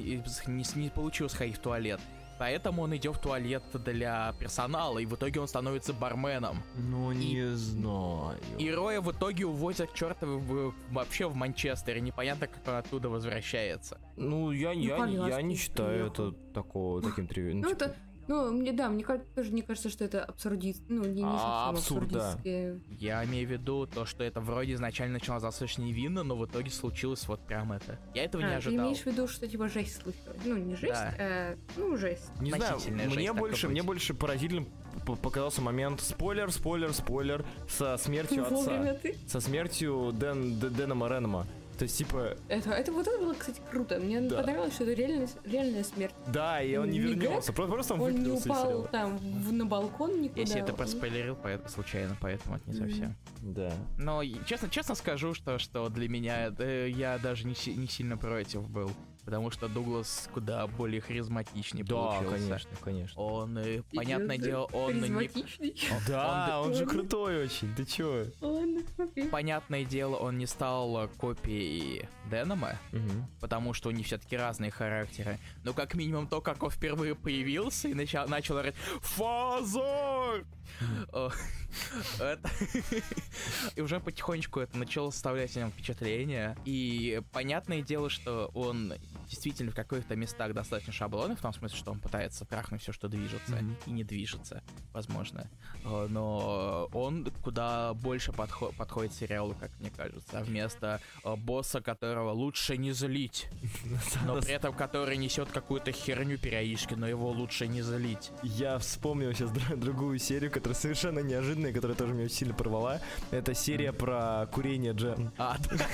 не, 0.47 0.63
не 0.76 0.89
получил 0.89 1.30
сходить 1.30 1.58
в 1.58 1.60
туалет. 1.60 1.99
Поэтому 2.39 2.81
он 2.81 2.95
идет 2.95 3.15
в 3.15 3.19
туалет 3.19 3.63
для 3.73 4.33
персонала, 4.39 4.99
и 4.99 5.05
в 5.05 5.13
итоге 5.15 5.39
он 5.39 5.47
становится 5.47 5.93
барменом. 5.93 6.63
Ну, 6.75 7.11
не 7.11 7.45
знаю. 7.55 8.37
И 8.57 8.71
Роя 8.71 9.01
в 9.01 9.11
итоге 9.11 9.45
увозят 9.45 9.91
к 9.91 9.93
чертову 9.93 10.39
в- 10.39 10.73
вообще 10.91 11.27
в 11.27 11.35
Манчестер, 11.35 11.97
и 11.97 12.01
непонятно, 12.01 12.47
как 12.47 12.67
он 12.67 12.75
оттуда 12.75 13.09
возвращается. 13.09 13.99
Ну, 14.17 14.51
я, 14.51 14.71
я, 14.71 14.97
коляске 14.97 15.29
я 15.29 15.41
не 15.41 15.55
считаю 15.55 16.07
это 16.07 16.31
такого, 16.53 17.01
таким 17.01 17.27
тривиальным. 17.27 17.63
Ну, 17.63 17.69
это... 17.71 17.95
Ну, 18.27 18.51
мне, 18.51 18.71
да, 18.71 18.89
мне 18.89 19.03
кажется, 19.03 19.29
тоже 19.36 19.51
не 19.51 19.62
кажется, 19.62 19.89
что 19.89 20.05
это 20.05 20.23
абсурдист. 20.23 20.83
Ну, 20.88 21.03
не, 21.05 21.21
не 21.21 21.27
А, 21.27 21.69
абсурд, 21.69 22.09
да. 22.09 22.38
Я 22.43 23.23
имею 23.25 23.47
в 23.47 23.51
виду 23.51 23.86
то, 23.86 24.05
что 24.05 24.23
это 24.23 24.39
вроде 24.39 24.73
изначально 24.73 25.15
начиналось 25.15 25.43
достаточно 25.43 25.81
невинно, 25.83 26.23
но 26.23 26.36
в 26.38 26.45
итоге 26.45 26.69
случилось 26.71 27.27
вот 27.27 27.41
прям 27.45 27.73
это. 27.73 27.99
Я 28.13 28.23
этого 28.25 28.41
не 28.41 28.47
А, 28.47 28.51
ты 28.51 28.55
ожидал. 28.57 28.86
имеешь 28.86 29.01
в 29.01 29.05
виду, 29.05 29.27
что 29.27 29.47
типа 29.47 29.67
жесть 29.67 30.01
случилась? 30.01 30.38
Ну, 30.45 30.57
не 30.57 30.75
жесть, 30.75 30.93
Да. 30.93 31.13
а, 31.19 31.55
ну, 31.75 31.97
жесть. 31.97 32.29
Не 32.39 32.51
знаю, 32.51 32.79
мне 32.88 33.09
жесть, 33.09 33.27
так 33.27 33.38
больше, 33.38 33.67
мне 33.67 33.83
больше 33.83 34.13
поразительным 34.13 34.67
показался 35.21 35.62
момент 35.62 36.01
спойлер, 36.01 36.51
спойлер, 36.51 36.93
спойлер 36.93 37.45
со 37.67 37.97
смертью 37.97 38.45
отца, 38.51 38.93
ты. 39.01 39.15
со 39.27 39.39
смертью 39.41 40.12
Дэн, 40.13 40.59
Дэна 40.59 40.95
Моренома. 40.95 41.47
То 41.77 41.83
есть, 41.83 41.97
типа, 41.97 42.38
Это, 42.49 42.71
это 42.71 42.91
вот 42.91 43.07
это 43.07 43.17
было, 43.17 43.33
кстати, 43.33 43.59
круто. 43.71 43.99
Мне 43.99 44.21
Да. 44.21 44.38
понравилось, 44.38 44.73
что 44.75 44.83
это 44.83 44.93
реальная, 44.93 45.27
реальная 45.43 45.83
смерть. 45.83 46.13
да, 46.27 46.62
и 46.62 46.75
он 46.77 46.89
не 46.89 46.99
Не 46.99 47.05
вернется. 47.07 47.51
Просто, 47.51 47.73
просто 47.73 47.93
он, 47.95 48.01
Он 48.01 48.23
не 48.23 48.29
упал 48.31 48.88
там 48.91 49.17
в- 49.17 49.51
на 49.51 49.65
балкон 49.65 50.21
никуда. 50.21 50.41
Если 50.41 50.62
это 50.62 50.73
проспойлерил, 50.73 51.36
поэтому 51.41 51.69
случайно, 51.69 52.15
поэтому 52.21 52.57
это 52.57 52.69
не 52.69 52.75
совсем. 52.77 53.15
Да. 53.41 53.73
Но 53.97 54.21
честно, 54.45 54.69
честно 54.69 54.95
скажу, 54.95 55.33
что, 55.33 55.57
что 55.57 55.89
для 55.89 56.07
меня 56.07 56.53
э, 56.57 56.89
я 56.89 57.17
даже 57.17 57.45
не, 57.47 57.55
не 57.75 57.88
сильно 57.88 58.17
против 58.17 58.69
был. 58.69 58.91
Потому 59.25 59.51
что 59.51 59.69
Дуглас 59.69 60.29
куда 60.33 60.67
более 60.67 60.99
харизматичнее 60.99 61.86
Да, 61.86 61.95
получился. 61.95 62.36
конечно, 62.38 62.69
конечно. 62.81 63.21
Он, 63.21 63.57
э, 63.57 63.81
понятное 63.93 64.36
Серьезно? 64.38 64.43
дело, 64.45 64.63
он 64.73 64.93
не... 64.95 64.99
Харизматичный. 65.01 65.75
Да, 66.07 66.59
он, 66.62 66.73
же 66.73 66.83
он- 66.83 66.89
крутой 66.89 67.43
очень. 67.45 67.73
Ты 67.75 67.86
чё? 67.86 68.25
Окей. 68.97 69.29
Понятное 69.29 69.86
дело, 69.86 70.17
он 70.17 70.38
не 70.38 70.45
стал 70.45 71.05
э, 71.05 71.07
копией 71.17 72.07
Денома, 72.29 72.77
Мгм. 72.91 73.27
потому 73.39 73.73
что 73.73 73.89
у 73.89 73.91
них 73.93 74.05
все-таки 74.07 74.36
разные 74.36 74.71
характеры. 74.71 75.39
Но 75.63 75.73
как 75.73 75.95
минимум 75.95 76.27
то, 76.27 76.41
как 76.41 76.62
он 76.63 76.69
впервые 76.69 77.15
появился 77.15 77.88
и 77.88 77.93
начал, 77.93 78.27
начал 78.27 78.57
орать 78.57 78.75
«Фазор!» 79.01 80.45
И 83.75 83.81
уже 83.81 83.99
потихонечку 83.99 84.59
это 84.59 84.77
начало 84.77 85.09
составлять 85.12 85.55
о 85.57 85.62
нем 85.62 85.71
впечатление. 85.71 86.55
И 86.65 87.21
понятное 87.31 87.81
дело, 87.81 88.09
что 88.09 88.51
он 88.53 88.93
действительно 89.30 89.71
в 89.71 89.76
каких-то 89.76 90.15
местах 90.15 90.54
достаточно 90.54 90.93
шаблонный, 90.93 91.36
в 91.36 91.41
том 91.41 91.54
смысле, 91.54 91.78
что 91.78 91.91
он 91.91 91.99
пытается 91.99 92.45
трахнуть 92.45 92.82
все, 92.82 92.91
что 92.91 93.08
движется, 93.08 93.56
Мгм. 93.56 93.76
и 93.86 93.91
не 93.91 94.04
движется, 94.04 94.62
возможно. 94.93 95.49
Э, 95.86 96.08
Но 96.10 96.89
он 96.93 97.32
куда 97.41 97.93
больше 97.93 98.32
подхо- 98.32 98.73
подходит 98.76 99.13
сериалу, 99.13 99.56
как 99.60 99.71
мне 99.80 99.89
кажется. 99.89 100.41
Вместо 100.41 100.99
э, 101.23 101.36
босса, 101.36 101.82
которого 101.82 102.32
лучше 102.32 102.78
не 102.78 102.91
злить, 102.91 103.47
но 104.26 104.39
при 104.41 104.52
этом 104.54 104.73
который 104.73 105.17
несет 105.17 105.49
какую-то 105.52 105.91
херню 105.91 106.38
периодически, 106.38 106.93
но 106.93 107.08
его 107.08 107.30
лучше 107.32 107.67
не 107.67 107.82
злить. 107.82 108.32
Я 108.43 108.78
вспомнил 108.80 109.34
сейчас 109.34 109.52
другую 109.78 110.19
серию, 110.19 110.52
которая 110.52 110.76
совершенно 110.80 111.19
неожиданная, 111.19 111.73
которая 111.73 111.97
тоже 111.97 112.13
меня 112.13 112.26
очень 112.26 112.36
сильно 112.36 112.54
порвала. 112.54 112.99
Это 113.32 113.54
серия 113.54 113.93
про 113.93 114.47
курение 114.52 114.93
Джен. 114.93 115.32
А, 115.38 115.58
да. 115.60 115.86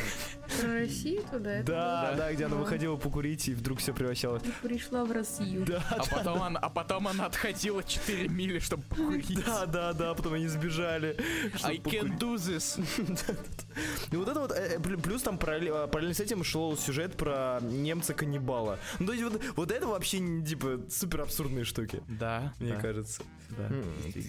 Про 0.61 0.73
Россию 0.73 1.23
туда? 1.23 1.61
Да, 1.63 1.63
Да. 1.63 2.15
да, 2.17 2.33
где 2.33 2.45
она 2.45 2.55
Да. 2.55 2.61
выходила 2.61 2.95
покурить, 3.09 3.47
и 3.49 3.53
вдруг 3.53 3.79
все 3.79 3.93
превращалось. 3.93 4.43
было? 4.43 4.51
Пришла 4.61 5.03
в 5.03 5.11
Россию. 5.11 5.65
Да, 5.65 5.83
А 5.89 6.03
потом, 6.05 6.41
она, 6.43 6.59
а 6.59 6.69
потом 6.69 7.07
она 7.07 7.25
отходила 7.25 7.83
4 7.83 8.27
мили, 8.29 8.59
чтобы 8.59 8.83
покурить. 8.83 9.43
да, 9.45 9.65
да, 9.65 9.93
да, 9.93 10.13
потом 10.13 10.33
они 10.33 10.47
сбежали. 10.47 11.17
I 11.63 11.77
can 11.77 12.17
do 12.17 12.35
this. 12.35 12.79
И 14.11 14.15
вот 14.15 14.27
это 14.27 14.39
вот, 14.39 14.51
э, 14.51 14.75
э, 14.75 14.79
плю- 14.79 15.01
плюс 15.01 15.21
там 15.23 15.37
параллель- 15.37 15.87
параллельно 15.87 16.13
с 16.13 16.19
этим 16.19 16.43
шел 16.43 16.77
сюжет 16.77 17.15
про 17.17 17.59
немца-каннибала. 17.61 18.79
Ну, 18.99 19.07
то 19.07 19.13
есть 19.13 19.23
вот, 19.23 19.41
вот 19.55 19.71
это 19.71 19.87
вообще, 19.87 20.17
типа, 20.43 20.81
супер 20.89 21.21
абсурдные 21.21 21.65
штуки, 21.65 22.01
Да, 22.07 22.53
мне 22.59 22.73
да, 22.75 22.79
кажется. 22.81 23.23
да. 23.57 23.69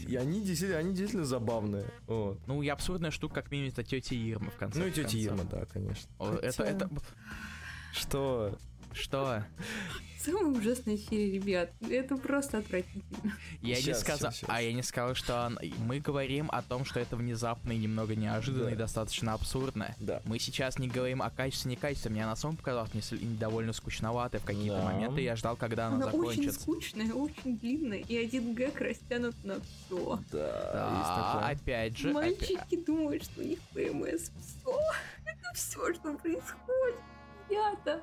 И 0.09 0.17
они 0.17 0.41
действительно, 0.43 0.79
они 0.79 0.91
действительно 0.91 1.25
забавные. 1.25 1.85
Вот. 2.07 2.39
Ну 2.47 2.63
и 2.63 2.69
абсурдная 2.69 3.11
штука, 3.11 3.35
как 3.43 3.51
минимум, 3.51 3.71
это 3.73 3.83
тетя 3.85 4.15
Ирма 4.17 4.51
в 4.51 4.57
конце 4.57 4.79
Ну 4.79 4.87
и 4.87 4.91
тетя. 4.93 5.19
Ирма, 5.19 5.45
да, 5.45 5.65
конечно. 5.67 6.09
О, 6.19 6.35
Это, 6.35 6.57
Хотя- 6.57 6.71
это... 6.71 6.91
Что? 7.93 8.57
Что? 8.93 9.45
Самая 10.19 10.45
ужасная 10.45 10.99
серия, 10.99 11.33
ребят. 11.33 11.71
Это 11.89 12.15
просто 12.19 12.59
отвратительно. 12.59 13.33
Я 13.63 13.77
не 13.77 13.81
Щас, 13.83 14.01
сказал, 14.01 14.31
щас, 14.33 14.41
щас. 14.41 14.51
а 14.53 14.61
я 14.61 14.71
не 14.75 14.83
сказал, 14.83 15.15
что 15.15 15.47
он- 15.47 15.59
мы 15.79 15.99
говорим 15.99 16.51
о 16.53 16.61
том, 16.61 16.85
что 16.85 17.01
это 17.01 17.17
внезапно 17.17 17.73
и 17.73 17.79
немного 17.79 18.15
неожиданно 18.15 18.67
Да. 18.67 18.73
и 18.73 18.75
достаточно 18.77 19.33
абсурдно. 19.33 19.95
Да. 19.99 20.21
Мы 20.27 20.39
сейчас 20.39 20.79
не 20.79 20.89
говорим 20.89 21.23
о 21.23 21.31
качестве, 21.31 21.71
не 21.71 21.77
качестве. 21.77 22.11
Мне 22.11 22.25
она 22.25 22.37
самом 22.37 22.59
показалась 22.59 22.93
не 22.93 23.01
с- 23.01 23.17
довольно 23.39 23.73
скучноватой 23.73 24.41
в 24.41 24.45
какие-то 24.45 24.77
Да. 24.77 24.85
моменты. 24.85 25.23
Я 25.23 25.37
ждал, 25.37 25.57
когда 25.57 25.87
она, 25.87 25.97
Она 25.97 26.07
очень 26.09 26.19
закончится. 26.43 26.61
скучная, 26.61 27.13
очень 27.15 27.57
длинная, 27.59 28.01
и 28.01 28.17
один 28.19 28.55
гэг 28.55 28.79
растянут 28.79 29.35
на 29.43 29.55
все. 29.61 30.19
Да, 30.33 30.71
Да, 30.75 31.49
опять 31.49 31.97
же, 31.97 32.11
опя- 32.11 32.13
Мальчики 32.13 32.77
думают, 32.85 33.25
что 33.25 33.41
у 33.41 33.45
них 33.45 33.59
ПМС. 33.73 34.31
Все. 34.39 34.79
Это 35.25 35.55
все, 35.55 35.95
что 35.95 36.13
происходит. 36.13 36.97
Ребята. 37.51 38.03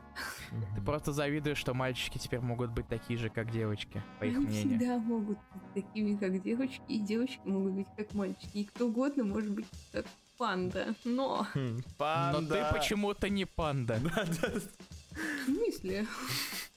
ты 0.76 0.82
просто 0.82 1.14
завидуешь, 1.14 1.58
что 1.58 1.74
мальчики 1.74 2.18
теперь 2.18 2.40
могут 2.42 2.72
быть 2.72 2.88
такие 2.88 3.18
же, 3.18 3.30
как 3.30 3.52
девочки, 3.52 4.02
по 4.20 4.26
их 4.26 4.36
Они 4.38 4.46
мнению. 4.48 4.78
всегда 4.78 4.98
могут 4.98 5.38
быть 5.54 5.74
такими, 5.86 6.16
как 6.18 6.42
девочки, 6.42 6.82
и 6.88 7.00
девочки 7.00 7.40
могут 7.46 7.74
быть 7.74 7.88
как 7.96 8.14
мальчики. 8.14 8.50
И 8.54 8.66
кто 8.66 8.88
угодно 8.88 9.24
может 9.24 9.52
быть 9.52 9.66
как 9.92 10.06
панда, 10.38 10.94
но... 11.04 11.48
Хм, 11.54 11.78
Но 11.78 11.84
Панда. 11.98 12.70
ты 12.72 12.78
почему-то 12.78 13.30
не 13.30 13.46
панда. 13.46 14.00
Да, 14.04 14.26
да. 14.42 14.60
В 15.20 15.46
смысле? 15.46 16.06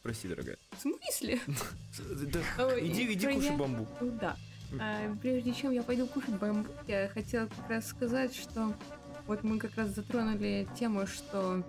Прости, 0.03 0.29
дорогая. 0.29 0.57
В 0.71 0.81
смысле? 0.81 1.41
Иди, 2.81 3.13
иди 3.13 3.27
кушай 3.35 3.55
бамбук. 3.57 3.89
Да. 4.19 4.37
А, 4.81 5.15
прежде 5.21 5.53
чем 5.53 5.73
я 5.73 5.83
пойду 5.83 6.07
кушать 6.07 6.39
бамбук, 6.39 6.73
я 6.87 7.09
хотела 7.09 7.47
как 7.47 7.69
раз 7.69 7.89
сказать, 7.89 8.35
что 8.35 8.73
вот 9.27 9.43
мы 9.43 9.59
как 9.59 9.75
раз 9.77 9.91
затронули 9.91 10.67
тему, 10.79 11.07
что 11.07 11.63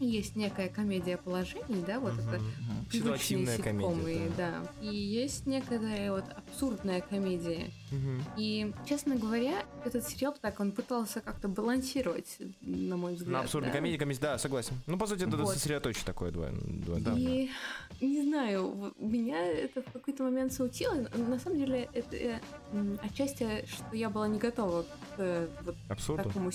есть 0.00 0.36
некая 0.36 0.68
комедия 0.68 1.16
положений, 1.16 1.84
да, 1.86 2.00
вот 2.00 2.14
это 2.14 2.38
Мгм. 2.38 2.46
Мгм. 2.46 2.84
привычные 2.90 3.46
ситкомы, 3.46 4.02
комедия, 4.02 4.30
да. 4.36 4.62
И 4.80 4.94
есть 4.94 5.46
некая 5.46 6.12
вот 6.12 6.24
абсурдная 6.36 7.00
комедия. 7.00 7.70
Мгм. 7.90 8.24
И, 8.36 8.72
честно 8.88 9.16
говоря, 9.16 9.64
этот 9.84 10.06
сериал 10.08 10.34
так, 10.40 10.58
он 10.60 10.72
пытался 10.72 11.20
как-то 11.20 11.48
балансировать, 11.48 12.38
на 12.60 12.96
мой 12.96 13.14
взгляд. 13.14 13.32
На 13.32 13.40
абсурдной 13.40 13.70
да. 13.70 13.78
комедии, 13.78 13.96
комедия, 13.96 14.20
да, 14.20 14.38
согласен. 14.38 14.74
Ну, 14.86 14.98
по 14.98 15.06
сути, 15.06 15.24
это 15.24 15.36
Вот. 15.36 15.54
сосредоточие 15.54 16.04
такое 16.04 16.30
двойное. 16.32 16.54
И 17.16 17.50
не 18.00 18.22
знаю, 18.22 18.94
меня 18.98 19.40
это 19.46 19.82
в 19.82 19.92
какой-то 19.92 20.24
момент 20.24 20.52
смутило. 20.52 20.94
На 21.16 21.38
самом 21.38 21.58
деле, 21.58 21.88
это 21.92 22.16
э, 22.16 22.40
отчасти, 23.02 23.64
что 23.66 23.94
я 23.96 24.10
была 24.10 24.28
не 24.28 24.38
готова 24.38 24.82
к 24.82 24.86
э, 25.18 25.48
вот 25.64 25.76
Абсурду. 25.88 26.24
такому 26.24 26.50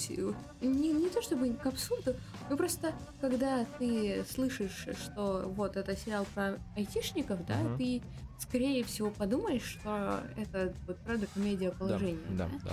не, 0.61 0.91
не 0.91 1.09
то 1.09 1.21
чтобы 1.21 1.53
к 1.53 1.65
абсурду, 1.65 2.15
но 2.49 2.57
просто 2.57 2.93
когда 3.21 3.65
ты 3.77 4.23
слышишь, 4.29 4.87
что 5.01 5.51
вот 5.55 5.77
это 5.77 5.95
сериал 5.95 6.25
про 6.35 6.57
айтишников, 6.75 7.45
да, 7.45 7.57
Мгм. 7.57 7.77
ты 7.77 8.01
скорее 8.39 8.83
всего 8.83 9.09
подумаешь, 9.11 9.63
что 9.79 10.21
это 10.37 10.73
вот 10.87 10.97
правда 10.99 11.27
комедия 11.33 11.69
Да, 11.71 11.75
положения. 11.77 12.19
да, 12.31 12.49
да. 12.63 12.71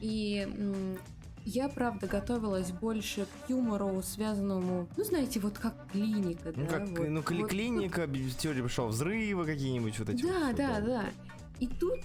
И 0.00 0.46
м, 0.56 0.98
я, 1.44 1.68
правда, 1.68 2.06
готовилась 2.06 2.70
больше 2.72 3.26
к 3.26 3.50
юмору, 3.50 4.02
связанному, 4.02 4.88
ну, 4.96 5.04
знаете, 5.04 5.40
вот 5.40 5.58
как 5.58 5.74
клиника, 5.92 6.52
Ну, 6.56 6.64
да. 6.64 6.70
как, 6.78 6.88
вот- 6.88 7.08
ну, 7.08 7.20
кли- 7.20 7.40
вот- 7.42 7.50
клиника, 7.50 8.06
би- 8.06 8.30
теория 8.30 8.62
большого 8.62 8.88
взрыва 8.88 9.44
какие-нибудь 9.44 9.98
вот 9.98 10.08
эти. 10.08 10.22
Да, 10.22 10.46
вот, 10.48 10.56
да, 10.56 10.80
да. 10.80 11.04
И 11.60 11.66
тут 11.68 12.00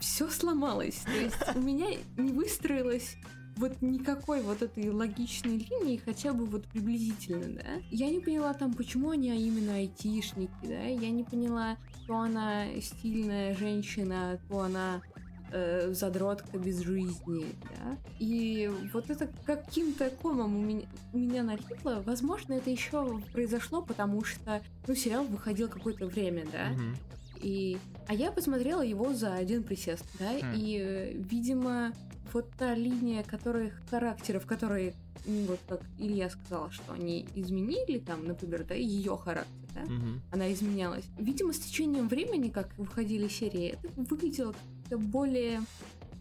все 0.00 0.28
сломалось. 0.28 1.02
То 1.04 1.12
есть 1.12 1.56
у 1.56 1.60
меня 1.60 1.86
не 2.16 2.32
выстроилось 2.32 3.16
вот 3.58 3.82
никакой 3.82 4.42
вот 4.42 4.62
этой 4.62 4.90
логичной 4.90 5.58
линии, 5.58 6.00
хотя 6.04 6.32
бы 6.32 6.46
вот 6.46 6.66
приблизительно, 6.66 7.60
да. 7.62 7.82
Я 7.90 8.10
не 8.10 8.20
поняла 8.20 8.54
там, 8.54 8.72
почему 8.72 9.10
они 9.10 9.28
именно 9.28 9.74
айтишники, 9.74 10.50
да. 10.62 10.82
Я 10.82 11.10
не 11.10 11.24
поняла, 11.24 11.76
то 12.06 12.16
она 12.18 12.66
стильная 12.80 13.56
женщина, 13.56 14.40
то 14.48 14.60
она 14.60 15.02
э, 15.50 15.92
задротка 15.92 16.58
без 16.58 16.80
жизни, 16.80 17.46
да. 17.62 17.96
И 18.18 18.70
вот 18.92 19.10
это 19.10 19.28
каким-то 19.44 20.10
комом 20.10 20.56
у 20.56 20.62
меня, 20.62 20.86
у 21.12 21.18
меня 21.18 21.42
налипло. 21.42 22.02
Возможно, 22.06 22.54
это 22.54 22.70
еще 22.70 23.20
произошло, 23.32 23.82
потому 23.82 24.24
что, 24.24 24.62
ну, 24.86 24.94
сериал 24.94 25.24
выходил 25.24 25.68
какое-то 25.68 26.06
время, 26.06 26.46
да. 26.52 26.70
Мгм. 26.70 26.96
И, 27.42 27.78
а 28.06 28.14
я 28.14 28.30
посмотрела 28.32 28.82
его 28.82 29.14
за 29.14 29.34
один 29.34 29.62
присест, 29.62 30.04
да, 30.18 30.30
Хм. 30.32 30.52
и, 30.54 30.78
э, 30.80 31.12
видимо, 31.14 31.92
вот 32.32 32.50
та 32.58 32.74
линия 32.74 33.22
которых, 33.22 33.80
характеров, 33.90 34.46
которые, 34.46 34.94
вот 35.24 35.60
как 35.68 35.80
Илья 35.98 36.28
сказал, 36.30 36.70
что 36.70 36.92
они 36.92 37.26
изменили 37.34 37.98
там, 37.98 38.26
например, 38.26 38.64
да, 38.64 38.74
ее 38.74 39.16
характер, 39.16 39.52
да, 39.74 39.80
Мгм. 39.82 40.20
она 40.32 40.52
изменялась. 40.52 41.04
Видимо, 41.18 41.52
с 41.52 41.58
течением 41.58 42.08
времени, 42.08 42.48
как 42.48 42.76
выходили 42.78 43.28
серии, 43.28 43.78
это 43.82 43.88
выглядело 43.96 44.52
как-то 44.52 44.98
более 44.98 45.60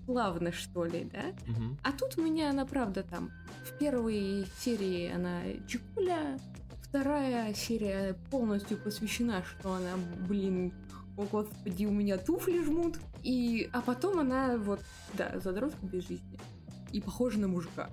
плавно, 0.06 0.52
что 0.54 0.86
ли, 0.86 1.10
да. 1.12 1.24
Мгм. 1.52 1.78
А 1.84 1.92
тут 1.92 2.18
у 2.18 2.22
меня 2.22 2.50
она, 2.50 2.66
правда, 2.66 3.04
там 3.04 3.32
в 3.66 3.78
первой 3.78 4.46
серии 4.60 5.12
она 5.12 5.42
чекуля, 5.68 6.40
вторая 6.90 7.54
серия 7.54 8.16
полностью 8.32 8.78
посвящена, 8.78 9.44
что 9.44 9.74
она, 9.74 9.96
блин, 10.28 10.74
о 11.18 11.24
господи, 11.24 11.86
у 11.86 11.92
меня 11.92 12.18
туфли 12.18 12.64
жмут. 12.64 12.98
И, 13.24 13.70
а 13.74 13.82
потом 13.82 14.20
она 14.20 14.58
вот, 14.58 14.82
да, 15.14 15.40
задротка 15.40 15.86
без 15.86 16.08
жизни. 16.08 16.40
И 16.92 17.02
похожа 17.02 17.40
на 17.40 17.48
мужика. 17.48 17.90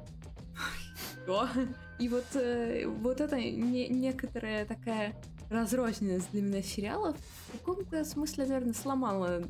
Что? 1.24 1.49
И 1.99 2.09
вот, 2.09 2.24
э, 2.34 2.86
вот 2.86 3.20
это 3.20 3.36
не- 3.38 3.88
некоторая 3.88 4.64
такая 4.66 5.14
разрозненность 5.51 6.30
для 6.32 6.42
меня 6.42 6.62
сериалов 6.62 7.16
в 7.49 7.53
каком-то 7.59 8.05
смысле, 8.05 8.47
наверное, 8.47 8.74
сломала 8.74 9.42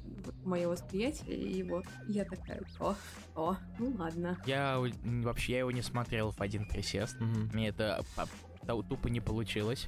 мое 0.45 0.69
восприятие. 0.69 1.37
И 1.37 1.63
вот 1.63 1.85
я 2.09 2.25
такая, 2.25 2.63
о, 2.79 2.95
о, 3.35 3.57
ну 3.79 3.95
ладно. 3.99 4.39
Я 4.47 4.81
вообще 5.05 5.53
я 5.53 5.59
его 5.61 5.71
не 5.71 5.83
смотрел 5.83 6.31
в 6.31 6.41
один 6.41 6.67
присест. 6.67 7.21
Мгм. 7.21 7.51
Мне 7.53 7.69
это 7.69 8.05
тупо 8.67 9.09
не 9.09 9.21
получилось. 9.21 9.87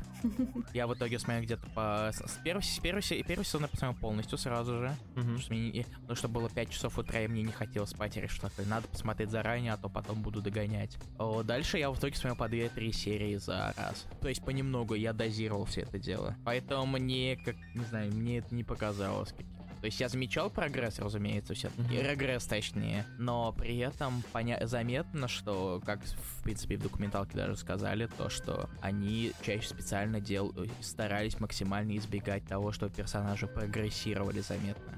Я 0.74 0.87
в 0.87 0.95
итоге 0.95 1.18
смотрел 1.18 1.43
где-то 1.45 1.66
по... 1.74 2.11
С 2.12 2.18
с 2.27 2.39
первого, 2.45 2.62
с 2.62 2.79
первого, 2.79 3.03
се- 3.03 3.22
первый 3.22 3.45
сезон 3.45 3.62
я 3.62 3.68
посмотрел 3.68 4.01
полностью 4.01 4.39
сразу 4.39 4.79
же. 4.81 4.97
Потому 5.14 5.39
что, 5.39 5.53
мне, 5.55 5.70
не- 5.70 5.83
потому 6.03 6.16
что 6.16 6.29
было 6.29 6.49
5 6.51 6.70
часов 6.70 6.99
утра, 6.99 7.20
и 7.20 7.29
мне 7.29 7.43
не 7.43 7.53
хотелось 7.53 7.91
спать. 7.91 8.16
Я 8.16 8.22
решил, 8.22 8.49
что 8.49 8.62
надо 8.66 8.87
посмотреть 8.89 9.31
заранее, 9.31 9.72
а 9.72 9.77
то 9.77 9.89
потом 9.89 10.22
буду 10.22 10.41
догонять. 10.43 10.97
О, 11.18 11.43
дальше 11.43 11.79
я 11.79 11.91
в 11.91 11.99
итоге 11.99 12.14
смотрел 12.14 12.37
по 12.37 12.45
2-3 12.51 12.93
серии 12.93 13.37
за 13.37 13.74
раз. 13.77 14.07
То 14.20 14.29
есть 14.29 14.45
понемногу 14.45 14.95
я 14.95 15.12
дозировал 15.12 15.64
все 15.64 15.83
это 15.83 15.99
дело. 15.99 16.37
Поэтому 16.45 16.87
мне, 16.87 17.37
как, 17.37 17.57
не 17.74 17.85
знаю, 17.85 18.12
мне 18.12 18.39
это 18.39 18.55
не 18.55 18.64
показалось. 18.64 19.35
То 19.81 19.87
есть 19.87 20.01
я 20.01 20.09
замечал 20.09 20.51
прогресс, 20.51 20.99
разумеется, 20.99 21.55
все-таки, 21.55 21.83
Мгм. 21.83 22.03
регресс 22.11 22.45
точнее, 22.47 23.05
но 23.18 23.53
при 23.53 23.77
этом 23.79 24.22
поня- 24.33 24.66
заметно, 24.66 25.29
что, 25.29 25.81
как 25.85 26.01
в 26.05 26.43
принципе 26.43 26.77
в 26.77 26.83
документалке 26.83 27.37
даже 27.37 27.57
сказали, 27.57 28.07
то, 28.18 28.29
что 28.29 28.68
они 28.81 29.33
чаще 29.43 29.68
специально 29.68 30.20
дел... 30.20 30.55
старались 30.81 31.39
максимально 31.41 31.97
избегать 31.97 32.47
того, 32.47 32.72
что 32.72 32.89
персонажи 32.89 33.47
прогрессировали 33.47 34.41
заметно. 34.41 34.93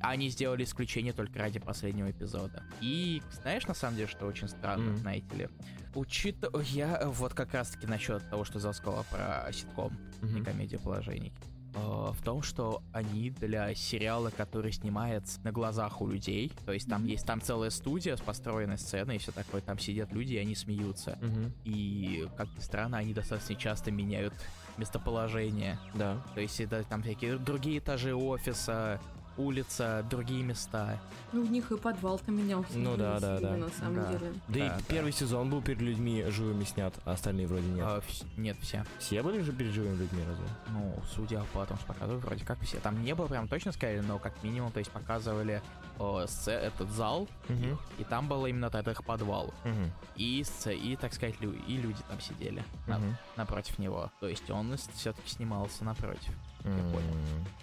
А 0.00 0.08
Они 0.10 0.30
сделали 0.30 0.64
исключение 0.64 1.12
только 1.12 1.38
ради 1.38 1.58
последнего 1.58 2.10
эпизода. 2.10 2.62
И 2.80 3.22
знаешь, 3.42 3.66
на 3.66 3.74
самом 3.74 3.96
деле, 3.96 4.08
что 4.08 4.26
очень 4.26 4.48
странно, 4.48 4.90
Мгм. 4.92 4.96
знаете 4.96 5.36
ли? 5.36 5.48
Учитывая... 5.94 6.62
Я 6.64 6.98
э, 7.02 7.06
вот 7.06 7.34
как 7.34 7.52
раз-таки 7.52 7.86
насчет 7.86 8.28
того, 8.30 8.44
что 8.44 8.58
сказал 8.72 9.04
про 9.10 9.46
ситком 9.52 9.96
Мгм. 10.22 10.38
и 10.38 10.44
комедию 10.44 10.80
положений. 10.80 11.32
Э, 11.74 11.78
В 11.78 12.22
том, 12.22 12.42
что 12.42 12.82
они 12.92 13.30
для 13.30 13.74
сериала, 13.74 14.30
который 14.30 14.72
снимается 14.72 15.40
на 15.42 15.52
глазах 15.52 16.00
у 16.00 16.06
людей, 16.06 16.52
то 16.64 16.72
есть 16.72 16.88
там 16.88 17.06
есть 17.06 17.26
там 17.26 17.40
целая 17.40 17.70
студия 17.70 18.16
с 18.16 18.20
построенной 18.20 18.78
сценой 18.78 19.16
и 19.16 19.18
все 19.18 19.32
такое, 19.32 19.60
там 19.60 19.78
сидят 19.78 20.12
люди 20.12 20.34
и 20.34 20.38
они 20.38 20.54
смеются. 20.54 21.18
Мгм. 21.20 21.52
И, 21.64 22.28
как 22.36 22.48
ни 22.56 22.60
странно, 22.60 22.98
они 22.98 23.12
достаточно 23.12 23.54
часто 23.54 23.90
меняют 23.90 24.34
местоположение. 24.76 25.78
Да. 25.94 26.22
То 26.34 26.40
есть 26.40 26.60
это 26.60 26.82
там 26.84 27.02
всякие 27.02 27.38
другие 27.38 27.78
этажи 27.78 28.14
офиса, 28.14 29.00
улица, 29.36 30.04
другие 30.08 30.42
места. 30.42 30.98
Ну, 31.32 31.42
у 31.42 31.46
них 31.46 31.70
и 31.72 31.76
подвал-то 31.76 32.30
менялся. 32.30 32.76
Ну 32.78 32.96
да, 32.96 33.18
да, 33.18 33.38
да. 33.40 33.56
На 33.56 33.68
самом 33.70 33.94
Да. 33.96 34.12
деле. 34.12 34.32
Да, 34.48 34.54
Да, 34.54 34.66
и 34.66 34.68
да. 34.68 34.78
первый 34.88 35.12
сезон 35.12 35.50
был 35.50 35.60
перед 35.62 35.80
людьми 35.80 36.24
живыми 36.28 36.64
снят, 36.64 36.94
а 37.04 37.12
остальные 37.12 37.46
вроде 37.46 37.66
нет. 37.66 37.84
А, 37.86 37.98
вс- 38.00 38.24
нет, 38.36 38.56
все. 38.60 38.84
Все 38.98 39.22
были 39.22 39.40
же 39.40 39.52
перед 39.52 39.72
живыми 39.72 39.96
людьми 39.96 40.22
разве? 40.26 40.44
Ну, 40.72 40.94
судя 41.14 41.42
по 41.52 41.64
тому, 41.66 41.78
что 41.80 41.88
показывают, 41.92 42.24
вроде 42.24 42.44
как 42.44 42.60
все. 42.60 42.78
Там 42.78 43.02
не 43.02 43.14
было 43.14 43.26
прям 43.26 43.48
точно 43.48 43.72
сказали, 43.72 44.00
но 44.00 44.18
как 44.18 44.32
минимум, 44.42 44.70
то 44.72 44.78
есть 44.78 44.90
показывали 44.90 45.62
о, 45.98 46.22
сце- 46.26 46.50
этот 46.58 46.90
зал, 46.90 47.28
Мгм. 47.48 47.78
и 47.98 48.04
там 48.04 48.28
было 48.28 48.46
именно 48.46 48.68
тогда 48.70 48.92
их 48.92 49.04
подвал. 49.04 49.54
Мгм. 49.64 49.92
И, 50.16 50.42
сце- 50.42 50.74
и, 50.76 50.96
так 50.96 51.12
сказать, 51.14 51.40
лю- 51.40 51.52
и 51.68 51.76
люди 51.76 51.98
там 52.08 52.20
сидели 52.20 52.64
на- 52.86 52.98
Мгм. 52.98 53.16
напротив 53.36 53.78
него. 53.78 54.10
То 54.20 54.28
есть 54.28 54.48
он 54.50 54.76
все-таки 54.94 55.28
снимался 55.28 55.84
напротив. 55.84 56.32
М, 56.64 56.92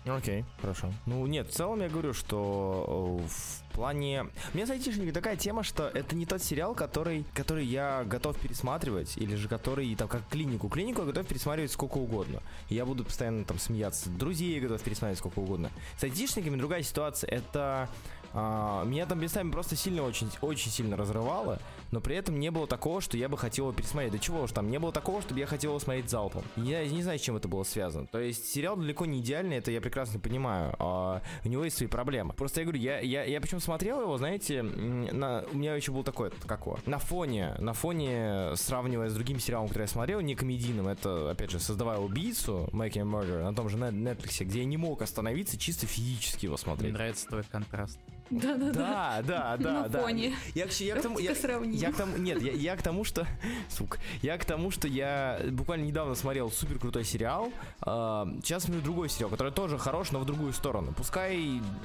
Ну, 0.06 0.16
Окей, 0.16 0.46
хорошо. 0.62 0.92
Ну, 1.06 1.26
нет, 1.28 1.48
в 1.48 1.52
целом 1.54 1.82
я 1.82 1.90
говорю, 1.90 2.14
что 2.14 3.20
э, 3.24 3.28
в 3.72 3.74
плане... 3.74 4.28
Меня 4.54 4.68
с 4.68 5.14
такая 5.14 5.36
тема, 5.38 5.64
что 5.64 5.88
это 5.88 6.16
не 6.16 6.26
тот 6.26 6.42
сериал, 6.44 6.76
который, 6.76 7.26
который 7.34 7.66
я 7.66 8.04
готов 8.04 8.38
пересматривать, 8.38 9.18
или 9.18 9.36
же 9.36 9.48
который, 9.48 9.96
там, 9.96 10.08
как 10.08 10.28
клинику. 10.30 10.68
Клинику 10.68 11.02
я 11.02 11.08
готов 11.08 11.26
пересматривать 11.26 11.72
сколько 11.72 11.98
угодно. 11.98 12.42
Я 12.70 12.86
буду 12.86 13.06
постоянно 13.06 13.46
там 13.46 13.60
смеяться. 13.60 14.10
Друзей 14.10 14.56
я 14.56 14.62
готов 14.62 14.82
пересматривать 14.82 15.20
сколько 15.20 15.40
угодно. 15.40 15.72
С 15.98 16.04
айтишниками 16.04 16.58
другая 16.58 16.84
ситуация. 16.84 17.30
Это... 17.30 17.90
а, 18.34 18.86
меня 18.86 19.06
там 19.06 19.20
местами 19.20 19.52
просто 19.52 19.76
сильно, 19.76 20.04
очень, 20.04 20.30
очень 20.42 20.72
сильно 20.72 20.96
разрывало, 20.96 21.60
но 21.92 22.00
при 22.00 22.16
этом 22.16 22.40
не 22.40 22.50
было 22.52 22.68
такого, 22.68 23.02
что 23.02 23.18
я 23.18 23.28
бы 23.28 23.38
хотел 23.38 23.66
его 23.66 23.74
пересмотреть. 23.74 24.14
Да 24.14 24.20
чего 24.20 24.44
уж 24.44 24.52
там, 24.52 24.70
не 24.70 24.80
было 24.80 24.92
такого, 24.92 25.22
чтобы 25.22 25.40
я 25.40 25.46
хотел 25.46 25.72
его 25.72 25.80
смотреть 25.80 26.10
залпом. 26.10 26.44
Я 26.56 26.86
не 26.88 27.04
знаю, 27.04 27.20
с 27.20 27.22
чем 27.22 27.36
это 27.36 27.48
было 27.48 27.64
связано. 27.64 28.08
То 28.08 28.20
есть 28.20 28.46
сериал 28.52 28.78
далеко 28.78 29.06
не 29.06 29.20
идеальный, 29.20 29.58
это 29.58 29.72
я 29.72 29.82
прекрасно 29.82 30.20
понимаю. 30.20 30.76
а 30.80 31.22
у 31.44 31.48
него 31.48 31.64
есть 31.66 31.78
свои 31.78 31.88
проблемы. 31.88 32.34
Просто 32.34 32.62
я 32.62 32.66
говорю, 32.66 32.82
я, 32.82 33.00
я, 33.00 33.24
я 33.24 33.42
почему 33.42 33.60
смотрел 33.62 34.02
его, 34.02 34.18
знаете, 34.18 34.62
на, 34.64 35.44
у 35.52 35.56
меня 35.56 35.76
еще 35.76 35.92
был 35.92 36.04
такой, 36.04 36.32
как 36.48 36.62
его, 36.66 36.80
на 36.86 37.00
фоне, 37.00 37.56
на 37.60 37.74
фоне, 37.74 38.56
сравнивая 38.56 39.10
с 39.10 39.14
другим 39.14 39.40
сериалом, 39.40 39.68
который 39.68 39.84
я 39.84 39.88
смотрел, 39.88 40.20
не 40.22 40.36
комедийным, 40.36 40.88
это, 40.88 41.32
опять 41.32 41.52
же, 41.52 41.60
создавая 41.60 42.00
убийцу, 42.00 42.68
Making 42.74 43.02
a 43.02 43.04
Murder, 43.06 43.44
на 43.44 43.54
том 43.56 43.70
же 43.70 43.78
Net- 43.78 43.94
Netflix, 43.94 44.44
где 44.44 44.60
я 44.60 44.66
не 44.66 44.78
мог 44.78 45.02
остановиться 45.02 45.58
чисто 45.58 45.86
физически 45.88 46.46
его 46.46 46.54
Мне 46.56 46.58
смотреть. 46.64 46.94
нравится 46.94 47.28
твой 47.28 47.44
контраст. 47.44 47.98
Да-да-да. 48.32 48.72
Да, 48.74 49.22
да, 49.22 49.58
да, 49.60 49.74
На 49.84 49.88
да. 49.90 50.02
фоне. 50.02 50.34
Я, 50.56 50.68
к- 50.68 50.72
я 50.80 50.96
к 50.96 51.02
тому, 51.02 51.20
я, 51.20 51.32
я 51.32 51.92
к 51.92 51.96
тому, 51.96 52.18
нет, 52.18 52.42
я, 52.42 52.52
я 52.54 52.76
к 52.76 52.82
тому, 52.82 53.04
что, 53.04 53.28
сука, 53.70 54.00
я 54.22 54.38
к 54.38 54.46
тому, 54.46 54.72
что 54.72 54.88
я 54.88 55.40
буквально 55.52 55.84
недавно 55.86 56.16
смотрел 56.16 56.50
супер 56.52 56.80
крутой 56.80 57.04
сериал. 57.04 57.52
а, 57.82 58.28
сейчас 58.44 58.64
смотрю 58.64 58.82
другой 58.82 59.10
сериал, 59.10 59.30
который 59.30 59.52
тоже 59.52 59.78
хорош, 59.78 60.12
но 60.12 60.20
в 60.20 60.26
другую 60.26 60.54
сторону. 60.54 60.94
Пускай 60.96 61.38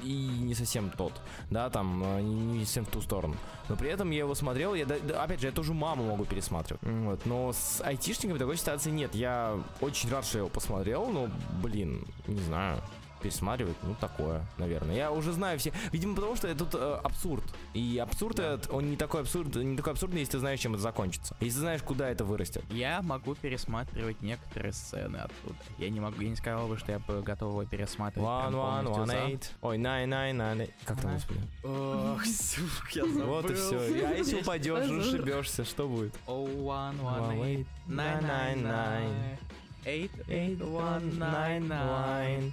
и, 0.03 0.15
не 0.41 0.55
совсем 0.55 0.91
тот, 0.91 1.13
да, 1.51 1.69
там 1.71 2.03
а, 2.05 2.21
не, 2.21 2.65
совсем 2.65 2.85
в 2.87 2.91
ту 2.91 3.01
сторону. 3.03 3.37
Но 3.69 3.77
при 3.77 3.91
этом 3.91 4.11
я 4.13 4.21
его 4.21 4.35
смотрел, 4.35 4.75
я, 4.75 4.87
да- 4.87 5.01
да, 5.03 5.25
опять 5.25 5.41
же, 5.41 5.47
я 5.49 5.53
тоже 5.53 5.75
маму 5.75 6.05
могу 6.07 6.25
пересматривать. 6.25 6.83
Вот, 6.83 7.27
но 7.27 7.53
с 7.53 7.81
айтишниками 7.83 8.39
такой 8.39 8.57
ситуации 8.57 8.91
нет. 8.91 9.15
Я 9.15 9.59
очень 9.81 10.09
рад, 10.11 10.25
что 10.25 10.39
я 10.39 10.41
его 10.43 10.49
посмотрел, 10.51 11.07
но, 11.09 11.29
блин, 11.63 12.07
не 12.29 12.41
знаю 12.41 12.81
пересматривать, 13.27 13.77
ну 13.83 13.95
такое, 14.01 14.45
наверное. 14.59 14.95
Я 14.95 15.11
уже 15.11 15.33
знаю 15.33 15.59
все, 15.59 15.73
видимо, 15.93 16.15
потому 16.15 16.37
что 16.37 16.55
тут 16.55 16.75
э, 16.75 17.01
абсурд. 17.03 17.45
И 17.75 17.99
абсурд 17.99 18.39
этот, 18.39 18.71
он 18.73 18.91
не 18.91 18.97
такой 18.97 19.23
абсурд, 19.23 19.55
не 19.57 19.77
такой 19.77 19.93
абсурдный, 19.93 20.21
если 20.21 20.33
ты 20.33 20.39
знаешь, 20.39 20.61
чем 20.61 20.75
это 20.75 20.83
закончится. 20.83 21.37
Если 21.41 21.57
ты 21.57 21.61
знаешь, 21.61 21.83
куда 21.83 22.09
это 22.09 22.25
вырастет. 22.25 22.65
Я 22.71 23.03
могу 23.03 23.35
пересматривать 23.35 24.23
некоторые 24.23 24.73
сцены 24.73 25.17
оттуда. 25.17 25.57
Я 25.79 25.91
не 25.91 26.01
могу, 26.01 26.21
я 26.21 26.29
не 26.29 26.37
сказал 26.37 26.69
бы, 26.69 26.79
что 26.79 26.93
я 26.93 26.99
бы 27.01 27.23
готов 27.23 27.53
его 27.53 27.65
пересматривать. 27.65 28.29
One, 28.29 28.53
one, 28.53 28.87
one, 28.87 29.07
за. 29.07 29.13
eight. 29.15 29.45
Ой, 29.63 29.79
nine, 29.79 30.07
nine, 30.07 30.37
nine. 30.37 30.71
Как 30.85 31.01
там, 31.01 31.15
господи? 31.15 31.41
Ох, 31.65 32.25
сука, 32.25 32.89
я 32.93 33.07
забыл. 33.07 33.27
Вот 33.27 33.51
и 33.51 33.55
все. 33.55 33.79
А 34.07 34.15
если 34.15 34.41
упадешь, 34.41 34.89
ушибешься, 34.91 35.65
что 35.65 35.89
будет? 35.89 36.15
Oh, 36.27 36.47
one, 36.47 36.97
One, 37.01 37.41
eight, 37.41 37.67
nine, 37.89 38.23
nine, 38.23 38.63
nine, 38.63 39.39
eight, 39.85 40.11
eight, 40.29 40.59
one, 40.61 41.19
nine, 41.19 41.69
nine, 41.69 42.53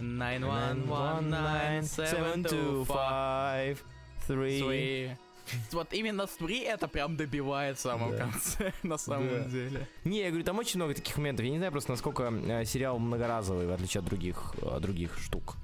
nine, 0.00 0.40
nine, 0.40 0.86
one, 0.86 0.88
one, 0.88 1.30
nine, 1.30 1.82
seven, 1.82 2.42
two, 2.44 2.84
five, 2.86 3.78
five, 3.78 3.78
three. 4.28 4.60
three. 4.60 5.16
Вот 5.72 5.92
именно 5.92 6.26
с 6.26 6.36
three 6.38 6.64
это 6.64 6.86
прям 6.86 7.16
добивает 7.16 7.76
в 7.76 7.80
самом 7.80 8.12
Да. 8.12 8.18
конце, 8.18 8.72
на 8.84 8.98
самом 8.98 9.28
Да. 9.28 9.44
деле. 9.48 9.86
Не, 10.04 10.20
я 10.22 10.28
говорю, 10.28 10.44
там 10.44 10.58
очень 10.58 10.78
много 10.78 10.94
таких 10.94 11.16
моментов. 11.16 11.44
Я 11.44 11.50
не 11.50 11.58
знаю 11.58 11.72
просто, 11.72 11.90
насколько 11.90 12.22
э, 12.32 12.64
сериал 12.64 12.98
многоразовый, 12.98 13.66
в 13.66 13.72
отличие 13.72 14.00
от 14.00 14.04
других, 14.06 14.54
э, 14.62 14.78
других 14.80 15.18
штук. 15.18 15.56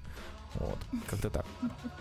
Вот, 0.58 0.78
как-то 1.06 1.30
так. 1.30 1.46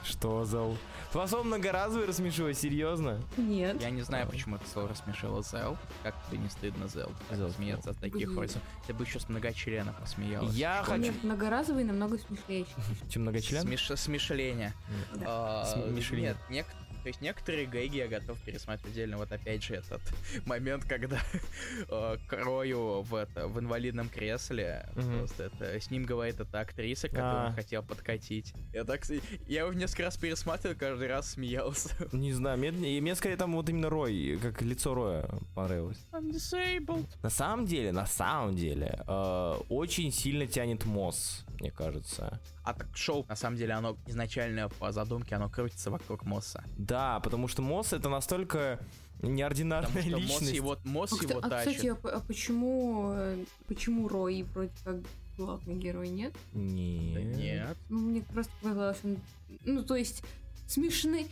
Что 0.03 0.45
за... 0.45 0.75
Вас 1.13 1.33
он 1.33 1.47
многоразовый 1.47 2.07
рассмешивай, 2.07 2.53
серьезно? 2.53 3.21
Нет. 3.37 3.81
Я 3.81 3.89
не 3.89 4.01
знаю, 4.01 4.27
почему 4.27 4.55
это 4.55 4.67
слово 4.69 4.89
рассмешило 4.89 5.43
Зел. 5.43 5.77
Как 6.03 6.15
тебе 6.27 6.37
не 6.39 6.49
стыдно, 6.49 6.87
Зел, 6.87 7.11
Зел, 7.31 7.49
смеяться 7.51 7.91
от 7.91 7.97
таких 7.97 8.33
роликов? 8.35 8.61
Ты 8.87 8.93
бы 8.93 9.03
еще 9.03 9.19
с 9.19 9.27
многочленов 9.29 9.95
посмеялась. 9.97 10.53
Я 10.53 10.83
хочу... 10.83 11.03
Нет, 11.03 11.23
многоразовый 11.23 11.83
намного 11.83 12.17
смешнее. 12.17 12.65
Чем 13.09 13.23
многочлен? 13.23 13.61
Смеш... 13.61 13.91
Смешление. 13.95 14.73
Да. 15.15 15.25
А. 15.27 15.65
Нет, 16.49 16.67
то 17.05 17.09
есть 17.09 17.21
некоторые 17.21 17.67
гэги 17.67 17.97
я 17.97 18.07
готов 18.07 18.39
пересматривать 18.39 18.93
отдельно. 18.93 19.17
Вот 19.17 19.31
опять 19.31 19.61
же 19.63 19.75
этот 19.75 20.01
момент, 20.47 20.85
когда 20.85 21.19
э, 21.87 22.17
Крою 22.27 23.03
в, 23.03 23.13
это, 23.13 23.47
в 23.47 23.59
инвалидном 23.59 24.09
кресле, 24.09 24.89
Мгм. 24.95 25.19
просто 25.19 25.43
это, 25.43 25.79
с 25.79 25.91
ним 25.91 26.03
говорит 26.05 26.39
эта 26.39 26.61
актриса, 26.61 27.07
которую 27.07 27.43
А. 27.43 27.45
он 27.49 27.53
хотел 27.53 27.83
подкатить. 27.83 28.55
Я 28.73 28.85
так, 28.85 29.03
я 29.45 29.61
его 29.61 29.73
несколько 29.73 30.01
раз 30.05 30.17
пересматривал, 30.17 30.75
каждый 30.75 31.07
раз 31.07 31.33
смеялся. 31.33 31.89
Не 32.11 32.33
знаю, 32.33 32.57
мне, 32.57 32.71
мне 32.71 33.13
скорее 33.13 33.37
там 33.37 33.53
вот 33.53 33.69
именно 33.69 33.91
Рой, 33.91 34.39
как 34.41 34.63
лицо 34.63 34.95
Роя 34.95 35.29
понравилось. 35.53 35.99
I'm 36.11 36.31
disabled. 36.31 37.05
На 37.21 37.29
самом 37.29 37.67
деле, 37.67 37.91
на 37.91 38.07
самом 38.07 38.55
деле, 38.55 38.99
э, 39.07 39.55
очень 39.69 40.11
сильно 40.11 40.47
тянет 40.47 40.85
Мосс, 40.85 41.44
мне 41.59 41.71
кажется. 41.71 42.39
А 42.63 42.73
так 42.73 42.87
шоу, 42.95 43.25
на 43.27 43.35
самом 43.35 43.57
деле, 43.57 43.73
оно 43.73 43.97
изначально 44.07 44.69
по 44.69 44.91
задумке, 44.91 45.35
оно 45.35 45.49
крутится 45.49 45.91
вокруг 45.91 46.23
Мосса. 46.23 46.63
Да, 46.77 47.19
потому 47.21 47.47
что 47.47 47.61
Мосс 47.61 47.93
это 47.93 48.09
настолько 48.09 48.79
неординарная 49.21 49.87
Потому 50.03 50.03
что 50.03 50.19
Мосс 50.19 50.29
личность. 50.41 50.53
его, 50.55 50.77
Мосс 50.83 51.13
А, 51.13 51.23
его 51.23 51.39
а, 51.41 51.49
тащит. 51.49 51.75
кстати, 51.75 51.87
а, 51.87 52.17
а 52.17 52.19
почему, 52.21 53.11
э, 53.13 53.45
почему 53.67 54.07
Рой 54.07 54.43
вроде 54.53 54.71
как 54.83 54.97
главный 55.37 55.75
герой, 55.75 56.09
нет? 56.09 56.33
Да 56.53 56.59
Нет. 56.59 57.35
нет. 57.37 57.77
Ну, 57.89 57.99
мне 57.99 58.21
просто 58.21 58.51
показалось, 58.61 58.97
он... 59.03 59.17
Ну, 59.63 59.83
то 59.83 59.95
есть, 59.95 60.23
смешные, 60.67 61.27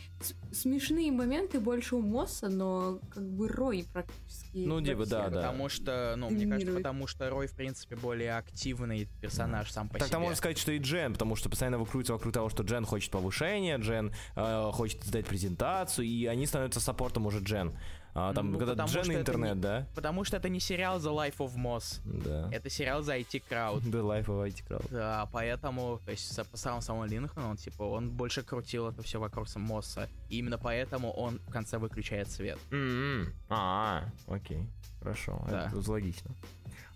смешные 0.52 1.10
моменты 1.12 1.60
больше 1.60 1.96
у 1.96 2.00
Мосса, 2.02 2.48
но 2.48 3.00
как 3.10 3.24
бы 3.28 3.48
Рой 3.48 3.84
практически... 3.92 4.58
Ну, 4.58 4.80
типа, 4.80 5.06
да, 5.06 5.28
да. 5.28 5.36
Потому 5.40 5.68
что, 5.68 6.14
ну, 6.16 6.30
мне 6.30 6.46
кажется, 6.46 6.74
потому 6.74 7.06
что 7.06 7.30
Рой, 7.30 7.46
в 7.46 7.52
принципе, 7.54 7.96
более 7.96 8.36
активный 8.36 9.08
персонаж 9.20 9.70
сам 9.70 9.88
по 9.88 9.94
Так 9.94 10.08
себе. 10.08 10.12
там 10.12 10.22
можно 10.22 10.36
сказать, 10.36 10.58
что 10.58 10.72
и 10.72 10.78
Джен, 10.78 11.12
потому 11.12 11.36
что 11.36 11.48
постоянно 11.50 11.78
выкрутится 11.78 12.12
вокруг 12.12 12.32
того, 12.32 12.48
что 12.48 12.62
Джен 12.62 12.84
хочет 12.84 13.10
повышения, 13.10 13.76
Джен 13.78 14.12
э, 14.36 14.70
хочет 14.72 15.02
сдать 15.04 15.26
презентацию, 15.26 16.06
и 16.06 16.26
они 16.26 16.46
становятся 16.46 16.80
саппортом 16.80 17.26
уже 17.26 17.40
Джен. 17.40 17.76
А, 18.16 18.32
там, 18.32 18.52
Ну, 18.52 18.58
когда 18.58 18.72
потому 18.74 18.88
Джен 18.90 19.02
что 19.04 19.12
это 19.12 19.20
интернет, 19.22 19.54
не- 19.56 19.60
да? 19.60 19.86
Потому 19.94 20.22
что 20.24 20.36
это 20.36 20.48
не 20.48 20.60
сериал 20.60 20.98
The 21.00 21.12
Life 21.12 21.38
of 21.38 21.56
Moss. 21.56 22.00
Да. 22.04 22.48
Это 22.52 22.70
сериал 22.70 23.02
за 23.02 23.16
IT 23.18 23.42
Crowd. 23.50 23.82
The 23.90 24.02
Life 24.02 24.26
of 24.26 24.46
IT 24.48 24.64
Crowd. 24.68 24.86
Да, 24.90 25.28
поэтому, 25.32 26.00
то 26.04 26.12
есть, 26.12 26.40
по 26.50 26.56
самому 26.56 26.80
самому 26.80 27.06
Линхану, 27.06 27.50
он, 27.50 27.56
типа, 27.56 27.82
он 27.82 28.10
больше 28.10 28.42
крутил 28.44 28.88
это 28.88 29.02
все 29.02 29.18
вокруг 29.18 29.48
сам- 29.48 29.62
Мосса. 29.62 30.08
И 30.28 30.38
именно 30.38 30.58
поэтому 30.58 31.10
он 31.10 31.40
в 31.46 31.50
конце 31.50 31.78
выключает 31.78 32.30
свет. 32.30 32.58
М-м. 32.70 33.32
А, 33.48 34.04
окей. 34.28 34.64
Хорошо, 35.00 35.44
Да. 35.50 35.66
это 35.76 35.90
логично. 35.90 36.30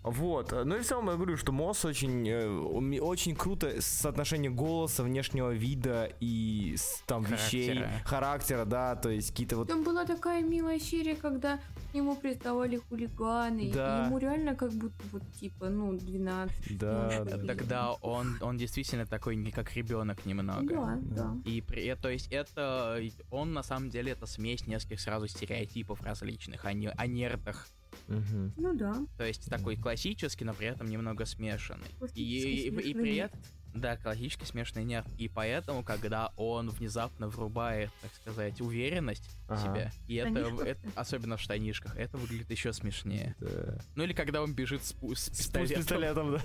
Вот, 0.03 0.53
ну 0.53 0.77
и 0.77 0.81
в 0.81 0.87
целом 0.87 1.09
я 1.11 1.17
говорю, 1.17 1.37
что 1.37 1.53
Мосс 1.53 1.85
очень, 1.85 2.27
э, 2.29 2.99
очень 3.01 3.35
круто 3.35 3.81
соотношение 3.81 4.51
голоса, 4.51 5.03
внешнего 5.03 5.51
вида 5.53 6.11
и 6.21 6.77
там 7.07 7.25
вещей, 7.25 7.75
Характера. 7.75 8.03
характера, 8.05 8.65
да, 8.65 8.97
то 8.97 9.11
есть 9.11 9.31
какие-то 9.31 9.57
вот... 9.57 9.69
Там 9.69 9.83
была 9.85 10.05
такая 10.07 10.43
милая 10.43 10.79
серия, 10.79 11.15
когда 11.15 11.59
к 11.91 11.95
нему 11.95 12.17
приставали 12.17 12.77
хулиганы, 12.89 13.71
Да. 13.73 14.03
и 14.03 14.07
ему 14.07 14.19
реально 14.19 14.55
как 14.55 14.73
будто 14.73 15.03
вот 15.13 15.23
типа, 15.41 15.69
ну, 15.69 15.93
12. 15.93 16.79
Да, 16.79 17.11
ну, 17.19 17.25
да. 17.25 17.47
Тогда 17.47 17.93
он, 17.95 18.37
он 18.41 18.57
действительно 18.57 19.05
такой, 19.07 19.37
не 19.37 19.51
как 19.51 19.75
ребенок 19.75 20.25
немного. 20.27 20.75
Да, 20.75 20.99
да. 21.03 21.37
И 21.45 21.61
при 21.61 21.85
э, 21.87 21.97
то 21.97 22.09
есть 22.09 22.29
это 22.31 23.01
он 23.31 23.53
на 23.53 23.63
самом 23.63 23.91
деле 23.91 24.13
это 24.13 24.27
смесь 24.27 24.67
нескольких 24.67 25.01
сразу 25.01 25.27
стереотипов 25.29 26.01
различных 26.03 26.65
о, 26.65 26.73
не- 26.73 26.89
о 26.91 27.07
нердах. 27.07 27.67
Мгм. 28.07 28.53
Ну 28.57 28.75
да. 28.77 28.97
То 29.17 29.25
есть 29.25 29.49
такой 29.51 29.77
классический, 29.77 30.45
но 30.45 30.55
при 30.55 30.69
этом 30.69 30.89
немного 30.89 31.25
смешанный. 31.25 31.89
И, 31.89 31.99
Классический 31.99 32.53
и, 32.55 32.67
и 32.69 32.71
смешанный 32.71 32.95
при 33.03 33.17
этом 33.17 33.41
да, 33.75 33.97
классический 33.97 34.47
смешанный 34.47 34.85
нерд. 34.85 35.07
И 35.19 35.29
поэтому, 35.29 35.85
когда 35.85 36.33
он 36.37 36.71
внезапно 36.71 37.29
врубает, 37.29 37.91
так 38.01 38.13
сказать, 38.15 38.61
уверенность 38.61 39.23
в 39.47 39.53
Ага. 39.53 39.61
себе, 39.63 39.93
и 40.09 40.15
это, 40.17 40.39
это- 40.65 40.81
особенно 40.97 41.37
в 41.37 41.41
штанишках, 41.41 41.95
это 41.97 42.17
выглядит 42.17 42.51
еще 42.51 42.73
смешнее. 42.73 43.37
Да. 43.39 43.79
Ну 43.95 44.05
или 44.05 44.15
когда 44.15 44.43
он 44.43 44.55
бежит 44.55 44.83
с, 44.83 44.95
с 45.15 45.25
С 45.25 45.29
пистолетом. 45.31 45.77
пистолетом, 45.83 46.33
да. 46.33 46.43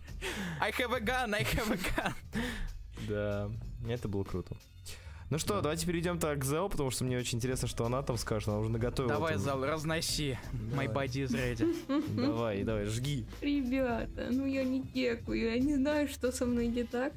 I 0.60 0.70
have 0.72 0.94
a 0.94 1.00
gun, 1.00 1.34
I 1.34 1.42
have 1.44 1.72
a 1.72 1.76
gun. 1.76 2.14
Да, 3.06 3.50
это 3.88 4.08
было 4.08 4.24
круто. 4.24 4.56
Ну 5.32 5.38
что, 5.38 5.62
давайте 5.62 5.86
перейдем 5.86 6.18
так 6.18 6.40
к 6.40 6.44
Зел, 6.44 6.68
потому 6.68 6.90
что 6.90 7.04
мне 7.04 7.16
очень 7.16 7.38
интересно, 7.38 7.66
что 7.66 7.86
она 7.86 8.02
там 8.02 8.18
скажет. 8.18 8.50
Она 8.50 8.58
уже 8.58 8.68
наготовила. 8.68 9.14
Давай, 9.14 9.32
там. 9.32 9.40
зал, 9.40 9.64
разноси. 9.64 10.36
Давай. 10.52 10.86
My 10.86 10.92
body 10.92 11.24
is 11.24 11.30
ready. 11.30 11.74
Давай, 12.14 12.62
давай, 12.64 12.84
жги. 12.84 13.24
Ребята, 13.40 14.28
ну 14.30 14.44
я 14.44 14.62
не 14.62 14.82
кекаю, 14.82 15.52
я 15.52 15.58
не 15.58 15.76
знаю, 15.76 16.08
что 16.08 16.32
со 16.32 16.44
мной 16.44 16.66
не 16.66 16.84
так. 16.84 17.14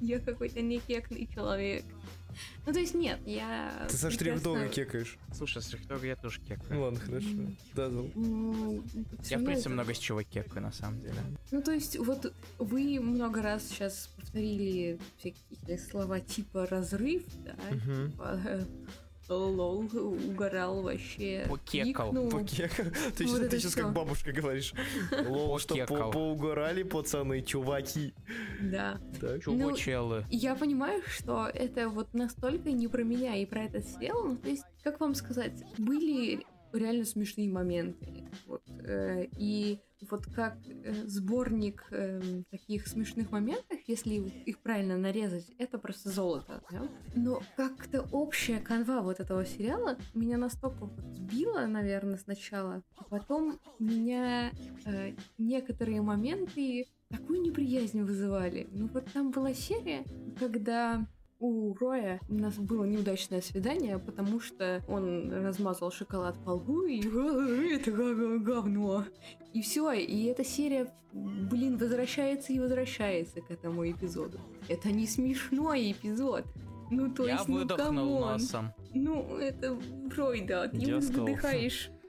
Я 0.00 0.20
какой-то 0.20 0.62
не 0.62 0.78
кекный 0.78 1.28
человек. 1.34 1.84
Ну, 2.66 2.72
то 2.72 2.78
есть 2.78 2.94
нет, 2.94 3.18
я... 3.26 3.86
Ты 3.88 3.96
со 3.96 4.10
штрих-долго 4.10 4.68
кекаешь. 4.68 5.18
Слушай, 5.32 5.62
с 5.62 5.70
Рихтога 5.72 6.06
я 6.06 6.16
тоже 6.16 6.40
кекаю. 6.40 6.64
Ну 6.70 6.82
ладно, 6.82 7.00
хорошо. 7.00 7.28
Да. 7.74 7.88
Ну, 7.88 8.82
Я, 9.28 9.38
в 9.38 9.44
принципе, 9.44 9.52
это- 9.60 9.68
много 9.70 9.94
с 9.94 9.98
чего 9.98 10.22
кекаю, 10.22 10.62
на 10.62 10.72
самом 10.72 11.00
деле. 11.00 11.14
Ну, 11.50 11.62
то 11.62 11.72
есть, 11.72 11.98
вот 11.98 12.32
вы 12.58 13.00
много 13.00 13.42
раз 13.42 13.68
сейчас 13.68 14.08
повторили 14.16 14.98
всякие 15.18 15.78
слова 15.78 16.20
типа 16.20 16.66
разрыв, 16.66 17.22
да? 17.44 17.54
Мгм. 17.70 18.12
Лол, 19.36 19.84
угорал 19.94 20.82
вообще. 20.82 21.46
Покекал. 21.48 22.12
Покекал. 22.12 22.86
Ты 23.16 23.26
Вот 23.26 23.48
ты 23.48 23.58
сейчас 23.58 23.74
как 23.74 23.92
бабушка 23.92 24.32
говоришь. 24.32 24.72
Лол, 25.28 25.58
что 25.58 25.74
по- 25.74 25.80
Покекал. 25.86 26.10
поугорали 26.10 26.82
пацаны, 26.82 27.42
чуваки. 27.42 28.14
Да. 28.60 29.00
Так. 29.20 29.42
Чего 29.42 29.54
Ну? 29.54 30.24
Я 30.30 30.54
понимаю, 30.54 31.02
что 31.06 31.46
это 31.52 31.88
вот 31.88 32.12
настолько 32.14 32.70
не 32.72 32.88
про 32.88 33.02
меня 33.02 33.36
и 33.36 33.46
про 33.46 33.64
этот 33.64 33.86
сериал. 33.86 34.24
Ну, 34.24 34.36
то 34.36 34.48
есть, 34.48 34.64
как 34.82 35.00
вам 35.00 35.14
сказать, 35.14 35.62
были 35.78 36.44
реально 36.72 37.04
смешные 37.04 37.48
моменты. 37.48 38.28
Вот, 38.46 38.62
э, 38.68 39.26
и 39.36 39.80
вот 40.08 40.26
как 40.26 40.56
э, 40.66 40.94
сборник 41.06 41.86
эм, 41.90 42.44
таких 42.50 42.86
смешных 42.86 43.30
моментов, 43.30 43.78
если 43.86 44.14
их 44.14 44.60
правильно 44.60 44.96
нарезать, 44.96 45.50
это 45.58 45.78
просто 45.78 46.10
золото. 46.10 46.62
да? 46.70 46.88
Но 47.14 47.42
как-то 47.56 48.06
общая 48.12 48.60
канва 48.60 49.02
вот 49.02 49.20
этого 49.20 49.44
сериала 49.44 49.98
меня 50.14 50.38
настолько 50.38 50.86
вот 50.86 51.00
сбила, 51.16 51.66
наверное, 51.66 52.16
сначала, 52.16 52.82
а 52.96 53.04
потом 53.04 53.60
меня 53.78 54.52
э, 54.86 55.12
некоторые 55.38 56.00
моменты 56.00 56.86
такую 57.08 57.42
неприязнь 57.42 58.02
вызывали. 58.02 58.68
Ну 58.70 58.88
вот 58.88 59.04
там 59.12 59.30
была 59.30 59.52
серия, 59.52 60.04
когда 60.38 61.06
у 61.40 61.74
Роя 61.74 62.20
у 62.28 62.34
нас 62.34 62.56
было 62.56 62.84
неудачное 62.84 63.40
свидание, 63.40 63.98
потому 63.98 64.40
что 64.40 64.82
он 64.86 65.32
размазал 65.32 65.90
шоколад 65.90 66.36
по 66.44 66.50
лбу 66.50 66.82
и 66.82 67.02
«А, 67.02 67.74
это 67.74 67.90
говно. 67.90 69.04
И 69.52 69.62
все, 69.62 69.90
и 69.92 70.24
эта 70.26 70.44
серия, 70.44 70.92
блин, 71.12 71.78
возвращается 71.78 72.52
и 72.52 72.60
возвращается 72.60 73.40
к 73.40 73.50
этому 73.50 73.90
эпизоду. 73.90 74.38
Это 74.68 74.92
не 74.92 75.06
смешной 75.06 75.90
эпизод. 75.92 76.44
Ну, 76.90 77.10
то 77.10 77.26
Я 77.26 77.34
есть, 77.34 77.48
ну, 77.48 77.54
выдохнул 77.54 77.86
come 77.86 78.12
on. 78.12 78.32
носом. 78.32 78.72
Ну, 78.94 79.36
это 79.36 79.78
Рой, 80.16 80.42
да, 80.42 80.68
ты 80.68 80.96
выдыхаешь. 80.96 81.90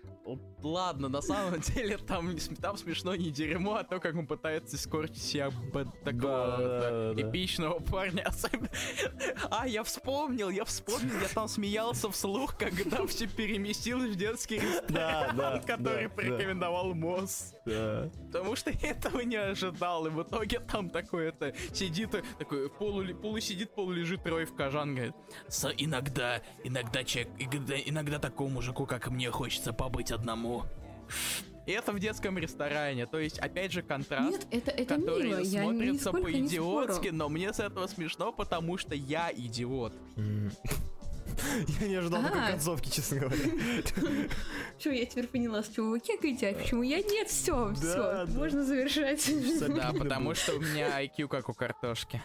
Ладно, 0.63 1.09
на 1.09 1.21
самом 1.21 1.59
деле 1.75 1.97
там, 1.97 2.35
там 2.61 2.77
смешно 2.77 3.15
не 3.15 3.31
дерьмо, 3.31 3.75
а 3.75 3.83
то, 3.83 3.99
как 3.99 4.15
он 4.15 4.27
пытается 4.27 4.77
скорчить 4.77 5.21
себя 5.23 5.49
такого 6.03 6.21
Да, 6.21 6.57
это, 6.59 7.13
да, 7.15 7.21
да. 7.23 7.29
эпичного 7.29 7.79
парня. 7.79 8.23
Особенно- 8.23 8.69
А, 9.49 9.67
я 9.67 9.83
вспомнил, 9.83 10.49
я 10.49 10.65
вспомнил, 10.65 11.13
я 11.21 11.27
там 11.33 11.47
смеялся 11.47 12.09
вслух, 12.11 12.57
когда 12.57 13.05
все 13.07 13.27
переместилось 13.27 14.11
в 14.11 14.15
детский 14.15 14.59
Да, 14.87 15.31
да, 15.33 15.55
ресторан, 15.57 15.61
который 15.63 16.03
да, 16.03 16.09
да. 16.09 16.15
порекомендовал. 16.15 16.81
Да. 17.65 18.09
Потому 18.27 18.55
что 18.55 18.69
я 18.71 18.91
этого 18.91 19.21
не 19.21 19.35
ожидал, 19.35 20.05
и 20.07 20.09
в 20.09 20.21
итоге 20.23 20.59
там 20.59 20.89
такой 20.89 21.27
это 21.29 21.53
сидит, 21.73 22.11
такой 22.37 22.69
полу, 22.69 23.03
полусидит, 23.15 23.73
полулежит 23.73 24.25
Рой 24.25 24.45
в 24.45 24.53
кожан, 24.55 24.95
говорит, 24.95 25.15
«Со- 25.47 25.69
иногда, 25.69 26.41
иногда 26.63 27.03
человек, 27.03 27.31
иногда, 27.39 27.75
иногда 27.79 28.19
такому 28.19 28.49
мужику, 28.49 28.85
как 28.85 29.09
мне, 29.09 29.31
хочется 29.31 29.73
побыть 29.73 30.11
одному. 30.11 30.50
И 31.67 31.71
это 31.71 31.91
в 31.91 31.99
детском 31.99 32.37
ресторане, 32.39 33.05
то 33.05 33.19
есть, 33.19 33.37
опять 33.37 33.71
же, 33.71 33.81
контраст, 33.83 34.31
Нет, 34.31 34.47
это, 34.49 34.71
это 34.71 34.95
который 34.95 35.27
мило, 35.29 35.43
смотрится 35.43 36.11
по-идиотски, 36.11 37.09
но 37.09 37.29
мне 37.29 37.53
с 37.53 37.59
этого 37.59 37.85
смешно, 37.87 38.31
потому 38.33 38.77
что 38.77 38.95
я 38.95 39.31
идиот. 39.31 39.93
Я 41.79 41.87
не 41.87 41.95
ожидал 41.95 42.21
такой 42.23 42.41
А. 42.43 42.51
концовки, 42.51 42.89
честно 42.89 43.19
говоря. 43.19 43.37
Что, 44.79 44.89
я 44.91 45.05
теперь 45.05 45.27
поняла, 45.27 45.63
с 45.63 45.69
чего 45.69 45.91
вы 45.91 45.99
кекаете, 45.99 46.49
а 46.49 46.53
почему 46.53 46.83
я 46.83 46.97
нет, 46.97 47.29
все, 47.29 47.73
все, 47.73 48.25
можно 48.27 48.63
завершать. 48.63 49.27
Да, 49.75 49.93
потому 49.97 50.35
что 50.35 50.55
у 50.55 50.59
меня 50.59 51.01
IQ 51.03 51.27
как 51.29 51.47
у 51.49 51.53
картошки. 51.53 52.21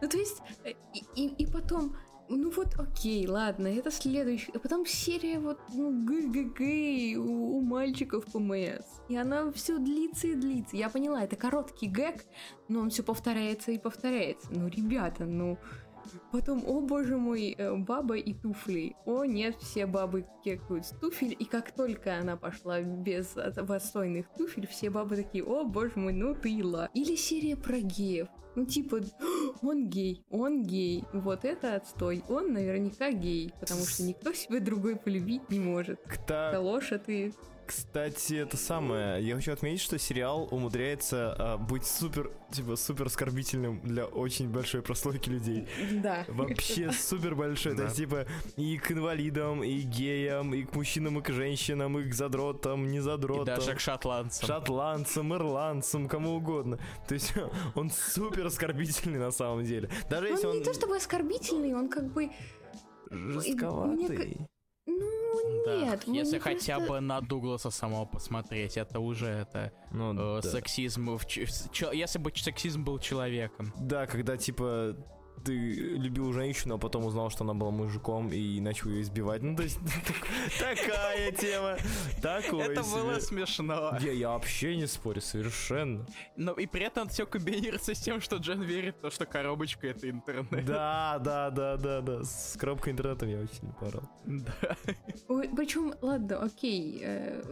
Ну, 0.00 0.08
то 0.08 0.16
есть, 0.18 0.42
э, 0.64 0.72
и, 0.94 1.04
и- 1.26 1.44
и 1.44 1.46
потом, 1.46 1.96
ну 2.28 2.50
вот, 2.50 2.74
окей, 2.78 3.26
ладно, 3.26 3.66
это 3.66 3.90
следующий. 3.90 4.50
А 4.54 4.58
потом 4.58 4.86
серия 4.86 5.38
вот, 5.38 5.58
ну, 5.72 5.88
у, 5.88 7.58
у 7.58 7.60
мальчиков 7.60 8.24
ПМС. 8.26 8.86
И 9.08 9.16
она 9.16 9.52
все 9.52 9.78
длится 9.78 10.28
и 10.28 10.34
длится. 10.34 10.76
Я 10.76 10.88
поняла, 10.88 11.22
это 11.22 11.36
короткий 11.36 11.86
гэг, 11.86 12.24
но 12.68 12.80
он 12.80 12.90
все 12.90 13.02
повторяется 13.02 13.72
и 13.72 13.78
повторяется. 13.78 14.48
Ну, 14.50 14.68
ребята, 14.68 15.24
ну... 15.24 15.58
Потом, 16.32 16.62
о 16.66 16.82
боже 16.82 17.16
мой, 17.16 17.54
э, 17.56 17.74
баба 17.76 18.16
и 18.18 18.34
туфли. 18.34 18.94
О 19.06 19.24
нет, 19.24 19.56
все 19.56 19.86
бабы 19.86 20.26
кекают 20.44 20.84
с 20.84 20.90
туфель. 20.90 21.34
И 21.38 21.46
как 21.46 21.72
только 21.72 22.18
она 22.18 22.36
пошла 22.36 22.82
без 22.82 23.36
от- 23.38 23.56
отстойных 23.58 24.26
туфель, 24.36 24.66
все 24.66 24.90
бабы 24.90 25.16
такие, 25.16 25.42
о 25.44 25.64
боже 25.64 25.92
мой, 25.96 26.12
ну 26.12 26.34
ты 26.34 26.62
ла. 26.62 26.90
Или 26.92 27.16
серия 27.16 27.56
про 27.56 27.78
геев. 27.80 28.28
Ну 28.54 28.64
типа, 28.66 29.00
он 29.62 29.88
гей, 29.88 30.24
он 30.30 30.62
гей. 30.62 31.04
Вот 31.12 31.44
это 31.44 31.74
отстой. 31.76 32.22
Он 32.28 32.52
наверняка 32.52 33.10
гей, 33.10 33.52
потому 33.60 33.84
что 33.84 34.02
никто 34.02 34.32
себя 34.32 34.60
другой 34.60 34.96
полюбить 34.96 35.50
не 35.50 35.58
может. 35.58 36.00
Кта- 36.06 36.52
Калоша 36.52 36.98
ты. 36.98 37.32
Кстати, 37.66 38.34
это 38.34 38.56
самое. 38.56 39.26
Я 39.26 39.36
хочу 39.36 39.52
отметить, 39.52 39.80
что 39.82 39.98
сериал 39.98 40.48
умудряется 40.50 41.34
а, 41.38 41.56
быть 41.56 41.86
супер, 41.86 42.30
типа, 42.50 42.76
супер 42.76 43.06
оскорбительным 43.06 43.80
для 43.82 44.04
очень 44.04 44.48
большой 44.50 44.82
прослойки 44.82 45.30
людей. 45.30 45.66
Да. 46.02 46.24
Вообще 46.28 46.92
супер 46.92 47.34
большой. 47.34 47.76
То 47.76 47.84
есть, 47.84 47.96
типа, 47.96 48.26
и 48.56 48.76
к 48.78 48.92
инвалидам, 48.92 49.64
и 49.64 49.82
к 49.82 49.86
геям, 49.86 50.54
и 50.54 50.64
к 50.64 50.74
мужчинам, 50.74 51.18
и 51.18 51.22
к 51.22 51.30
женщинам, 51.30 51.98
и 51.98 52.08
к 52.08 52.14
задротам, 52.14 52.90
не 52.90 52.98
И 52.98 53.00
задротам. 53.00 53.46
даже 53.46 53.74
к 53.74 53.80
шотландцам. 53.80 54.46
шотландцам, 54.46 55.34
ирландцам, 55.34 56.08
кому 56.08 56.36
угодно. 56.36 56.78
То 57.08 57.14
есть 57.14 57.32
он 57.74 57.90
супер 57.90 58.46
оскорбительный 58.46 59.18
на 59.18 59.30
самом 59.30 59.64
деле. 59.64 59.88
Даже 60.10 60.28
если 60.28 60.46
Он 60.46 60.52
он 60.52 60.58
не 60.58 60.64
то 60.64 60.74
чтобы 60.74 60.96
оскорбительный, 60.96 61.74
он 61.74 61.88
как 61.88 62.12
бы... 62.12 62.30
жестковатый. 63.10 64.38
Ну, 64.86 65.23
Да, 65.66 65.76
нет. 65.76 66.06
мы 66.06 66.16
Если 66.16 66.34
не 66.34 66.38
хотя 66.40 66.76
просто- 66.76 66.92
бы 66.94 67.00
на 67.00 67.20
Дугласа 67.20 67.70
самого 67.70 68.04
посмотреть, 68.06 68.76
это 68.76 69.00
уже 69.00 69.26
это 69.26 69.72
Ну, 69.90 70.38
э, 70.38 70.42
да. 70.42 70.50
сексизм. 70.50 71.16
в 71.16 71.26
ч- 71.26 71.46
если 71.92 72.18
бы 72.18 72.32
сексизм 72.34 72.84
был 72.84 72.98
человеком. 72.98 73.72
Да, 73.78 74.06
когда 74.06 74.36
типа 74.36 74.96
ты 75.44 75.52
любил 75.52 76.32
женщину, 76.32 76.76
а 76.76 76.78
потом 76.78 77.04
узнал, 77.04 77.30
что 77.30 77.44
она 77.44 77.54
была 77.54 77.70
мужиком 77.70 78.28
и 78.32 78.60
начал 78.60 78.90
ее 78.90 79.02
избивать. 79.02 79.42
Ну, 79.42 79.56
то 79.56 79.62
есть, 79.62 79.78
так- 80.58 80.76
такая 80.78 81.32
тема. 81.32 81.76
Такое 82.22 82.68
это 82.70 82.82
было 82.82 83.18
смешно. 83.20 83.96
Я, 84.00 84.12
я 84.12 84.28
вообще 84.30 84.76
не 84.76 84.86
спорю, 84.86 85.20
совершенно. 85.20 86.06
Но 86.36 86.52
и 86.52 86.66
при 86.66 86.84
этом 86.84 87.08
все 87.08 87.26
комбинируется 87.26 87.94
с 87.94 88.00
тем, 88.00 88.20
что 88.20 88.36
Джен 88.36 88.62
верит 88.62 88.96
в 88.96 89.00
то, 89.00 89.10
что 89.10 89.26
коробочка 89.26 89.86
это 89.88 90.08
интернет. 90.08 90.64
Да, 90.66 91.18
да, 91.22 91.50
да, 91.50 91.76
да, 91.76 92.00
да. 92.00 92.22
С 92.24 92.56
коробкой 92.58 92.92
интернетом 92.92 93.28
я 93.28 93.40
очень 93.40 93.72
порал. 93.80 94.08
Да. 94.24 94.76
Причем, 95.56 95.94
ладно, 96.00 96.42
окей. 96.42 97.00
э, 97.02 97.42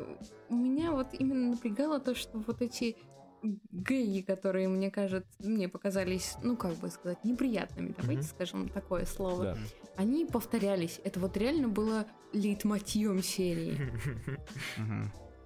меня 0.51 0.93
вот 0.93 1.09
именно 1.13 1.51
напрягало 1.51 2.01
то, 2.01 2.15
что 2.15 2.39
вот 2.39 2.63
эти 2.63 2.97
геи, 3.43 4.21
которые, 4.23 4.69
мне 4.69 4.91
кажется, 4.91 5.31
мне 5.41 5.69
показались, 5.69 6.37
ну, 6.43 6.57
как 6.57 6.75
бы 6.77 6.89
сказать, 6.91 7.25
неприятными, 7.25 7.95
давайте 7.97 8.23
Мгм. 8.23 8.31
скажем 8.31 8.69
такое 8.69 9.05
слово, 9.05 9.45
Да. 9.45 9.57
они 9.97 10.25
повторялись. 10.27 11.01
Это 11.05 11.19
вот 11.21 11.37
реально 11.37 11.69
было 11.69 12.07
лейтмотивом 12.33 13.23
серии. 13.23 13.79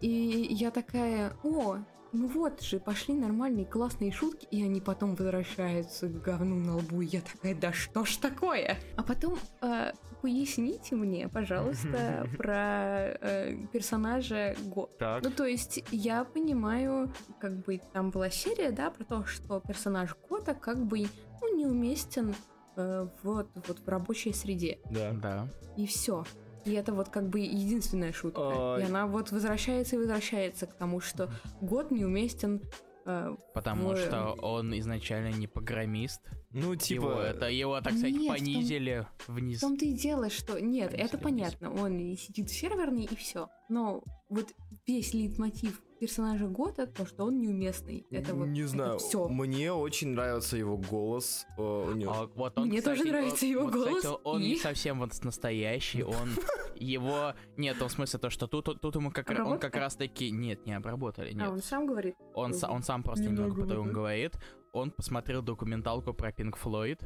И 0.00 0.08
я 0.50 0.70
такая, 0.70 1.32
о, 1.42 1.78
ну 2.12 2.28
вот 2.28 2.60
же, 2.62 2.78
пошли 2.78 3.14
нормальные 3.14 3.64
классные 3.64 4.12
шутки, 4.12 4.46
и 4.50 4.62
они 4.62 4.80
потом 4.80 5.14
возвращаются 5.14 6.08
к 6.08 6.20
говну 6.22 6.56
на 6.56 6.76
лбу, 6.76 7.00
и 7.00 7.06
я 7.06 7.20
такая, 7.22 7.54
да 7.54 7.72
что 7.72 8.04
ж 8.04 8.16
такое? 8.16 8.78
А 8.96 9.02
потом 9.02 9.38
э, 9.62 9.92
поясните 10.26 10.96
мне, 10.96 11.28
пожалуйста, 11.28 12.26
про 12.36 13.14
э, 13.20 13.56
персонажа 13.72 14.54
Го. 14.74 14.90
Так. 14.98 15.22
Ну, 15.22 15.30
то 15.30 15.44
есть, 15.46 15.84
я 15.92 16.24
понимаю, 16.24 17.12
как 17.38 17.64
бы 17.64 17.80
там 17.92 18.10
была 18.10 18.28
серия, 18.30 18.72
да, 18.72 18.90
про 18.90 19.04
то, 19.04 19.24
что 19.24 19.60
персонаж 19.60 20.16
Гота 20.28 20.54
как 20.54 20.84
бы, 20.84 21.06
ну, 21.40 21.56
неуместен 21.56 22.34
э, 22.76 23.06
вот, 23.22 23.48
вот 23.68 23.78
в 23.78 23.88
рабочей 23.88 24.32
среде. 24.32 24.78
Да. 24.90 25.12
Да. 25.12 25.48
И 25.76 25.86
все. 25.86 26.24
И 26.64 26.72
это 26.72 26.92
вот 26.92 27.08
как 27.10 27.28
бы 27.28 27.38
единственная 27.38 28.12
шутка. 28.12 28.40
А, 28.42 28.78
И 28.80 28.82
она 28.82 29.06
вот 29.06 29.30
возвращается 29.30 29.94
и 29.94 29.98
возвращается 30.00 30.66
к 30.66 30.74
тому, 30.74 30.98
что 31.00 31.30
год 31.60 31.92
неуместен. 31.92 32.60
э, 33.04 33.36
Потому 33.54 33.90
в- 33.90 33.96
что 33.98 34.32
он 34.42 34.76
изначально 34.80 35.30
не 35.30 35.46
программист. 35.46 36.22
Ну, 36.56 36.72
Его, 36.72 36.74
типа... 36.74 37.22
это, 37.22 37.50
его, 37.50 37.80
так 37.82 37.92
сказать, 37.92 38.12
Нет, 38.12 38.22
в 38.22 38.26
том- 38.26 38.34
понизили 38.36 39.06
В 39.26 39.34
вниз. 39.34 39.60
том-то 39.60 39.84
и 39.84 39.92
дело, 39.92 40.30
что 40.30 40.58
нет, 40.58 40.90
Понизили 40.92 41.04
это 41.08 41.16
вниз. 41.18 41.22
понятно. 41.24 41.82
Он 41.82 41.98
и 41.98 42.16
сидит 42.16 42.48
серверный 42.48 43.04
и 43.04 43.14
все. 43.14 43.48
Но 43.68 44.02
вот 44.30 44.46
весь 44.86 45.12
лейтмотив 45.12 45.82
персонажа 46.00 46.46
Гота, 46.46 46.86
то, 46.86 47.04
что 47.06 47.24
он 47.24 47.40
неуместный. 47.40 48.06
Это 48.10 48.34
вот 48.34 48.46
не 48.48 48.64
знаю, 48.64 48.98
все. 48.98 49.28
мне 49.28 49.72
очень 49.72 50.08
нравится 50.08 50.56
его 50.56 50.76
голос. 50.78 51.46
э, 51.58 51.62
у 51.62 51.94
него- 51.94 52.12
А 52.12 52.26
вот 52.34 52.58
он, 52.58 52.68
Мне 52.68 52.80
тоже 52.82 52.96
кстати, 53.02 53.10
нравится 53.12 53.44
он- 53.46 53.50
его 53.50 53.62
вот, 53.62 53.72
кстати, 53.74 54.06
голос, 54.06 54.20
он 54.24 54.42
и- 54.42 54.48
не 54.50 54.56
совсем 54.58 54.98
вот 54.98 55.24
настоящий, 55.24 56.02
он 56.04 56.28
его... 56.76 57.34
Нет, 57.56 57.80
он 57.82 57.88
в 57.88 57.92
смысле 57.92 58.18
то, 58.18 58.30
что 58.30 58.46
тут, 58.46 58.80
тут 58.80 58.94
ему 58.94 59.10
как, 59.10 59.28
он 59.30 59.58
как 59.58 59.74
раз 59.76 59.96
таки... 59.96 60.30
Нет, 60.30 60.66
не 60.66 60.72
обработали, 60.74 61.32
нет. 61.32 61.48
А 61.48 61.50
он 61.50 61.62
сам 61.62 61.86
говорит. 61.86 62.14
Он, 62.34 62.52
он 62.68 62.82
сам 62.82 63.02
просто 63.02 63.24
Не 63.24 63.30
немного 63.32 63.60
по-другому 63.62 63.92
говорит. 63.92 64.34
Он 64.76 64.90
посмотрел 64.90 65.42
документалку 65.42 66.12
про 66.12 66.32
Пинк 66.32 66.56
Флойд 66.56 67.00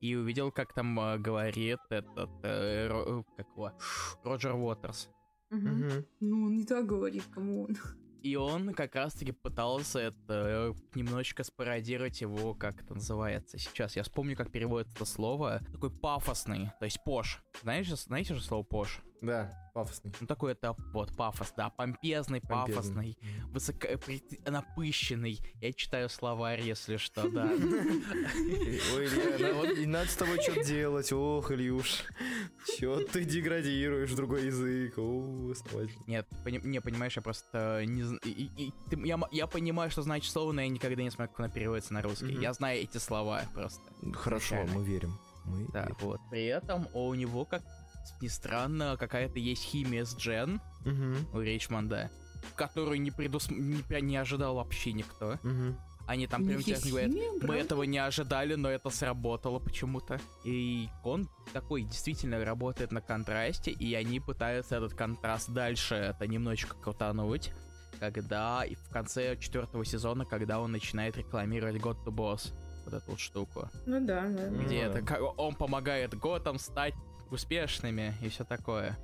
и 0.00 0.14
увидел, 0.16 0.50
как 0.52 0.72
там 0.74 0.98
э, 1.00 1.18
говорит 1.18 1.78
этот... 1.90 2.28
э, 2.42 2.88
Ро- 2.88 3.20
э, 3.20 3.22
как 3.36 3.46
его? 3.56 3.72
Роджер 4.24 4.54
Уотерс. 4.54 5.08
Ну, 6.20 6.44
он 6.46 6.56
не 6.56 6.64
так 6.64 6.86
говорит, 6.86 7.24
кому 7.34 7.64
он. 7.64 7.76
И 8.22 8.36
он 8.36 8.72
как 8.74 8.94
раз-таки 8.94 9.32
пытался 9.32 9.98
это 10.00 10.14
э, 10.28 10.74
немножечко 10.94 11.42
спародировать 11.44 12.20
его, 12.20 12.54
как 12.54 12.82
это 12.82 12.94
называется 12.94 13.58
сейчас. 13.58 13.96
Я 13.96 14.02
вспомню, 14.02 14.36
как 14.36 14.50
переводится 14.52 14.94
это 14.96 15.04
слово. 15.04 15.60
Такой 15.72 15.90
пафосный, 15.90 16.70
то 16.78 16.84
есть 16.84 17.02
пош. 17.04 17.42
Знаешь, 17.62 17.86
же- 17.86 17.96
знаете 17.96 18.34
же 18.34 18.40
слово 18.42 18.62
пош? 18.62 19.00
Да, 19.22 19.56
пафосный. 19.72 20.12
Ну 20.20 20.26
такой 20.26 20.52
это 20.52 20.74
вот 20.92 21.16
пафос, 21.16 21.52
да, 21.56 21.70
помпезный, 21.70 22.40
пафосный, 22.40 23.16
высоко 23.52 23.86
напыщенный. 24.46 25.40
Я 25.60 25.72
читаю 25.72 26.08
словарь, 26.08 26.60
если 26.60 26.96
что, 26.96 27.28
да. 27.28 27.44
Ой, 27.52 29.06
Илья, 29.06 29.54
вот 29.54 29.78
надо 29.86 30.08
с 30.10 30.16
тобой 30.16 30.42
что 30.42 30.62
делать. 30.64 31.12
Ох, 31.12 31.52
Ильюш. 31.52 32.02
Чё 32.78 33.00
ты 33.04 33.24
деградируешь 33.24 34.10
в 34.10 34.16
другой 34.16 34.46
язык? 34.46 34.98
О. 34.98 35.52
Нет, 36.08 36.26
не, 36.44 36.80
понимаешь, 36.80 37.14
я 37.16 37.22
просто 37.22 37.84
не 37.86 38.02
и- 38.24 38.50
и- 38.56 38.72
ты- 38.90 39.00
я, 39.06 39.20
я 39.30 39.46
понимаю, 39.46 39.90
что 39.90 40.02
значит 40.02 40.32
слово, 40.32 40.50
но 40.52 40.62
я 40.62 40.68
никогда 40.68 41.00
не 41.00 41.10
смотрю, 41.10 41.30
как 41.32 41.40
оно 41.46 41.48
переводится 41.54 41.94
на 41.94 42.02
русский. 42.02 42.32
Я 42.40 42.52
знаю 42.54 42.80
эти 42.82 42.98
слова 42.98 43.42
просто. 43.54 43.80
Хорошо, 44.14 44.66
мы 44.74 44.84
верим. 44.84 45.16
Мы 45.44 45.66
Да, 45.72 45.88
вот. 46.00 46.20
При 46.30 46.44
этом 46.46 46.86
у 46.92 47.12
него, 47.14 47.44
как 47.44 47.62
ни 48.20 48.28
странно, 48.28 48.96
какая-то 48.98 49.38
есть 49.38 49.62
химия 49.62 50.04
с 50.04 50.16
Джен 50.16 50.60
Мгм, 50.84 51.28
у 51.32 51.40
Ричмонда, 51.40 52.10
которую 52.56 53.00
не, 53.00 53.10
предус... 53.10 53.50
не, 53.50 53.82
не 54.00 54.16
ожидал 54.16 54.56
вообще 54.56 54.92
никто. 54.92 55.38
мгм. 55.42 55.76
Они 56.06 56.26
там 56.26 56.44
прям 56.44 56.60
честно 56.62 56.90
говорят, 56.90 57.12
химия, 57.12 57.32
мы 57.32 57.38
правда? 57.38 57.58
этого 57.58 57.82
не 57.84 57.98
ожидали, 57.98 58.56
но 58.56 58.68
это 58.68 58.90
сработало 58.90 59.60
почему-то. 59.60 60.20
И 60.44 60.88
он 61.04 61.28
такой 61.52 61.82
действительно 61.82 62.44
работает 62.44 62.90
на 62.90 63.00
контрасте, 63.00 63.70
и 63.70 63.94
они 63.94 64.18
пытаются 64.18 64.76
этот 64.76 64.94
контраст 64.94 65.50
дальше 65.50 65.94
это 65.94 66.26
немножечко 66.26 66.74
крутануть. 66.74 67.52
Когда 68.00 68.64
и 68.64 68.74
в 68.74 68.88
конце 68.88 69.36
четвертого 69.36 69.84
сезона, 69.84 70.24
когда 70.24 70.58
он 70.58 70.72
начинает 70.72 71.16
рекламировать 71.16 71.76
God 71.76 72.04
to 72.04 72.12
Boss, 72.12 72.52
вот 72.84 72.94
эту 72.94 73.10
вот 73.12 73.20
штуку. 73.20 73.68
Ну 73.86 74.04
да, 74.04 74.22
да. 74.28 74.50
Ну 74.50 74.62
Где 74.64 74.88
да. 74.88 74.98
это 74.98 75.02
как 75.02 75.20
он 75.38 75.54
помогает 75.54 76.18
Готам 76.18 76.58
стать 76.58 76.94
успешными 77.32 78.14
и 78.20 78.28
все 78.28 78.44
такое. 78.44 78.96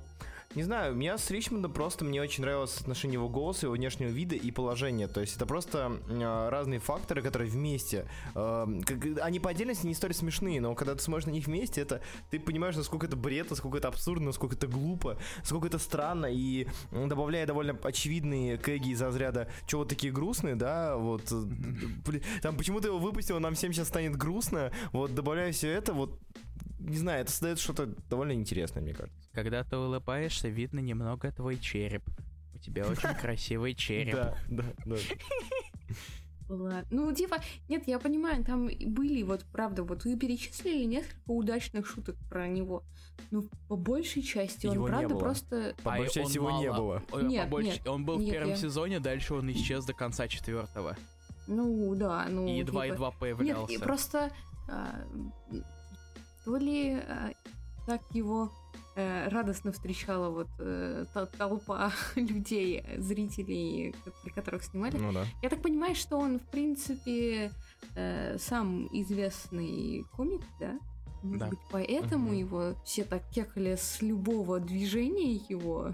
Не 0.55 0.63
знаю, 0.63 0.93
у 0.93 0.95
меня 0.95 1.15
с 1.19 1.29
Ричмондом 1.29 1.71
просто 1.71 2.03
мне 2.03 2.19
очень 2.19 2.41
нравилось 2.41 2.71
соотношение 2.71 3.13
его 3.15 3.29
голоса, 3.29 3.67
его 3.67 3.75
внешнего 3.75 4.09
вида 4.09 4.35
и 4.35 4.49
положения. 4.49 5.07
То 5.07 5.21
есть 5.21 5.35
это 5.35 5.45
просто 5.45 5.99
э, 6.09 6.49
разные 6.49 6.79
факторы, 6.79 7.21
которые 7.21 7.51
вместе. 7.51 8.09
э, 8.33 8.65
как- 8.83 9.19
они 9.21 9.39
по 9.39 9.51
отдельности 9.51 9.85
не 9.85 9.93
столь 9.93 10.15
смешные, 10.15 10.59
но 10.59 10.73
когда 10.73 10.95
ты 10.95 11.03
смотришь 11.03 11.27
на 11.27 11.31
них 11.31 11.45
вместе, 11.45 11.81
это 11.81 12.01
ты 12.31 12.39
понимаешь, 12.39 12.75
насколько 12.75 13.05
это 13.05 13.15
бред, 13.15 13.51
насколько 13.51 13.77
это 13.77 13.89
абсурдно, 13.89 14.27
насколько 14.27 14.55
это 14.55 14.65
глупо, 14.65 15.19
насколько 15.37 15.67
это 15.67 15.77
странно. 15.77 16.25
И 16.25 16.67
добавляя 16.91 17.45
довольно 17.45 17.77
очевидные 17.83 18.57
кэги 18.57 18.89
из 18.89 19.01
разряда, 19.03 19.51
чего 19.67 19.81
вот 19.81 19.89
такие 19.89 20.11
грустные, 20.11 20.55
да, 20.55 20.97
вот. 20.97 21.31
э, 21.31 22.19
там 22.41 22.57
почему 22.57 22.79
ты 22.81 22.87
его 22.87 22.97
выпустил, 22.97 23.39
нам 23.39 23.53
всем 23.53 23.71
сейчас 23.71 23.89
станет 23.89 24.15
грустно. 24.15 24.71
Вот 24.93 25.13
добавляя 25.13 25.51
все 25.51 25.69
это, 25.69 25.93
вот 25.93 26.19
не 26.79 26.97
знаю, 26.97 27.21
это 27.21 27.31
создает 27.31 27.59
что-то 27.59 27.87
довольно 28.09 28.31
интересное, 28.31 28.81
мне 28.81 28.93
кажется. 28.93 29.28
Когда 29.41 29.63
ты 29.63 29.77
улыбаешься, 29.77 30.49
видно 30.49 30.79
немного 30.79 31.31
твой 31.31 31.57
череп. 31.57 32.03
У 32.53 32.57
тебя 32.57 32.85
очень 32.85 33.13
красивый 33.21 33.73
череп. 33.73 34.15
Да, 34.15 34.37
да, 34.49 34.63
да. 34.85 34.95
Ладно. 36.49 36.85
Ну, 36.91 37.13
типа, 37.13 37.37
нет, 37.69 37.87
я 37.87 37.99
понимаю, 37.99 38.43
там 38.43 38.67
и 38.67 38.85
были, 38.85 39.23
вот, 39.23 39.45
правда, 39.53 39.83
вот 39.83 40.03
вы 40.03 40.17
перечислили 40.17 40.83
несколько 40.83 41.29
удачных 41.29 41.87
шуток 41.87 42.17
про 42.29 42.49
него. 42.49 42.83
Но 43.31 43.43
по 43.69 43.77
большей 43.77 44.23
части 44.23 44.67
он, 44.67 44.73
Его 44.73 44.87
правда, 44.87 45.15
просто... 45.15 45.73
По 45.83 45.93
А 45.93 45.97
большей 45.99 46.23
части 46.23 46.35
его 46.35 46.51
не 46.59 46.69
было. 46.69 46.99
По 47.07 47.19
Нет, 47.19 47.47
большей- 47.49 47.77
нет, 47.77 47.87
он 47.87 48.03
был 48.03 48.17
в 48.17 48.21
нет, 48.21 48.31
первом 48.33 48.49
я- 48.49 48.55
сезоне, 48.57 48.99
дальше 48.99 49.35
он 49.35 49.49
исчез 49.53 49.85
до 49.85 49.93
конца 49.93 50.27
четвертого. 50.27 50.97
Ну, 51.47 51.95
да, 51.95 52.27
ну... 52.29 52.45
и 52.45 52.57
типа, 52.57 52.67
едва-едва 52.67 53.07
Нет, 53.09 53.19
появлялся. 53.19 53.73
и 53.73 53.77
просто... 53.77 54.31
а, 54.67 55.05
то 56.43 56.57
ли 56.57 56.93
а, 56.95 57.31
так 57.85 58.01
его 58.11 58.51
радостно 59.29 59.71
встречала 59.71 60.29
вот 60.29 60.47
э, 60.59 61.05
толпа 61.37 61.91
людей, 62.15 62.83
зрителей, 62.97 63.95
при 64.23 64.31
которых 64.31 64.63
снимали. 64.63 64.97
Ну 64.97 65.11
да. 65.13 65.25
Я 65.41 65.49
так 65.49 65.61
понимаю, 65.61 65.95
что 65.95 66.17
он, 66.17 66.39
в 66.39 66.43
принципе, 66.49 67.51
э, 67.95 68.37
сам 68.39 68.87
известный 68.91 70.03
комик, 70.15 70.41
да? 70.59 70.79
Может 71.23 71.39
Да. 71.39 71.47
быть, 71.49 71.59
поэтому 71.71 72.27
Мгм. 72.29 72.33
его 72.37 72.73
все 72.85 73.03
так 73.03 73.27
кекали 73.29 73.75
с 73.75 74.01
любого 74.01 74.59
движения 74.59 75.33
его. 75.49 75.93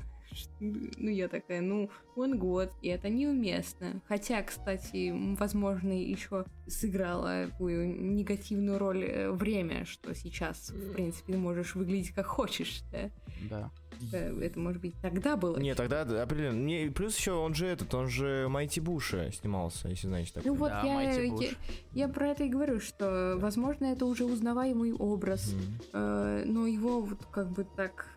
Ну, 0.60 1.10
я 1.10 1.28
такая, 1.28 1.62
ну, 1.62 1.90
он 2.16 2.38
год, 2.38 2.72
и 2.82 2.88
это 2.90 3.10
неуместно. 3.10 4.02
Хотя, 4.08 4.42
кстати, 4.44 5.14
возможно, 5.38 5.92
еще 5.92 6.46
сыграла 6.68 7.48
такую 7.48 8.14
негативную 8.14 8.78
роль 8.78 9.04
э, 9.04 9.32
время, 9.32 9.86
что 9.86 10.14
сейчас, 10.16 10.70
в 10.70 10.94
принципе, 10.94 11.34
ты 11.34 11.40
можешь 11.40 11.76
выглядеть 11.76 12.12
как 12.12 12.26
хочешь, 12.26 12.82
да? 12.92 13.12
Да. 13.50 13.72
Э, 14.12 14.38
Это, 14.42 14.60
может 14.60 14.82
быть, 14.82 14.96
тогда 15.02 15.36
было. 15.36 15.58
Не, 15.58 15.76
тогда 15.76 16.06
да, 16.06 16.24
определенно. 16.24 16.64
Не, 16.66 16.90
плюс 16.90 17.18
еще 17.18 17.34
он 17.34 17.54
же 17.54 17.68
этот, 17.68 17.94
он 17.94 18.08
же 18.08 18.48
Майти 18.50 18.80
Буша 18.80 19.32
снимался, 19.32 19.90
если 19.90 20.08
знаете 20.08 20.34
так. 20.34 20.46
Ну 20.46 20.54
вот 20.56 20.70
Да, 20.70 20.82
я, 20.84 21.22
я, 21.22 21.50
я 21.94 22.08
про 22.08 22.30
это 22.30 22.44
и 22.44 22.50
говорю, 22.50 22.80
что, 22.80 23.36
возможно, 23.38 23.86
это 23.86 24.06
уже 24.06 24.26
узнаваемый 24.26 24.94
образ, 24.94 25.54
э, 25.94 26.44
но 26.46 26.68
его 26.68 27.02
вот 27.02 27.26
как 27.32 27.52
бы 27.52 27.64
так 27.64 28.16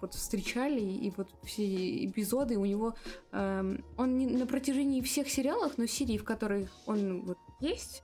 вот 0.00 0.14
встречали, 0.14 0.80
и 0.80 1.12
вот 1.16 1.28
все 1.42 2.06
эпизоды 2.06 2.56
у 2.56 2.64
него... 2.64 2.94
эм, 3.32 3.84
он 3.96 4.18
не 4.18 4.26
на 4.26 4.46
протяжении 4.46 5.00
всех 5.00 5.28
сериалов, 5.28 5.78
но 5.78 5.86
серий, 5.86 6.18
в 6.18 6.24
которых 6.24 6.70
он 6.86 7.22
вот 7.22 7.38
есть, 7.60 8.02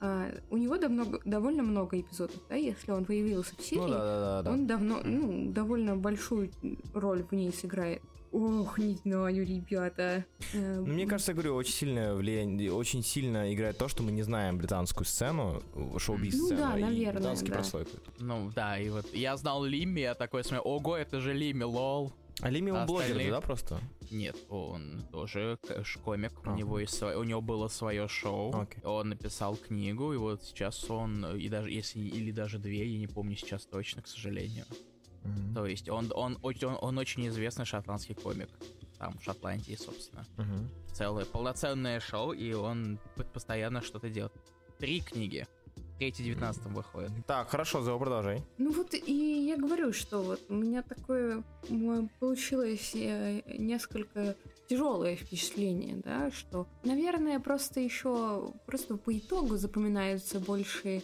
э, 0.00 0.40
у 0.50 0.56
него 0.56 0.76
давно, 0.78 1.06
довольно 1.24 1.62
много 1.62 2.00
эпизодов, 2.00 2.40
да, 2.48 2.54
если 2.54 2.92
он 2.92 3.04
появился 3.04 3.54
в 3.56 3.62
серии, 3.62 3.80
Ну 3.80 3.88
да, 3.88 3.98
да, 3.98 4.20
да, 4.20 4.42
да. 4.42 4.50
он 4.52 4.66
давно, 4.66 5.00
ну, 5.04 5.52
довольно 5.52 5.96
большую 5.96 6.50
роль 6.94 7.24
в 7.24 7.32
ней 7.32 7.52
сыграет. 7.52 8.02
Ох, 8.32 8.78
не 8.78 8.94
знаю, 8.94 9.44
ребята. 9.44 10.24
Э, 10.52 10.76
Ну, 10.76 10.86
мне 10.86 11.06
кажется, 11.06 11.32
я 11.32 11.34
говорю, 11.34 11.56
очень 11.56 11.72
сильное 11.72 12.14
влияние, 12.14 12.72
очень 12.72 13.02
сильно 13.02 13.52
играет 13.52 13.76
то, 13.78 13.88
что 13.88 14.02
мы 14.04 14.12
не 14.12 14.22
знаем 14.22 14.56
британскую 14.56 15.04
сцену, 15.04 15.62
шоу-биз-сцену. 15.98 16.60
Ну 16.60 16.70
да, 16.70 16.78
и 16.78 16.82
наверное, 16.82 17.12
британский 17.14 17.48
да. 17.48 17.54
прослойку. 17.54 17.90
Ну 18.20 18.52
да, 18.54 18.78
и 18.78 18.88
вот 18.88 19.12
я 19.14 19.36
знал 19.36 19.64
Лимми, 19.64 20.00
я 20.00 20.14
такой 20.14 20.44
смотрю, 20.44 20.62
ого, 20.62 20.96
это 20.96 21.20
же 21.20 21.32
Лимми, 21.32 21.64
лол. 21.64 22.12
А 22.42 22.48
Лими 22.48 22.70
А 22.70 22.80
он 22.82 22.86
блогер, 22.86 23.04
остальные? 23.06 23.30
да, 23.32 23.40
просто? 23.40 23.80
Нет, 24.10 24.36
он 24.48 25.04
тоже 25.12 25.58
комик, 26.04 26.32
у 26.46 26.48
Ага. 26.50 26.56
него 26.58 26.78
есть 26.78 26.94
свое, 26.94 27.18
у 27.18 27.24
него 27.24 27.42
было 27.42 27.68
свое 27.68 28.08
шоу, 28.08 28.58
Окей. 28.62 28.82
он 28.82 29.10
написал 29.10 29.56
книгу, 29.56 30.14
и 30.14 30.16
вот 30.16 30.42
сейчас 30.44 30.88
он, 30.88 31.36
и 31.36 31.48
даже 31.50 31.70
если 31.70 31.98
или 32.00 32.30
даже 32.30 32.58
две, 32.58 32.86
я 32.86 32.98
не 32.98 33.08
помню 33.08 33.36
сейчас 33.36 33.66
точно, 33.66 34.02
к 34.02 34.06
сожалению. 34.06 34.64
Мгм. 35.24 35.54
То 35.54 35.66
есть 35.66 35.88
он, 35.88 36.10
он, 36.14 36.38
очень- 36.42 36.68
он, 36.68 36.78
он 36.80 36.98
очень 36.98 37.26
известный 37.28 37.64
шотландский 37.64 38.14
комик, 38.14 38.48
там 38.98 39.16
в 39.18 39.22
Шотландии, 39.24 39.76
собственно. 39.76 40.24
Мгм. 40.36 40.68
Целое 40.92 41.24
полноценное 41.24 42.00
шоу, 42.00 42.32
и 42.32 42.52
он 42.52 42.98
постоянно 43.34 43.80
что-то 43.82 44.08
делает. 44.10 44.32
Три 44.78 45.00
книги. 45.00 45.46
Третий 45.98 46.24
19 46.24 46.72
выходит. 46.72 47.10
Так, 47.26 47.50
хорошо, 47.50 47.82
за 47.82 47.94
продолжай. 47.98 48.42
Ну 48.56 48.72
вот 48.72 48.94
и 48.94 49.46
я 49.46 49.58
говорю, 49.58 49.92
что 49.92 50.22
вот 50.22 50.40
у 50.48 50.54
меня 50.54 50.82
такое 50.82 51.42
получилось 52.18 52.92
э, 52.94 53.42
несколько 53.58 54.34
тяжелое 54.68 55.16
впечатление, 55.16 55.96
да, 55.96 56.30
что, 56.30 56.66
наверное, 56.84 57.38
просто 57.40 57.80
еще 57.80 58.52
просто 58.66 58.96
по 58.96 59.16
итогу 59.16 59.56
запоминаются 59.56 60.40
больше 60.40 61.02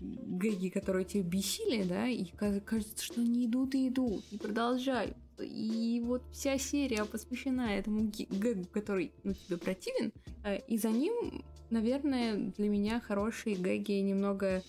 гэги, 0.00 0.68
которые 0.68 1.04
тебя 1.04 1.22
бесили, 1.22 1.82
да, 1.82 2.08
и 2.08 2.24
ка- 2.24 2.60
кажется, 2.60 3.04
что 3.04 3.20
они 3.20 3.46
идут 3.46 3.74
и 3.74 3.88
идут, 3.88 4.24
и 4.30 4.38
продолжают. 4.38 5.16
И 5.40 6.00
вот 6.04 6.22
вся 6.32 6.58
серия 6.58 7.04
посвящена 7.04 7.76
этому 7.76 8.10
гэгу, 8.30 8.66
который, 8.72 9.12
ну, 9.24 9.34
тебе 9.34 9.56
противен, 9.56 10.12
э, 10.44 10.60
и 10.68 10.78
за 10.78 10.90
ним, 10.90 11.42
наверное, 11.70 12.36
для 12.56 12.68
меня 12.68 13.00
хорошие 13.00 13.56
гэги 13.56 13.92
немного, 13.92 14.62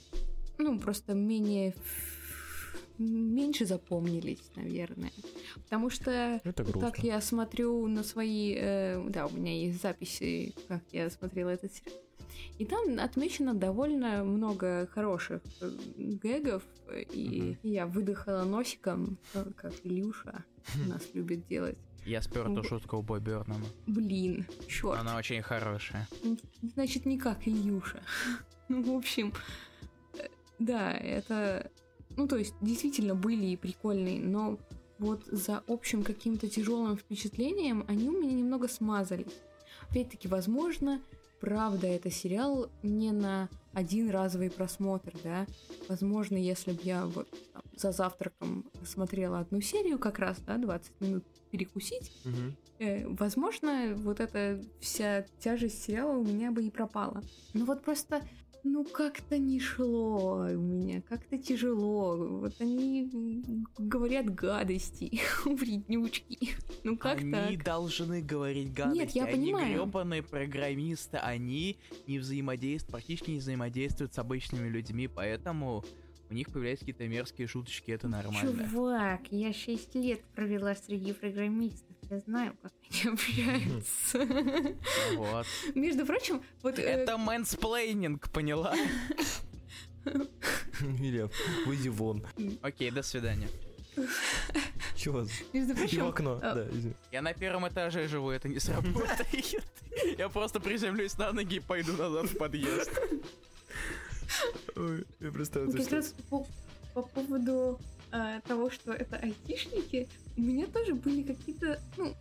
ну, 0.58 0.80
просто 0.80 1.14
менее 1.14 1.76
меньше 2.98 3.66
запомнились, 3.66 4.40
наверное. 4.56 5.12
Потому 5.56 5.90
что 5.90 6.40
Это 6.44 6.64
грустно. 6.64 6.82
как 6.92 7.04
я 7.04 7.20
смотрю 7.22 7.86
на 7.88 8.04
свои... 8.04 8.56
э, 8.58 9.04
да, 9.10 9.28
у 9.28 9.32
меня 9.36 9.54
есть 9.54 9.82
записи, 9.82 10.54
как 10.70 10.82
я 10.94 11.10
смотрела 11.10 11.50
этот 11.50 11.74
сериал. 11.74 12.00
И 12.58 12.66
там 12.66 13.00
отмечено 13.00 13.54
довольно 13.54 14.24
много 14.24 14.88
хороших 14.94 15.42
э, 15.62 15.70
гэгов, 15.98 16.64
и 16.94 17.58
я 17.64 17.86
выдохала 17.86 18.44
носиком, 18.44 19.18
э, 19.34 19.46
как 19.56 19.74
Илюша 19.84 20.44
у 20.86 20.90
нас 20.90 21.02
любит 21.14 21.48
делать. 21.48 21.78
Я 22.06 22.22
спер 22.22 22.48
эту 22.48 22.64
шутку 22.64 22.98
у 22.98 23.02
Бой 23.02 23.20
Бёрнама. 23.20 23.66
Блин, 23.88 24.46
черт. 24.68 25.00
Она 25.00 25.18
очень 25.18 25.42
хорошая. 25.42 26.08
Значит, 26.62 27.06
не 27.06 27.18
как 27.18 27.48
Ильюша. 27.48 28.02
Ну, 28.68 28.82
в 28.82 28.98
общем, 28.98 29.32
э, 30.18 30.28
да, 30.58 30.92
это... 30.92 31.70
Ну, 32.18 32.28
то 32.28 32.36
есть, 32.36 32.56
действительно 32.62 33.14
были 33.14 33.46
и 33.46 33.56
прикольные, 33.58 34.20
но 34.20 34.58
вот 34.98 35.24
за 35.26 35.62
общим 35.68 36.04
каким-то 36.04 36.48
тяжелым 36.48 36.98
впечатлением 36.98 37.86
они 37.88 38.10
у 38.10 38.20
меня 38.20 38.34
немного 38.34 38.68
смазались. 38.68 39.40
Опять-таки, 39.90 40.28
возможно, 40.28 41.00
правда, 41.46 41.86
это 41.86 42.10
сериал 42.10 42.72
не 42.82 43.12
на 43.12 43.50
один 43.74 44.10
разовый 44.10 44.50
просмотр, 44.50 45.14
да. 45.24 45.46
Возможно, 45.88 46.38
если 46.38 46.72
бы 46.72 46.80
я 46.84 47.06
вот 47.06 47.30
там 47.54 47.62
за 47.78 47.92
завтраком 47.92 48.66
смотрела 48.84 49.40
одну 49.40 49.62
серию 49.62 50.00
как 50.00 50.18
раз, 50.18 50.40
да, 50.40 50.58
20 50.58 51.02
минут 51.02 51.24
перекусить, 51.52 52.12
Мгм. 52.26 52.56
Э, 52.78 53.08
возможно, 53.08 53.94
вот 53.96 54.20
эта 54.20 54.62
вся 54.82 55.26
тяжесть 55.40 55.82
сериала 55.82 56.18
у 56.18 56.26
меня 56.26 56.52
бы 56.52 56.62
и 56.62 56.70
пропала. 56.70 57.24
Но 57.54 57.64
вот 57.64 57.84
просто, 57.84 58.22
ну 58.66 58.84
как-то 58.84 59.38
не 59.38 59.60
шло 59.60 60.48
у 60.50 60.58
меня, 60.58 61.02
как-то 61.04 61.38
тяжело. 61.38 62.18
Вот 62.18 62.56
они 62.60 63.10
говорят 63.78 64.34
гадости, 64.34 65.22
вреднючки. 65.46 66.50
Ну 66.84 66.98
как 66.98 67.20
они 67.20 67.32
так? 67.32 67.64
должны 67.64 68.22
говорить 68.22 68.74
гадости. 68.74 69.00
Нет, 69.00 69.12
я 69.12 69.26
они 69.26 69.52
понимаю. 69.52 69.76
гребаные 69.76 70.24
программисты, 70.24 71.18
они 71.18 71.78
не 72.08 72.18
взаимодействуют, 72.18 72.92
практически 72.92 73.32
не 73.32 73.38
взаимодействуют 73.38 74.16
с 74.16 74.20
обычными 74.20 74.68
людьми, 74.68 75.08
поэтому 75.08 75.86
у 76.30 76.34
них 76.34 76.52
появляются 76.52 76.86
какие-то 76.86 77.08
мерзкие 77.08 77.48
шуточки, 77.48 77.92
это 77.92 78.08
нормально. 78.08 78.68
Чувак, 78.68 79.22
я 79.30 79.54
6 79.54 79.96
лет 79.96 80.22
провела 80.34 80.74
среди 80.76 81.14
программистов. 81.14 81.95
Я 82.10 82.20
знаю, 82.20 82.56
как 82.62 82.72
они 82.92 83.14
общаются. 83.14 84.28
Вот. 85.16 85.46
Между 85.74 86.06
прочим, 86.06 86.44
вот... 86.62 86.78
э, 86.78 86.84
Это 86.84 87.18
мэнсплейнинг, 87.18 88.30
поняла? 88.32 88.76
Илья, 90.82 91.30
выйди 91.66 91.90
вон. 91.90 92.26
Окей, 92.62 92.92
до 92.92 93.02
свидания. 93.02 93.50
Чего? 94.96 95.26
Между 95.54 95.72
И 95.74 95.76
в 95.76 95.78
прочим, 95.78 96.06
окно, 96.06 96.40
а, 96.44 96.54
да. 96.54 96.68
Я 97.12 97.22
на 97.22 97.34
первом 97.34 97.68
этаже 97.68 98.08
живу, 98.08 98.30
это 98.30 98.50
не 98.50 98.60
сработает. 98.60 99.64
Я 100.18 100.30
просто 100.30 100.60
приземлюсь 100.60 101.18
на 101.18 101.32
ноги 101.32 101.56
и 101.56 101.60
пойду 101.60 101.94
назад 101.94 102.26
в 102.26 102.38
подъезд. 102.38 102.92
Ой, 104.76 105.06
я 105.20 105.32
представляю, 105.32 106.04
по, 106.30 106.46
по 106.94 107.02
поводу 107.04 107.80
а, 108.12 108.42
того, 108.42 108.70
что 108.70 108.94
это 108.94 109.18
айтишники, 109.18 110.08
у 110.38 110.42
меня 110.42 110.68
тоже 110.68 110.96
были 110.96 111.24
какие-то, 111.24 111.80
ну, 111.98 112.14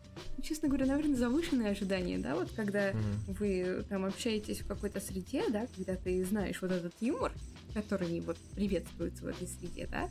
честно 0.42 0.68
говоря, 0.68 0.86
наверное, 0.86 1.16
завышенные 1.16 1.70
ожидания, 1.70 2.18
да, 2.18 2.34
вот 2.34 2.50
когда 2.54 2.92
вы 3.26 3.84
там 3.88 4.04
общаетесь 4.04 4.60
в 4.60 4.66
какой-то 4.66 5.00
среде, 5.00 5.44
да, 5.48 5.66
когда 5.74 5.96
ты 5.96 6.24
знаешь 6.24 6.60
вот 6.62 6.70
этот 6.70 6.94
юмор, 7.00 7.32
который 7.74 8.20
вот 8.20 8.36
приветствуется 8.54 9.24
в 9.24 9.28
этой 9.28 9.48
среде, 9.48 9.88
да, 9.90 10.08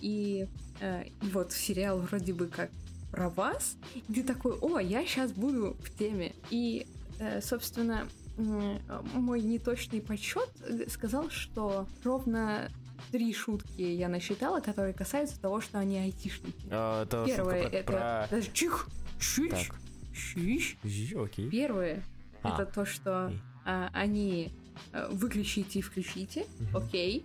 и, 0.00 0.46
э, 0.80 1.04
и 1.04 1.26
вот 1.30 1.52
сериал 1.52 1.98
вроде 1.98 2.32
бы 2.32 2.46
как 2.46 2.70
про 3.10 3.28
вас, 3.28 3.76
и 3.94 4.12
ты 4.12 4.22
такой, 4.22 4.56
о, 4.60 4.78
я 4.78 5.04
сейчас 5.04 5.32
буду 5.32 5.76
в 5.80 5.98
теме. 5.98 6.32
И, 6.50 6.86
э, 7.18 7.42
собственно, 7.42 8.08
мой 8.38 9.42
неточный 9.42 10.00
подсчет 10.00 10.48
э, 10.66 10.88
сказал, 10.88 11.28
что 11.30 11.86
ровно 12.02 12.70
три 13.10 13.32
шутки 13.34 13.82
я 13.82 14.08
насчитала, 14.08 14.60
которые 14.60 14.94
касаются 14.94 15.40
того, 15.40 15.60
что 15.60 15.78
они 15.78 15.98
айтишники. 15.98 16.66
А, 16.70 17.04
Это 17.04 17.24
Первое 17.26 17.62
шутка 17.62 17.76
это... 17.76 17.92
про... 17.92 18.28
Даже 18.30 18.52
чих, 18.52 18.88
чич, 19.18 19.70
чич. 20.14 20.76
Окей. 21.14 21.48
Первое 21.50 22.02
А. 22.42 22.54
это 22.54 22.66
то, 22.72 22.84
что 22.84 23.32
а, 23.64 23.90
они 23.92 24.52
а, 24.92 25.08
выключите 25.10 25.78
и 25.78 25.82
включите. 25.82 26.46
Мгм. 26.58 26.76
Окей. 26.76 27.24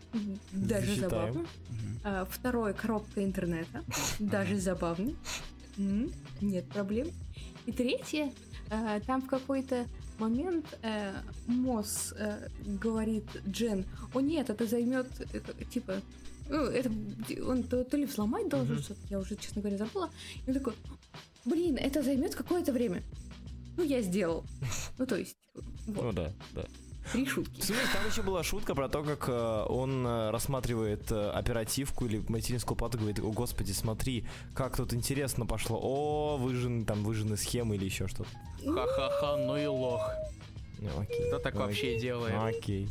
Даже 0.52 0.86
Засчитаем. 0.88 1.10
забавно. 1.10 1.46
А, 2.04 2.26
второе 2.30 2.74
коробка 2.74 3.24
интернета. 3.24 3.84
Даже 4.20 4.58
забавно. 4.58 5.14
Нет 6.42 6.68
проблем. 6.70 7.08
И 7.66 7.72
третье, 7.72 8.32
а, 8.70 9.00
там 9.02 9.22
в 9.22 9.28
какой-то 9.28 9.86
момент 10.20 10.66
э, 10.82 11.14
Мосс 11.48 12.14
э, 12.18 12.50
говорит 12.66 13.26
Джен, 13.48 13.86
о 14.14 14.22
нет, 14.22 14.50
это 14.50 14.66
займет 14.66 15.08
типа 15.72 16.02
ну, 16.50 16.64
это 16.64 16.90
он 17.46 17.64
то, 17.64 17.84
то 17.84 17.98
ли 17.98 18.06
взломать 18.06 18.48
должен 18.50 18.76
Мгм. 18.76 18.84
что-то, 18.84 19.02
я 19.10 19.20
уже, 19.20 19.36
честно 19.36 19.62
говоря, 19.62 19.78
забыла. 19.78 20.10
И 20.46 20.50
он 20.50 20.54
такой, 20.54 20.74
блин, 21.46 21.78
это 21.78 22.02
займет 22.02 22.36
какое-то 22.36 22.72
время. 22.72 23.04
Ну, 23.76 23.84
я 23.84 24.02
сделал. 24.02 24.44
Ну, 24.98 25.06
то 25.06 25.18
есть, 25.18 25.36
вот, 25.88 26.04
Ну 26.04 26.12
да, 26.14 26.34
да. 26.54 26.66
Три 27.12 27.26
шутки. 27.26 27.62
Смотри, 27.62 27.84
там 27.94 28.08
еще 28.08 28.22
была 28.22 28.44
шутка 28.44 28.76
про 28.76 28.90
то, 28.90 29.04
как 29.04 29.26
э, 29.30 29.66
он 29.70 30.06
э, 30.06 30.30
рассматривает 30.32 31.12
э, 31.12 31.30
оперативку 31.32 32.06
или 32.06 32.24
материнскую 32.28 32.78
плату, 32.78 32.98
говорит, 32.98 33.20
о 33.20 33.32
господи, 33.32 33.72
смотри, 33.72 34.26
как 34.54 34.78
тут 34.78 34.94
интересно 34.94 35.46
пошло, 35.46 35.80
о, 35.82 36.38
выжжены, 36.38 36.86
там, 36.86 37.04
выжжены 37.04 37.38
схемы 37.38 37.76
или 37.76 37.86
еще 37.86 38.08
что-то. 38.08 38.30
Ха-ха-ха, 38.66 39.38
ну 39.38 39.58
и 39.58 39.66
лох. 39.66 40.10
Ну, 40.80 40.90
Окей. 41.02 41.28
Кто 41.28 41.40
так 41.40 41.56
Окей. 41.56 41.66
вообще 41.66 42.00
делает? 42.00 42.36
Окей, 42.36 42.88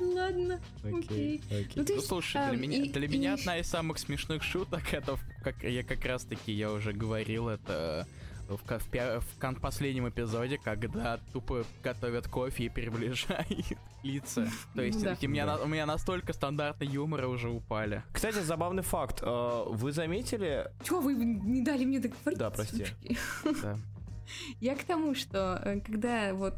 Ладно, 0.00 0.60
окей, 0.82 1.40
окей. 1.50 1.68
Ну, 1.76 1.84
то 1.84 1.92
Ну 1.92 1.96
есть, 1.96 2.08
слушай, 2.08 2.40
для 2.42 2.50
ам, 2.50 2.60
меня, 2.60 2.78
и- 2.78 2.88
для 2.88 3.04
и 3.04 3.08
меня 3.08 3.34
одна 3.34 3.58
из 3.58 3.68
самых 3.68 3.98
смешных 3.98 4.42
шуток, 4.42 4.92
это 4.92 5.18
как 5.42 5.62
я 5.62 5.82
как 5.84 6.04
раз 6.04 6.24
таки 6.24 6.52
я 6.52 6.72
уже 6.72 6.92
говорил, 6.92 7.48
это 7.48 8.06
в, 8.48 8.56
в 8.56 9.20
в 9.20 9.38
кон- 9.40 9.56
последнем 9.56 10.08
эпизоде, 10.08 10.58
когда 10.58 11.18
тупо 11.32 11.64
готовят 11.82 12.28
кофе 12.28 12.64
и 12.64 12.68
приближают 12.68 13.48
лица. 14.02 14.46
То 14.74 14.82
есть 14.82 15.02
Да. 15.02 15.16
у, 15.22 15.26
меня, 15.28 15.46
Да. 15.46 15.56
у 15.58 15.66
меня 15.66 15.86
настолько 15.86 16.32
стандартные 16.32 16.90
юморы 16.90 17.26
уже 17.26 17.48
упали. 17.50 18.02
Кстати, 18.12 18.40
забавный 18.40 18.82
факт. 18.82 19.20
э, 19.22 19.64
Вы 19.68 19.92
заметили... 19.92 20.70
Чего 20.84 21.00
вы 21.00 21.14
не 21.14 21.62
дали 21.62 21.84
мне 21.84 22.00
договорить? 22.00 22.38
Да, 22.38 22.50
прости. 22.50 22.86
Да. 23.62 23.78
Я 24.60 24.74
к 24.74 24.84
тому, 24.84 25.14
что 25.14 25.60
э, 25.64 25.80
когда 25.80 26.32
вот 26.32 26.54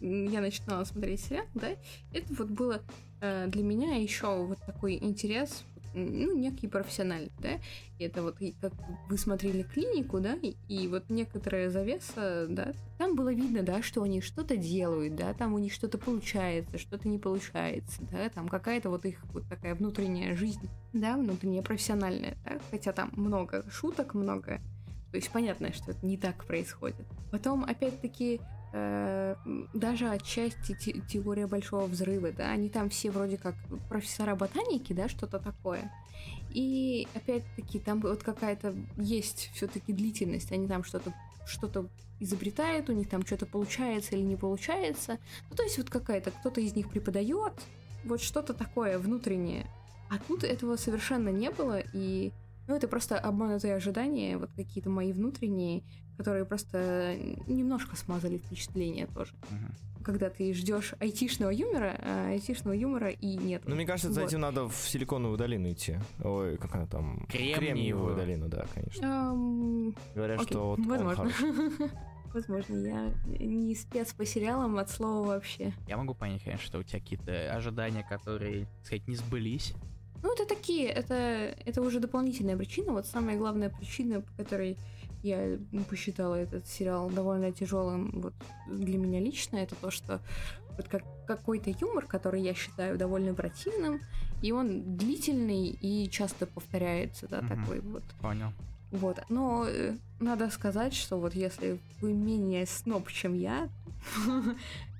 я 0.00 0.40
начинала 0.40 0.82
смотреть 0.84 1.20
сериал, 1.20 1.46
да, 1.54 1.68
это 2.12 2.34
вот 2.34 2.48
было 2.48 2.82
э, 3.20 3.46
для 3.46 3.62
меня 3.62 3.94
еще 3.96 4.44
вот 4.44 4.58
такой 4.66 4.94
интерес, 5.00 5.64
ну, 5.94 6.36
некий 6.36 6.68
профессиональный, 6.68 7.32
да, 7.38 7.60
и 7.98 8.04
это 8.04 8.22
вот 8.22 8.36
как 8.60 8.72
вы 9.08 9.16
смотрели 9.16 9.62
клинику, 9.62 10.20
да, 10.20 10.34
и, 10.42 10.56
и 10.68 10.88
вот 10.88 11.08
некоторая 11.08 11.70
завеса, 11.70 12.46
да, 12.48 12.72
там 12.98 13.14
было 13.14 13.32
видно, 13.32 13.62
да, 13.62 13.82
что 13.82 14.02
они 14.02 14.20
что-то 14.20 14.56
делают, 14.56 15.14
да, 15.14 15.32
там 15.34 15.54
у 15.54 15.58
них 15.58 15.72
что-то 15.72 15.98
получается, 15.98 16.78
что-то 16.78 17.08
не 17.08 17.18
получается, 17.18 18.02
да, 18.10 18.28
там 18.28 18.48
какая-то 18.48 18.90
вот 18.90 19.04
их 19.04 19.24
вот 19.32 19.48
такая 19.48 19.74
внутренняя 19.74 20.36
жизнь, 20.36 20.68
да, 20.92 21.16
внутренняя 21.16 21.62
профессиональная, 21.62 22.36
да, 22.44 22.58
хотя 22.70 22.92
там 22.92 23.10
много 23.14 23.64
шуток, 23.70 24.14
много 24.14 24.60
то 25.14 25.18
есть 25.18 25.30
понятно, 25.30 25.72
что 25.72 25.92
это 25.92 26.04
не 26.04 26.16
так 26.16 26.44
происходит. 26.44 27.06
Потом, 27.30 27.62
опять-таки, 27.62 28.40
э, 28.74 29.36
даже 29.72 30.08
отчасти 30.08 30.74
те- 30.74 31.00
теория 31.08 31.46
большого 31.46 31.86
взрыва, 31.86 32.32
да, 32.32 32.50
они 32.50 32.68
там 32.68 32.90
все 32.90 33.10
вроде 33.10 33.36
как 33.36 33.54
профессора 33.88 34.34
ботаники, 34.34 34.92
да, 34.92 35.08
что-то 35.08 35.38
такое. 35.38 35.92
И 36.50 37.06
опять-таки 37.14 37.78
там 37.78 38.00
вот 38.00 38.22
какая-то 38.22 38.74
есть 38.96 39.50
все-таки 39.54 39.92
длительность, 39.92 40.50
они 40.52 40.66
там 40.66 40.82
что-то 40.82 41.14
что-то 41.46 41.88
изобретают, 42.20 42.88
у 42.88 42.92
них 42.92 43.08
там 43.08 43.24
что-то 43.24 43.46
получается 43.46 44.16
или 44.16 44.22
не 44.22 44.36
получается. 44.36 45.18
Ну, 45.50 45.56
то 45.56 45.62
есть 45.62 45.78
вот 45.78 45.90
какая-то, 45.90 46.30
кто-то 46.30 46.60
из 46.60 46.74
них 46.74 46.88
преподает, 46.88 47.52
вот 48.04 48.22
что-то 48.22 48.54
такое 48.54 48.98
внутреннее. 48.98 49.66
А 50.10 50.18
тут 50.18 50.42
этого 50.42 50.76
совершенно 50.76 51.28
не 51.28 51.50
было, 51.50 51.82
и 51.92 52.32
ну, 52.66 52.74
это 52.76 52.88
просто 52.88 53.18
обманутые 53.18 53.74
ожидания, 53.74 54.38
вот 54.38 54.50
какие-то 54.54 54.90
мои 54.90 55.12
внутренние, 55.12 55.82
которые 56.16 56.44
просто 56.44 57.16
немножко 57.46 57.96
смазали 57.96 58.38
впечатление 58.38 59.06
тоже. 59.06 59.32
Мгм. 59.50 59.74
Когда 60.04 60.28
ты 60.28 60.52
ждешь 60.52 60.94
айтишного 61.00 61.50
юмора, 61.50 61.96
а 61.98 62.28
айтишного 62.28 62.74
юмора 62.74 63.08
и 63.10 63.36
нет. 63.36 63.62
Ну, 63.66 63.74
мне 63.74 63.86
кажется, 63.86 64.12
за 64.12 64.20
Вот. 64.20 64.28
этим 64.28 64.40
надо 64.40 64.68
в 64.68 64.74
Силиконовую 64.76 65.38
долину 65.38 65.72
идти. 65.72 65.98
Ой, 66.22 66.58
как 66.58 66.74
она 66.74 66.86
там? 66.86 67.26
Кремниевую. 67.30 68.14
долину, 68.14 68.48
да, 68.48 68.66
конечно. 68.74 69.30
Ам, 69.30 69.94
Говорят, 70.14 70.40
окей, 70.40 70.50
что 70.52 70.76
вот 70.76 70.80
возможно. 70.86 71.30
Возможно, 72.34 72.74
я 72.84 73.12
не 73.38 73.76
спец 73.76 74.12
по 74.12 74.26
сериалам 74.26 74.76
от 74.78 74.90
слова 74.90 75.24
вообще. 75.24 75.72
Я 75.86 75.96
могу 75.96 76.14
понять, 76.14 76.42
конечно, 76.42 76.66
что 76.66 76.78
у 76.78 76.82
тебя 76.82 76.98
какие-то 76.98 77.52
ожидания, 77.54 78.02
которые, 78.02 78.64
так 78.64 78.86
сказать, 78.86 79.06
не 79.06 79.14
сбылись. 79.14 79.72
Ну, 80.24 80.32
это 80.32 80.46
такие, 80.46 80.88
это, 80.88 81.14
это 81.66 81.82
уже 81.82 82.00
дополнительная 82.00 82.56
причина. 82.56 82.92
Вот 82.92 83.06
самая 83.06 83.36
главная 83.36 83.68
причина, 83.68 84.22
по 84.22 84.32
которой 84.42 84.78
я 85.22 85.58
посчитала 85.90 86.34
этот 86.34 86.66
сериал 86.66 87.10
довольно 87.10 87.52
тяжелым 87.52 88.10
вот 88.22 88.32
для 88.66 88.96
меня 88.96 89.20
лично, 89.20 89.58
это 89.58 89.74
то, 89.74 89.90
что 89.90 90.22
вот 90.78 90.88
как, 90.88 91.02
какой-то 91.26 91.68
юмор, 91.78 92.06
который 92.06 92.40
я 92.40 92.54
считаю 92.54 92.96
довольно 92.96 93.34
противным, 93.34 94.00
и 94.40 94.50
он 94.50 94.96
длительный 94.96 95.68
и 95.68 96.08
часто 96.08 96.46
повторяется, 96.46 97.28
да, 97.28 97.42
Мгм. 97.42 97.48
такой 97.48 97.80
вот. 97.80 98.02
Понял. 98.22 98.52
Вот. 98.92 99.18
Но 99.28 99.66
э, 99.68 99.94
надо 100.20 100.48
сказать, 100.48 100.94
что 100.94 101.18
вот 101.20 101.34
если 101.34 101.78
вы 102.00 102.14
менее 102.14 102.64
сноб, 102.64 103.10
чем 103.10 103.34
я, 103.34 103.68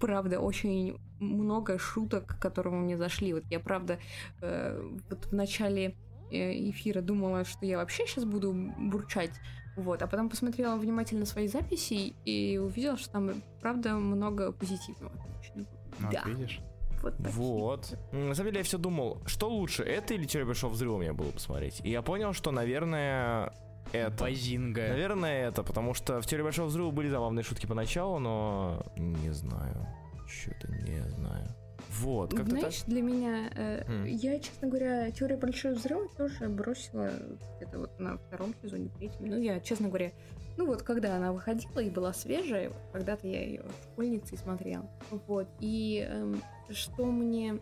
правда, 0.00 0.40
очень 0.40 0.98
много 1.20 1.78
шуток, 1.78 2.38
которые 2.40 2.74
мне 2.74 2.96
зашли. 2.96 3.34
Вот 3.34 3.44
я, 3.50 3.60
правда, 3.60 3.98
э, 4.40 4.80
вот 5.10 5.24
в 5.26 5.32
начале 5.32 5.96
э, 6.30 6.70
эфира 6.70 7.00
думала, 7.00 7.44
что 7.44 7.66
я 7.66 7.78
вообще 7.78 8.06
сейчас 8.06 8.24
буду 8.24 8.52
бурчать, 8.78 9.32
вот, 9.76 10.02
а 10.02 10.06
потом 10.06 10.28
посмотрела 10.28 10.76
внимательно 10.76 11.26
свои 11.26 11.48
записи 11.48 12.14
и 12.24 12.58
увидела, 12.58 12.96
что 12.96 13.10
там, 13.10 13.42
правда, 13.60 13.94
много 13.94 14.52
позитивного. 14.52 15.12
Ну, 15.54 15.66
Да. 16.10 16.22
вот 16.24 16.34
видишь. 16.34 16.60
Вот. 17.02 17.14
Вот. 17.18 17.98
На 18.12 18.34
самом 18.34 18.50
деле 18.50 18.58
я 18.58 18.64
все 18.64 18.76
думал, 18.78 19.22
что 19.26 19.48
лучше, 19.48 19.84
это 19.84 20.14
или 20.14 20.24
Теория 20.24 20.46
Большого 20.46 20.72
Взрыва 20.72 20.98
мне 20.98 21.12
было 21.12 21.30
посмотреть. 21.30 21.80
И 21.84 21.90
я 21.90 22.02
понял, 22.02 22.32
что, 22.32 22.50
наверное, 22.50 23.52
это. 23.92 24.24
Базинга. 24.24 24.88
Наверное, 24.88 25.48
это, 25.48 25.62
потому 25.62 25.94
что 25.94 26.20
в 26.20 26.26
Теории 26.26 26.44
Большого 26.44 26.66
Взрыва 26.66 26.90
были 26.90 27.08
забавные 27.08 27.42
шутки 27.42 27.66
поначалу, 27.66 28.18
но 28.18 28.82
не 28.96 29.30
знаю. 29.30 29.86
Что-то 30.26 30.70
не 30.70 31.00
знаю. 31.08 31.48
Вот, 31.90 32.34
как-то 32.34 32.50
так. 32.50 32.60
Знаешь, 32.60 32.82
для 32.82 33.02
меня, 33.02 33.50
э, 33.54 33.84
М. 33.86 34.04
я, 34.04 34.38
честно 34.40 34.68
говоря, 34.68 35.10
теория 35.10 35.36
большого 35.36 35.72
взрыва 35.72 36.08
тоже 36.16 36.48
бросила 36.48 37.10
где-то 37.56 37.78
вот 37.78 37.98
на 37.98 38.18
втором 38.18 38.54
сезоне, 38.62 38.90
третьем. 38.98 39.26
Ну, 39.26 39.38
я, 39.38 39.58
честно 39.60 39.88
говоря, 39.88 40.12
ну 40.56 40.66
вот 40.66 40.82
когда 40.82 41.16
она 41.16 41.32
выходила 41.32 41.78
и 41.80 41.88
была 41.88 42.12
свежая, 42.12 42.70
вот 42.70 42.82
когда-то 42.92 43.26
я 43.26 43.42
ее 43.42 43.64
школьницей 43.84 44.36
смотрела. 44.36 44.90
Вот. 45.26 45.48
И 45.60 46.06
эм, 46.08 46.42
что 46.68 47.06
мне 47.06 47.58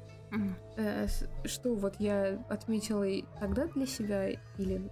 э, 0.76 1.06
что 1.44 1.74
вот 1.74 1.96
я 2.00 2.42
отметила 2.48 3.04
и 3.04 3.24
тогда 3.38 3.66
для 3.66 3.86
себя, 3.86 4.30
или 4.58 4.90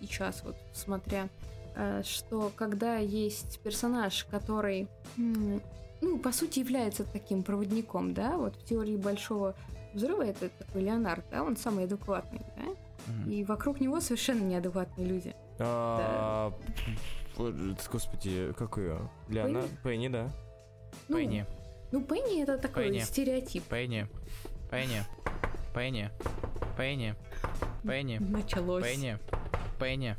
сейчас, 0.00 0.42
вот 0.44 0.56
смотря, 0.72 1.28
э, 1.74 2.02
что 2.04 2.50
когда 2.56 2.96
есть 2.96 3.60
персонаж, 3.60 4.24
который, 4.30 4.88
ну, 5.16 6.18
по 6.22 6.32
сути, 6.32 6.60
является 6.60 7.04
таким 7.04 7.42
проводником, 7.42 8.14
да, 8.14 8.36
вот 8.36 8.56
в 8.56 8.64
теории 8.64 8.96
большого 8.96 9.54
взрыва 9.94 10.22
это 10.22 10.48
такой 10.48 10.82
Леонард, 10.82 11.24
да, 11.30 11.42
он 11.42 11.56
самый 11.56 11.84
адекватный, 11.84 12.40
да, 12.56 13.30
и 13.30 13.44
вокруг 13.44 13.80
него 13.80 14.00
совершенно 14.00 14.42
неадекватные 14.42 15.06
люди. 15.06 15.34
А, 15.58 16.52
Господи, 17.36 18.52
как 18.56 18.76
ее? 18.78 19.08
Леона? 19.28 19.62
Пенни, 19.82 20.08
да. 20.08 20.30
Ну, 21.08 21.16
Пенни, 21.16 21.46
Ну, 21.90 22.02
Пенни 22.02 22.42
это 22.42 22.58
такой 22.58 22.84
Пенни. 22.84 22.98
стереотип. 23.00 23.64
Пенни, 23.64 24.06
Пенни, 24.70 25.02
Пенни, 25.74 26.10
Пенни, 26.76 27.14
Пенни, 27.82 28.18
Началось. 28.18 28.84
Пенни, 28.84 29.18
Пенни, 29.82 30.14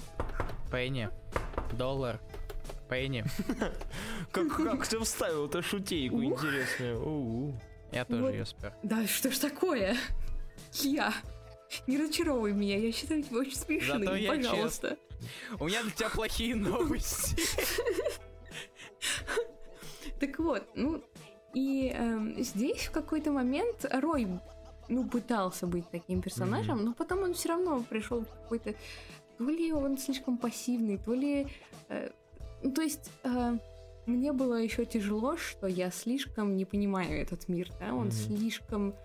Пенни, 0.70 1.10
доллар, 1.78 2.20
Пенни. 2.90 3.24
Как, 4.34 4.58
как 4.58 4.86
ты 4.86 5.00
вставил 5.00 5.46
эту 5.46 5.64
шутейку 5.64 6.22
интересную? 6.22 7.58
Я 7.94 8.04
тоже 8.04 8.34
ее 8.34 8.46
спер. 8.46 8.74
Да 8.84 9.08
что 9.08 9.32
ж 9.32 9.38
такое? 9.38 9.96
Я. 10.74 11.14
Не 11.88 11.98
разочаровывай 11.98 12.52
меня, 12.52 12.78
я 12.78 12.92
считаю 12.92 13.24
тебя 13.24 13.38
очень 13.38 13.56
Зато 13.56 13.66
смешным, 13.66 14.16
я 14.16 14.34
пожалуйста. 14.34 14.98
У 15.58 15.68
меня 15.68 15.82
для 15.84 15.92
тебя 15.92 16.10
плохие 16.10 16.56
новости. 16.56 17.42
Так 20.20 20.40
вот, 20.40 20.64
ну, 20.76 21.02
и 21.54 21.90
эм, 21.96 22.42
здесь 22.44 22.88
в 22.88 22.92
какой-то 22.92 23.32
момент 23.32 23.86
Рой, 23.92 24.28
ну, 24.90 25.08
пытался 25.08 25.68
быть 25.68 25.90
таким 25.90 26.22
персонажем, 26.22 26.84
но 26.84 26.94
потом 26.94 27.24
он 27.24 27.34
все 27.34 27.50
равно 27.50 27.82
пришел 27.90 28.22
в 28.22 28.30
какой-то... 28.30 28.76
То 29.38 29.46
ли 29.46 29.72
он 29.74 29.98
слишком 29.98 30.38
пассивный, 30.38 30.98
то 30.98 31.14
ли... 31.14 31.48
э, 31.90 32.10
ну, 32.62 32.72
то 32.72 32.82
есть... 32.82 33.12
э, 33.24 33.58
мне 34.06 34.34
было 34.34 34.56
еще 34.56 34.86
тяжело, 34.86 35.38
что 35.38 35.66
я 35.66 35.90
слишком 35.90 36.58
не 36.58 36.66
понимаю 36.66 37.22
этот 37.22 37.48
мир, 37.48 37.70
да, 37.80 37.94
он 37.94 38.08
Мгм. 38.08 38.12
слишком 38.12 38.96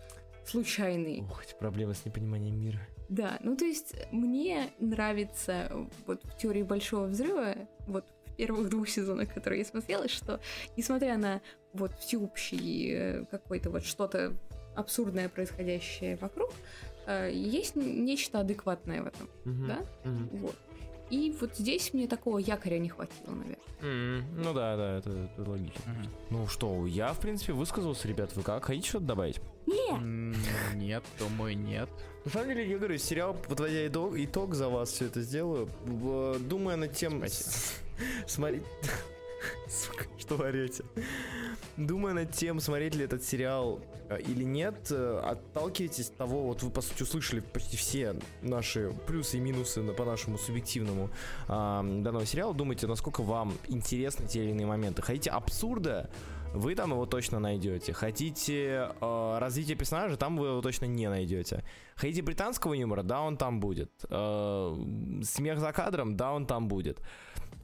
случайный. 0.44 1.20
Ух, 1.22 1.44
эти 1.44 1.54
проблемы 1.54 1.94
с 1.94 2.04
непониманием 2.04 2.60
мира. 2.60 2.80
Да, 3.08 3.38
ну 3.40 3.56
то 3.56 3.64
есть 3.64 3.94
мне 4.10 4.70
нравится 4.80 5.70
вот 6.06 6.20
в 6.24 6.36
теории 6.36 6.64
большого 6.64 7.06
взрыва, 7.06 7.54
вот 7.86 8.04
в 8.26 8.34
первых 8.34 8.70
двух 8.70 8.88
сезонах, 8.88 9.32
которые 9.32 9.60
я 9.60 9.64
смотрела, 9.64 10.08
что 10.08 10.40
несмотря 10.76 11.16
на 11.16 11.40
вот 11.72 11.92
всеобщий 12.00 12.90
э, 12.92 13.24
какой-то 13.30 13.70
вот 13.70 13.84
что-то 13.84 14.34
абсурдное 14.74 15.28
происходящее 15.28 16.16
вокруг, 16.16 16.52
есть 17.32 17.76
нечто 17.76 18.40
адекватное 18.40 19.02
в 19.02 19.06
этом, 19.06 19.28
Мгм. 19.44 19.66
да? 19.66 19.78
Мгм. 20.04 20.28
Вот. 20.38 20.54
И 21.10 21.34
вот 21.40 21.56
здесь 21.56 21.94
мне 21.94 22.06
такого 22.06 22.36
якоря 22.38 22.78
не 22.78 22.90
хватило, 22.90 23.30
наверное. 23.34 23.58
М, 23.80 24.24
Ну 24.36 24.52
да, 24.52 24.76
да, 24.76 24.98
это, 24.98 25.10
это 25.10 25.50
логично. 25.50 25.80
Мгм. 25.86 26.10
Ну 26.30 26.46
что, 26.48 26.86
я, 26.86 27.14
в 27.14 27.20
принципе, 27.20 27.54
высказался, 27.54 28.06
ребят, 28.08 28.36
вы 28.36 28.42
как? 28.42 28.64
Хотите 28.66 28.88
что-то 28.90 29.06
добавить? 29.06 29.40
Не! 29.66 29.90
М, 29.96 30.34
Нет, 30.74 31.02
думаю, 31.18 31.56
нет. 31.56 31.88
На 32.26 32.30
самом 32.30 32.48
деле, 32.48 32.68
я 32.70 32.76
говорю, 32.76 32.98
сериал, 32.98 33.34
подводя 33.48 33.86
итог, 33.86 34.18
итог 34.18 34.54
за 34.54 34.68
вас 34.68 34.90
все 34.90 35.06
это 35.06 35.22
сделаю, 35.22 35.68
думая 36.40 36.76
над 36.76 36.92
тем... 36.92 37.24
Смотреть... 38.26 38.62
Сука, 39.68 40.04
что 40.18 40.36
вы 40.36 40.46
орете? 40.46 40.84
Думая 41.76 42.14
над 42.14 42.32
тем, 42.32 42.60
смотреть 42.60 42.94
ли 42.94 43.04
этот 43.04 43.22
сериал 43.22 43.80
э, 44.08 44.20
или 44.20 44.44
нет, 44.44 44.88
э, 44.90 45.20
отталкивайтесь 45.24 46.08
от 46.08 46.16
того, 46.16 46.44
вот 46.44 46.62
вы, 46.62 46.70
по 46.70 46.80
сути, 46.80 47.02
услышали 47.02 47.40
почти 47.40 47.76
все 47.76 48.16
наши 48.42 48.92
плюсы 49.06 49.36
и 49.36 49.40
минусы 49.40 49.82
по 49.82 50.04
нашему 50.04 50.38
субъективному 50.38 51.10
а, 51.46 51.82
данного 51.82 52.26
сериала, 52.26 52.54
думайте, 52.54 52.86
насколько 52.86 53.22
вам 53.22 53.52
интересны 53.68 54.26
те 54.26 54.42
или 54.42 54.50
иные 54.50 54.66
моменты. 54.66 55.02
Хотите 55.02 55.30
абсурда, 55.30 56.10
вы 56.54 56.74
там 56.74 56.90
его 56.92 57.06
точно 57.06 57.38
найдете. 57.38 57.92
Хотите 57.92 58.90
э, 59.00 59.38
развитие 59.38 59.76
персонажа, 59.76 60.16
там 60.16 60.36
вы 60.36 60.48
его 60.48 60.60
точно 60.62 60.86
не 60.86 61.08
найдете. 61.08 61.62
Хотите 61.94 62.22
британского 62.22 62.74
юмора, 62.74 63.02
да, 63.02 63.22
он 63.22 63.36
там 63.36 63.60
будет. 63.60 63.90
Э, 64.08 64.74
смех 65.22 65.60
за 65.60 65.72
кадром, 65.72 66.16
да, 66.16 66.32
он 66.32 66.46
там 66.46 66.68
будет. 66.68 67.00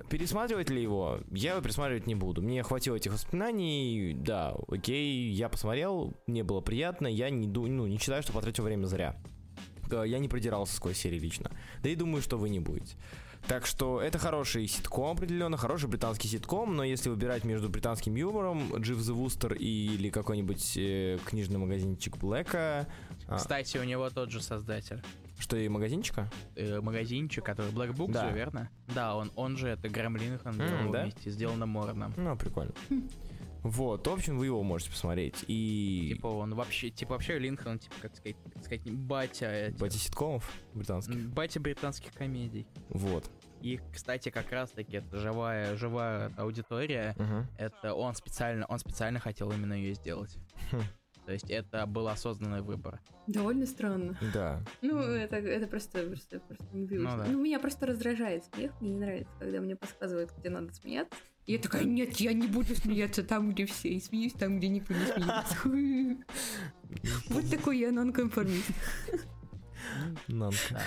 Пересматривать 0.09 0.71
ли 0.71 0.83
его? 0.83 1.21
Я 1.31 1.53
его 1.53 1.63
пересматривать 1.63 2.07
не 2.07 2.15
буду. 2.15 2.43
Мне 2.43 2.63
хватило 2.63 2.97
этих 2.97 3.13
воспоминаний, 3.13 4.15
да, 4.15 4.55
окей, 4.69 5.31
я 5.31 5.49
посмотрел, 5.49 6.15
мне 6.27 6.43
было 6.45 6.61
приятно, 6.61 7.07
я 7.07 7.31
не, 7.31 7.47
ну, 7.47 7.87
не 7.87 7.99
считаю, 7.99 8.23
что 8.23 8.33
потратил 8.33 8.65
время 8.65 8.87
зря. 8.87 9.17
Э, 9.91 10.05
Я 10.07 10.19
не 10.19 10.29
продирался 10.29 10.75
сквозь 10.75 10.99
серии 10.99 11.19
лично. 11.19 11.51
Да 11.83 11.89
и 11.89 11.95
думаю, 11.95 12.23
что 12.23 12.37
вы 12.37 12.49
не 12.49 12.61
будете. 12.61 12.97
Так 13.47 13.67
что 13.67 14.01
это 14.01 14.19
хороший 14.19 14.67
ситком 14.67 15.17
определенно, 15.17 15.59
хороший 15.59 15.89
британский 15.89 16.29
ситком, 16.29 16.75
но 16.77 16.83
если 16.83 17.11
выбирать 17.11 17.45
между 17.45 17.69
британским 17.69 18.15
юмором, 18.15 18.75
Джив 18.77 18.99
the 18.99 19.13
Вустер 19.13 19.53
или 19.53 20.09
какой-нибудь 20.09 20.77
э, 20.79 21.19
книжный 21.27 21.59
магазинчик 21.59 22.17
Блэка, 22.17 22.89
а, 23.29 23.37
Кстати, 23.37 23.77
у 23.77 23.85
него 23.85 24.09
тот 24.09 24.31
же 24.31 24.41
создатель. 24.41 25.03
Что 25.39 25.57
и 25.57 25.69
магазинчика, 25.69 26.31
э, 26.57 26.81
магазинчик, 26.81 27.45
который 27.45 27.73
Black 27.73 27.93
Book 27.95 28.13
Да. 28.13 28.29
же, 28.29 28.35
верно? 28.35 28.71
Да, 28.95 29.17
он, 29.17 29.31
он 29.37 29.57
же 29.57 29.69
это 29.69 29.89
Линхан 30.17 30.61
М, 30.61 30.67
делал 30.69 30.93
да? 30.93 31.03
вместе 31.03 31.31
с 31.31 31.37
Диланом 31.37 31.71
Морном. 31.71 32.13
ну, 32.17 32.37
прикольно. 32.37 32.73
Вот, 33.63 34.07
в 34.07 34.11
общем, 34.13 34.37
вы 34.37 34.45
его 34.47 34.63
можете 34.63 34.91
посмотреть. 34.91 35.43
И 35.49 36.11
Типа 36.15 36.27
он 36.27 36.55
вообще, 36.55 36.91
типа 36.91 37.13
вообще 37.15 37.39
Линхан, 37.39 37.79
типа, 37.79 37.95
как 38.03 38.15
сказать, 38.15 38.37
как 38.53 38.63
сказать, 38.63 38.91
батя, 38.93 39.51
этих- 39.51 39.79
Бати 39.81 39.97
ситкомов 39.97 40.53
британских. 40.75 41.29
батя 41.31 41.61
британских 41.61 42.13
комедий. 42.13 42.67
Вот. 42.91 43.31
И, 43.63 43.81
кстати, 43.95 44.29
как 44.29 44.53
раз-таки 44.53 44.99
это 44.99 45.17
живая, 45.19 45.77
живая 45.77 46.31
аудитория. 46.37 47.15
Мгм. 47.19 47.47
Это 47.57 47.95
он 47.95 48.15
специально, 48.15 48.67
он 48.67 48.79
специально 48.79 49.19
хотел 49.19 49.51
именно 49.51 49.73
ее 49.73 49.95
сделать. 49.95 50.37
То 51.27 51.33
есть 51.33 51.51
это 51.51 51.87
был 51.87 52.09
осознанный 52.09 52.61
выбор. 52.61 53.01
Довольно 53.27 53.67
странно. 53.67 54.19
Да. 54.35 54.63
Ну, 54.83 54.99
это, 54.99 55.37
это 55.37 55.67
просто, 55.67 56.07
просто, 56.07 56.41
просто 56.41 56.67
непривычно. 56.73 57.17
Ну 57.17 57.25
Ну, 57.25 57.39
да. 57.39 57.43
меня 57.45 57.59
просто 57.59 57.87
раздражает 57.87 58.45
смех. 58.55 58.73
Мне 58.81 58.91
не 58.91 58.99
нравится, 59.01 59.33
когда 59.39 59.61
мне 59.61 59.77
подсказывают, 59.77 60.31
где 60.39 60.51
надо 60.51 60.73
смеяться. 60.75 61.17
И 61.47 61.53
я 61.53 61.59
такая, 61.59 61.85
нет, 61.85 62.17
я 62.17 62.33
не 62.33 62.47
буду 62.47 62.75
смеяться 62.75 63.23
там, 63.23 63.51
где 63.53 63.67
все, 63.67 63.91
и 63.91 64.01
смеюсь 64.01 64.33
там, 64.33 64.59
где 64.59 64.69
никто 64.69 64.95
не 64.95 65.05
смеется. 65.07 66.25
Вот 67.29 67.51
такой 67.51 67.79
я 67.79 67.91
нонконформист. 67.91 68.71
Нанка. 70.29 70.83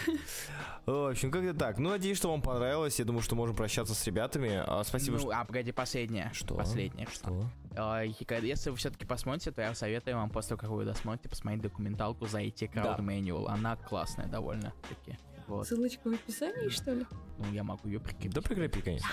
В 0.86 1.10
общем, 1.10 1.32
как-то 1.32 1.54
так. 1.54 1.80
Ну, 1.80 1.90
надеюсь, 1.90 2.18
что 2.18 2.30
вам 2.32 2.42
понравилось. 2.42 3.00
Я 3.00 3.06
думаю, 3.06 3.22
что 3.22 3.36
можем 3.36 3.56
прощаться 3.56 3.94
с 3.94 4.08
ребятами. 4.08 4.64
А, 4.66 4.84
Спасибо, 4.84 5.18
ну, 5.18 5.20
что... 5.20 5.32
а, 5.32 5.46
погоди, 5.46 5.72
последнее. 5.72 6.32
Что? 6.34 6.56
Последнее, 6.56 7.08
что. 7.12 7.50
А, 7.76 8.02
Если 8.04 8.70
вы 8.70 8.78
все-таки 8.78 9.06
посмотрите, 9.06 9.52
то 9.52 9.62
я 9.62 9.76
советую 9.76 10.16
вам 10.18 10.30
после 10.30 10.50
того, 10.50 10.60
как 10.62 10.70
вы 10.70 10.86
досмотрите, 10.86 11.30
посмотреть 11.30 11.62
документалку 11.64 12.26
за 12.28 12.42
IT 12.42 12.72
Crowd. 12.74 13.00
Manual. 13.00 13.48
Она 13.48 13.76
классная 13.76 14.28
довольно-таки. 14.28 15.18
Вот. 15.48 15.66
Ссылочка 15.66 16.10
в 16.10 16.14
описании, 16.14 16.68
что 16.68 16.94
ли? 16.94 17.06
Ну, 17.38 17.54
я 17.54 17.64
могу 17.64 17.88
ее 17.88 18.00
прикрепить. 18.00 18.34
Да 18.34 18.42
прикрепи, 18.42 18.82
конечно. 18.82 19.10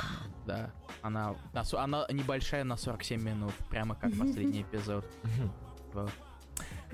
Да. 0.47 0.73
Она, 1.01 1.37
она 1.53 2.07
небольшая 2.11 2.65
на 2.65 2.77
47 2.77 3.23
минут, 3.23 3.53
прямо 3.71 3.95
как 3.95 4.11
последний 4.19 4.63
эпизод. 4.63 5.05
Вот. 5.93 6.11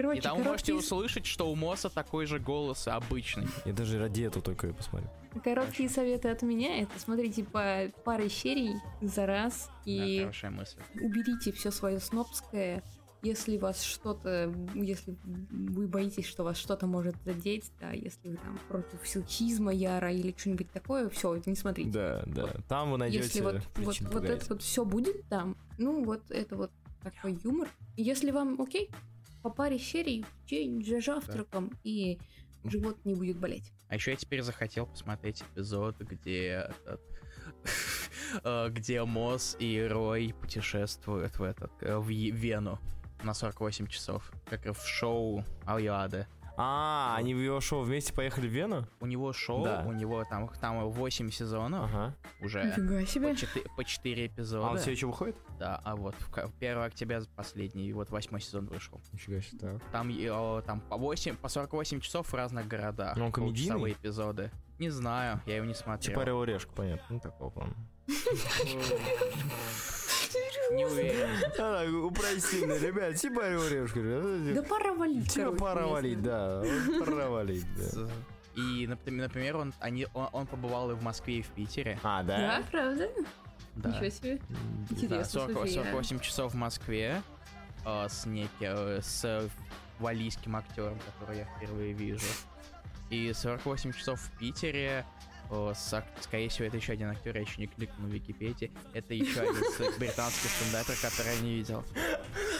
Короче, 0.00 0.18
И 0.18 0.22
там 0.22 0.38
вы 0.38 0.44
можете 0.44 0.72
короткие, 0.72 0.96
услышать, 0.96 1.26
что 1.26 1.50
у 1.50 1.54
Моса 1.54 1.90
такой 1.90 2.24
же 2.26 2.38
голос 2.38 2.88
обычный. 2.88 3.46
Я 3.64 3.72
даже 3.72 3.98
ради 3.98 4.22
этого 4.22 4.42
только 4.42 4.68
и 4.68 4.72
посмотрю. 4.72 5.08
короткие 5.44 5.88
советы 5.90 6.28
от 6.28 6.40
меня. 6.42 6.80
Это 6.82 6.98
смотрите 6.98 7.44
по 7.44 7.90
паре 8.04 8.30
серий 8.30 8.76
за 9.02 9.26
раз 9.26 9.68
Да, 9.68 9.90
и 9.90 10.20
хорошая 10.20 10.50
мысль. 10.52 10.78
уберите 10.94 11.52
все 11.52 11.70
свое 11.70 12.00
снобское. 12.00 12.82
Если 13.22 13.58
вас 13.58 13.82
что-то, 13.82 14.50
если 14.74 15.14
вы 15.50 15.86
боитесь, 15.86 16.24
что 16.24 16.42
вас 16.42 16.56
что-то 16.56 16.86
может 16.86 17.16
задеть, 17.26 17.70
да, 17.78 17.90
если 17.90 18.30
вы 18.30 18.36
там 18.36 18.58
против 18.66 19.06
сексизма 19.06 19.74
яра 19.74 20.10
или 20.10 20.34
что-нибудь 20.34 20.70
такое, 20.72 21.10
все, 21.10 21.36
это 21.36 21.50
не 21.50 21.56
смотрите. 21.56 21.90
Да, 21.90 22.22
да. 22.24 22.48
Там 22.66 22.92
вы 22.92 22.96
найдете 22.96 23.24
Если 23.24 23.40
вот, 23.42 23.56
вот, 23.76 24.00
вот 24.00 24.24
это 24.24 24.46
вот 24.48 24.62
все 24.62 24.86
будет 24.86 25.28
там, 25.28 25.58
ну 25.76 26.02
вот 26.02 26.30
это 26.30 26.56
вот 26.56 26.70
такой 27.02 27.38
юмор. 27.44 27.68
Если 27.98 28.30
вам 28.30 28.58
окей, 28.58 28.88
по 29.42 29.50
паре 29.50 29.78
серий 29.78 30.24
в 30.24 30.46
день 30.46 30.84
за 30.84 31.00
завтраком, 31.00 31.72
и 31.84 32.18
живот 32.64 32.98
не 33.04 33.14
будет 33.14 33.38
болеть. 33.38 33.72
А 33.88 33.94
еще 33.94 34.12
я 34.12 34.16
теперь 34.16 34.42
захотел 34.42 34.86
посмотреть 34.86 35.42
эпизод, 35.42 35.98
где 35.98 36.70
э, 38.44 38.68
где 38.70 39.04
Мосс 39.04 39.56
и 39.58 39.82
Рой 39.82 40.34
путешествуют 40.40 41.38
в 41.38 41.42
этот 41.42 41.72
э, 41.82 41.96
в 41.96 42.08
Вену. 42.08 42.78
на 43.22 43.34
48 43.34 43.86
часов, 43.86 44.32
как 44.46 44.66
и 44.66 44.72
в 44.72 44.80
шоу 44.80 45.44
Алиады. 45.66 46.26
А, 46.56 47.14
они 47.16 47.34
в 47.34 47.38
его 47.38 47.60
шоу 47.60 47.82
вместе 47.82 48.12
поехали 48.12 48.48
в 48.48 48.50
Вену? 48.50 48.86
У 49.00 49.06
него 49.06 49.32
шоу, 49.32 49.64
Да. 49.64 49.84
у 49.86 49.92
него 49.92 50.24
там, 50.24 50.48
там 50.60 50.88
8 50.90 51.30
сезонов 51.30 51.90
Ага. 51.92 52.14
уже. 52.40 52.64
Нифига 52.64 53.04
себе. 53.06 53.28
По 53.30 53.36
4, 53.36 53.64
по 53.76 53.84
4 53.84 54.22
А 54.22 54.26
эпизода. 54.26 54.66
он 54.68 54.78
все 54.78 54.90
еще 54.92 55.06
выходит? 55.06 55.36
Да, 55.58 55.80
а 55.84 55.96
вот 55.96 56.14
в 56.18 56.30
ка- 56.30 56.50
1 56.60 56.84
октября 56.84 57.20
последний, 57.36 57.86
и 57.88 57.92
вот 57.92 58.10
восьмой 58.10 58.40
сезон 58.40 58.66
вышел. 58.66 59.00
Нифига 59.12 59.40
себе, 59.40 59.58
так. 59.58 59.82
Там, 59.90 60.10
и, 60.10 60.26
о, 60.28 60.62
там 60.66 60.80
по 60.80 60.96
8, 60.96 61.36
по 61.36 61.48
48 61.48 62.00
часов 62.00 62.26
в 62.30 62.34
разных 62.34 62.66
городах. 62.68 63.16
Ну, 63.16 63.26
он 63.26 63.32
комедийный? 63.32 63.92
Эпизоды. 63.92 64.50
Не 64.78 64.90
знаю, 64.90 65.40
я 65.46 65.56
его 65.56 65.66
не 65.66 65.74
смотрел. 65.74 66.12
Типа 66.12 66.22
Орел 66.22 66.44
Решка, 66.44 66.72
понятно. 66.72 67.04
Ну, 67.10 67.20
такого 67.20 67.50
плана. 67.50 67.74
Не 70.72 70.84
уверен. 70.86 71.28
А, 71.58 71.84
упростили, 72.06 72.78
ребят, 72.78 73.16
типа 73.16 73.44
Орел 73.46 73.64
и 73.66 73.70
Решка. 73.70 74.54
Да 74.54 74.62
пора 74.62 74.92
валить, 74.94 75.32
Типа 75.32 75.52
пора 75.52 75.86
валить, 75.86 76.22
да. 76.22 76.62
Пора 76.98 77.28
валить, 77.30 77.66
да. 77.76 78.08
И, 78.56 78.86
напри- 78.86 79.12
например, 79.12 79.56
он, 79.56 79.72
они, 79.80 80.06
он, 80.14 80.28
он 80.32 80.46
побывал 80.46 80.90
и 80.90 80.94
в 80.94 81.02
Москве, 81.02 81.38
и 81.38 81.42
в 81.42 81.48
Питере. 81.48 81.98
А, 82.02 82.22
Да, 82.22 82.36
да? 82.38 82.62
правда? 82.70 83.08
Да. 83.76 83.90
Ничего 83.90 84.08
себе. 84.10 84.30
М, 84.32 84.86
Да, 84.90 84.94
Интересно, 84.96 85.24
40 85.40 85.52
слушай, 85.52 85.72
я- 85.74 85.82
48 85.84 86.20
часов 86.20 86.52
в 86.52 86.56
Москве 86.56 87.22
э, 87.86 88.06
с 88.08 88.26
неким, 88.26 88.50
э, 88.60 89.00
с 89.02 89.48
валийским 90.00 90.56
актером, 90.56 90.98
которого 90.98 91.36
я 91.36 91.44
впервые 91.56 91.92
вижу. 91.92 92.26
И 93.10 93.32
48 93.32 93.92
часов 93.92 94.20
в 94.20 94.38
Питере 94.38 95.04
скорее 96.20 96.48
всего, 96.48 96.66
это 96.68 96.76
еще 96.76 96.92
один 96.92 97.08
актер, 97.08 97.34
я 97.36 97.42
еще 97.42 97.60
не 97.60 97.66
кликнул 97.66 98.08
в 98.08 98.12
Википедии. 98.12 98.70
Это 98.94 99.14
еще 99.14 99.40
один 99.40 99.62
британский 99.98 100.48
стендапер, 100.48 100.94
который 101.02 101.34
я 101.36 101.40
не 101.42 101.54
видел. 101.56 101.84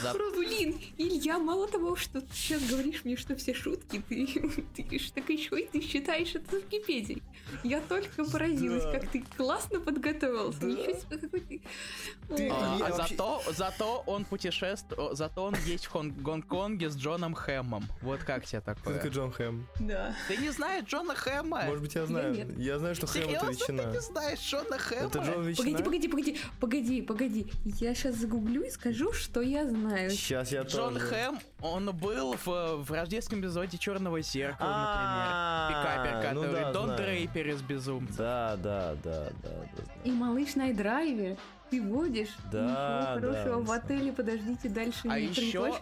За- 0.02 0.14
Блин, 0.14 0.80
Илья, 0.98 1.38
мало 1.38 1.68
того, 1.68 1.94
что 1.96 2.20
ты 2.20 2.26
сейчас 2.34 2.62
говоришь 2.68 3.04
мне, 3.04 3.16
что 3.16 3.36
все 3.36 3.54
шутки, 3.54 4.02
ты, 4.08 4.26
ты 4.76 5.00
так 5.14 5.28
еще 5.30 5.60
и 5.60 5.66
ты 5.68 5.80
считаешь 5.80 6.34
это 6.34 6.48
в 6.50 6.52
Википедии. 6.54 7.22
Я 7.62 7.80
только 7.80 8.24
поразилась, 8.24 8.84
Да. 8.84 8.92
как 8.98 9.08
ты 9.10 9.24
классно 9.36 9.80
подготовился. 9.80 10.60
Да. 10.60 10.66
Ничего 10.66 10.98
себе, 10.98 11.18
какой 11.18 11.40
ты... 11.40 11.62
Ты- 12.36 12.48
А, 12.50 12.76
Я 12.78 12.86
а 12.86 12.90
вообще- 12.90 13.16
зато, 13.16 13.42
зато 13.52 14.02
он 14.06 14.24
путешествует, 14.24 15.16
зато 15.16 15.44
он 15.44 15.54
есть 15.66 15.86
в 15.86 15.90
Хон- 15.90 16.12
Гонконге 16.12 16.90
с 16.90 16.96
Джоном 16.96 17.34
Хэмом. 17.34 17.84
Вот 18.02 18.22
как 18.24 18.44
тебе 18.46 18.60
такое? 18.60 19.00
Джон 19.08 19.32
Хэм? 19.32 19.66
Да. 19.80 20.14
Ты 20.28 20.36
не 20.38 20.50
знаешь 20.50 20.84
Джона 20.86 21.14
Хэма? 21.14 21.64
Может 21.64 21.82
быть, 21.82 21.94
я 21.94 22.06
знаю. 22.06 22.34
нет. 22.34 22.58
Я 22.58 22.78
знаю, 22.80 22.94
что 22.96 23.06
Хэм 23.06 23.30
это 23.30 23.46
ты 23.46 23.52
ветчина. 23.52 23.82
не 23.92 24.00
знаешь 24.00 24.40
Джона 24.40 24.78
Хэма? 24.78 25.06
Это 25.06 25.18
Джон 25.20 25.34
Погоди, 25.34 25.48
Ветчина? 25.50 25.78
погоди, 25.84 26.08
погоди, 26.08 26.40
погоди, 26.58 27.02
погоди. 27.02 27.52
Я 27.64 27.94
сейчас 27.94 28.16
загуглю 28.16 28.62
и 28.62 28.70
скажу, 28.70 29.12
что 29.12 29.40
я 29.40 29.66
знаю. 29.68 30.10
Сейчас 30.10 30.50
я 30.50 30.62
Джон 30.62 30.94
тоже. 30.94 31.06
Хэм, 31.06 31.38
он 31.62 31.96
был 31.96 32.34
в, 32.44 32.46
в 32.84 32.90
рождественском 32.90 33.40
эпизоде 33.40 33.78
Черного 33.78 34.20
зеркала, 34.20 34.70
А, 34.72 35.68
например. 35.68 36.10
Пикапер, 36.12 36.34
ну 36.34 36.42
который 36.42 36.62
да, 36.64 36.72
Дон. 36.72 36.96
Дрейпер 36.96 37.48
из 37.48 37.62
безумца. 37.62 38.16
Да, 38.16 38.56
да, 38.56 38.94
да, 39.04 39.30
да, 39.42 39.50
да. 39.76 39.82
И 40.04 40.10
малыш 40.10 40.54
на 40.56 40.72
драйве. 40.74 41.36
Ты 41.70 41.80
водишь? 41.80 42.34
Да, 42.50 42.62
Ничего 43.16 43.30
да, 43.32 43.42
хорошего. 43.44 43.60
в 43.62 43.66
да. 43.68 43.74
отеле 43.74 44.12
подождите 44.12 44.68
дальше. 44.68 45.00
А 45.08 45.20
не 45.20 45.26
еще, 45.26 45.72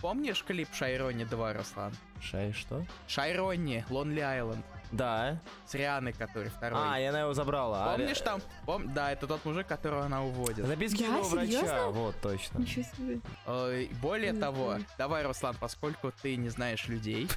помнишь 0.00 0.42
клип 0.42 0.68
Шайрони 0.72 1.24
2, 1.24 1.52
Руслан? 1.52 1.92
Шай, 2.22 2.52
что? 2.54 2.86
Шайрони, 3.06 3.84
Лонли 3.90 4.20
Айленд. 4.20 4.64
Да. 4.92 5.38
С 5.66 5.74
Рианой, 5.74 6.12
который 6.12 6.50
второй. 6.50 6.78
А, 6.82 7.00
и 7.00 7.04
она 7.04 7.20
его 7.22 7.34
забрала. 7.34 7.92
А, 7.92 7.96
Помнишь 7.96 8.20
там? 8.20 8.40
Пом- 8.66 8.92
Да, 8.92 9.10
это 9.12 9.26
тот 9.26 9.44
мужик, 9.44 9.66
которого 9.66 10.04
она 10.04 10.22
уводит. 10.22 10.66
Записки 10.66 11.02
Да, 11.02 11.08
нового 11.08 11.28
врача. 11.30 11.46
серьезно? 11.50 11.88
Вот, 11.90 12.14
точно. 12.20 12.58
Ничего 12.58 12.84
себе. 12.96 13.20
Э, 13.46 13.86
Более 14.00 14.32
Не 14.32 14.40
того, 14.40 14.76
давай, 14.98 15.24
Руслан, 15.24 15.56
поскольку 15.58 16.12
ты 16.22 16.36
не 16.36 16.48
знаешь 16.48 16.86
людей, 16.88 17.28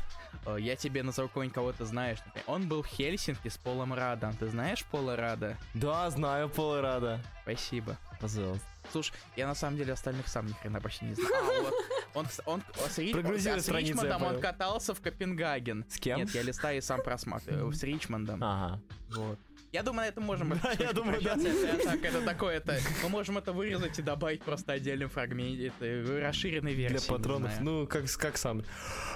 э, 0.46 0.58
я 0.60 0.76
тебе 0.76 1.04
назову 1.04 1.30
кого-нибудь, 1.30 1.56
кого 1.56 1.72
ты 1.74 1.86
знаешь. 1.86 2.20
Он 2.46 2.68
был 2.68 2.84
в 2.84 2.88
Хельсинки 2.88 3.48
с 3.50 3.58
Полом 3.58 3.94
Радом. 3.94 4.36
Ты 4.38 4.48
знаешь 4.48 4.86
Пола 4.86 5.16
Рада? 5.16 5.58
Да, 5.74 6.10
знаю 6.10 6.50
Пола 6.50 6.82
Рада. 6.82 7.20
Спасибо. 7.44 7.98
Пожалуйста. 8.20 8.66
Слушай, 8.92 9.14
я 9.36 9.48
на 9.48 9.56
самом 9.56 9.78
деле 9.78 9.94
остальных 9.94 10.28
сам 10.30 10.46
ни 10.48 10.54
хрена 10.54 10.80
почти 10.80 11.06
не 11.06 11.14
знаю. 11.16 11.30
А, 11.36 11.62
вот. 11.64 11.74
Он, 12.18 12.26
с- 12.26 12.42
он, 12.46 12.64
с, 12.90 13.12
Прогрузили 13.12 13.54
а 13.54 13.60
с 13.60 13.64
страницу, 13.64 13.96
я 13.98 14.04
Ричмондом 14.04 14.24
он 14.24 14.42
катался 14.42 14.96
в 14.96 15.02
Копенгаген. 15.02 15.86
С 15.88 16.00
кем? 16.00 16.18
Нет, 16.18 16.30
я 16.32 16.42
листаю 16.42 16.80
и 16.80 16.82
сам 16.82 17.02
просматриваю. 17.04 17.72
С 17.72 17.84
Ричмондом. 17.84 18.44
Ага. 18.44 18.82
Вот. 19.12 19.38
Я 19.72 19.84
думаю, 19.84 20.06
на 20.06 20.08
этом 20.08 20.24
можем 20.24 20.60
Да, 20.64 20.72
я 20.80 20.94
думаю, 20.94 21.22
да. 21.22 21.34
Это, 21.36 21.84
так, 21.84 22.04
это 22.04 22.22
такое 22.22 22.58
это. 22.58 22.80
Мы 23.04 23.10
можем 23.10 23.38
это 23.38 23.52
вырезать 23.54 24.00
и 24.00 24.02
добавить 24.02 24.42
просто 24.42 24.74
отдельным 24.74 25.10
фрагменте, 25.10 25.68
это 25.78 26.22
расширенной 26.22 26.74
версии. 26.74 27.06
Для 27.06 27.16
патронов. 27.16 27.52
Ну, 27.62 27.86
как, 27.86 28.06
как 28.18 28.38
сам. 28.38 28.64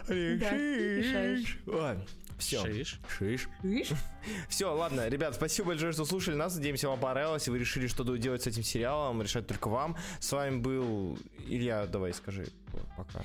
решаешь. 0.07 1.57
Ладно. 1.65 2.05
Все. 2.41 2.63
Шиш. 2.65 2.99
Шиш. 3.17 3.47
Видишь? 3.63 3.89
Все, 4.49 4.73
ладно, 4.73 5.07
ребят, 5.07 5.35
спасибо 5.35 5.69
большое, 5.69 5.91
что 5.93 6.05
слушали 6.05 6.35
нас. 6.35 6.55
Надеемся, 6.55 6.89
вам 6.89 6.99
понравилось, 6.99 7.47
и 7.47 7.51
вы 7.51 7.59
решили, 7.59 7.87
что 7.87 8.03
делать 8.17 8.43
с 8.43 8.47
этим 8.47 8.63
сериалом. 8.63 9.21
Решать 9.21 9.47
только 9.47 9.67
вам. 9.69 9.95
С 10.19 10.31
вами 10.31 10.57
был 10.57 11.17
Илья, 11.47 11.85
давай 11.87 12.13
скажи 12.13 12.47
пока. 12.97 13.21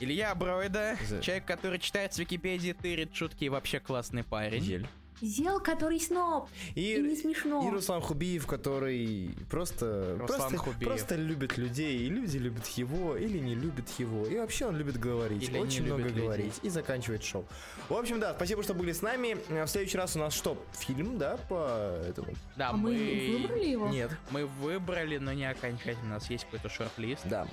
Илья 0.00 0.34
Бройда, 0.34 0.96
За- 1.08 1.20
человек, 1.20 1.44
который 1.44 1.78
читает 1.78 2.12
с 2.12 2.18
Википедии, 2.18 2.72
тырит 2.72 3.14
шутки 3.14 3.44
и 3.44 3.48
вообще 3.48 3.78
классный 3.80 4.24
парень. 4.24 4.62
Ель. 4.62 4.86
Зел, 5.24 5.60
который 5.60 5.98
сноб. 6.00 6.48
И 6.74 6.98
не 7.00 7.16
смешно. 7.16 7.66
И 7.66 7.70
Руслан 7.72 8.00
Хубиев, 8.02 8.46
который 8.46 9.30
просто, 9.50 10.16
Руслан 10.18 10.38
просто, 10.50 10.56
Хубиев. 10.58 10.88
просто 10.88 11.16
любит 11.16 11.56
людей, 11.56 11.98
и 11.98 12.08
люди 12.08 12.36
любят 12.38 12.66
его, 12.68 13.16
или 13.16 13.38
не 13.38 13.54
любят 13.54 13.88
его. 13.98 14.26
И 14.26 14.36
вообще 14.38 14.66
он 14.66 14.76
любит 14.76 14.98
говорить, 14.98 15.42
Или 15.48 15.58
очень 15.58 15.84
много 15.84 16.02
людей. 16.02 16.22
говорить, 16.22 16.60
и 16.62 16.68
заканчивать 16.68 17.24
шоу. 17.24 17.44
В 17.88 17.94
общем, 17.94 18.20
да, 18.20 18.34
спасибо, 18.34 18.62
что 18.62 18.74
были 18.74 18.92
с 18.92 19.02
нами. 19.02 19.36
В 19.48 19.66
следующий 19.68 19.98
раз 19.98 20.16
у 20.16 20.18
нас 20.18 20.34
что, 20.34 20.62
фильм, 20.72 21.18
да, 21.18 21.36
по 21.48 21.96
этому? 22.08 22.32
Да, 22.56 22.70
А 22.70 22.72
мы 22.74 22.90
выбрали 22.92 23.64
его? 23.66 23.88
Нет, 23.88 24.10
Мы 24.30 24.46
выбрали, 24.46 25.18
но 25.18 25.32
не 25.32 25.48
окончательно. 25.50 26.06
У 26.06 26.14
нас 26.18 26.28
есть 26.30 26.44
какой-то 26.44 26.68
шорт-лист. 26.68 27.22
да. 27.24 27.46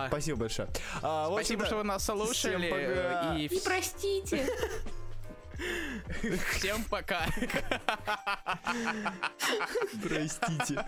Спасибо 0.08 0.40
большое. 0.40 0.68
А, 1.00 1.30
Спасибо, 1.32 1.64
что 1.64 1.76
вы 1.76 1.84
нас 1.84 2.04
слушали. 2.04 3.38
И 3.38 3.48
простите. 3.64 4.46
всем 6.50 6.84
пока. 6.84 7.26
Простите. 10.02 10.84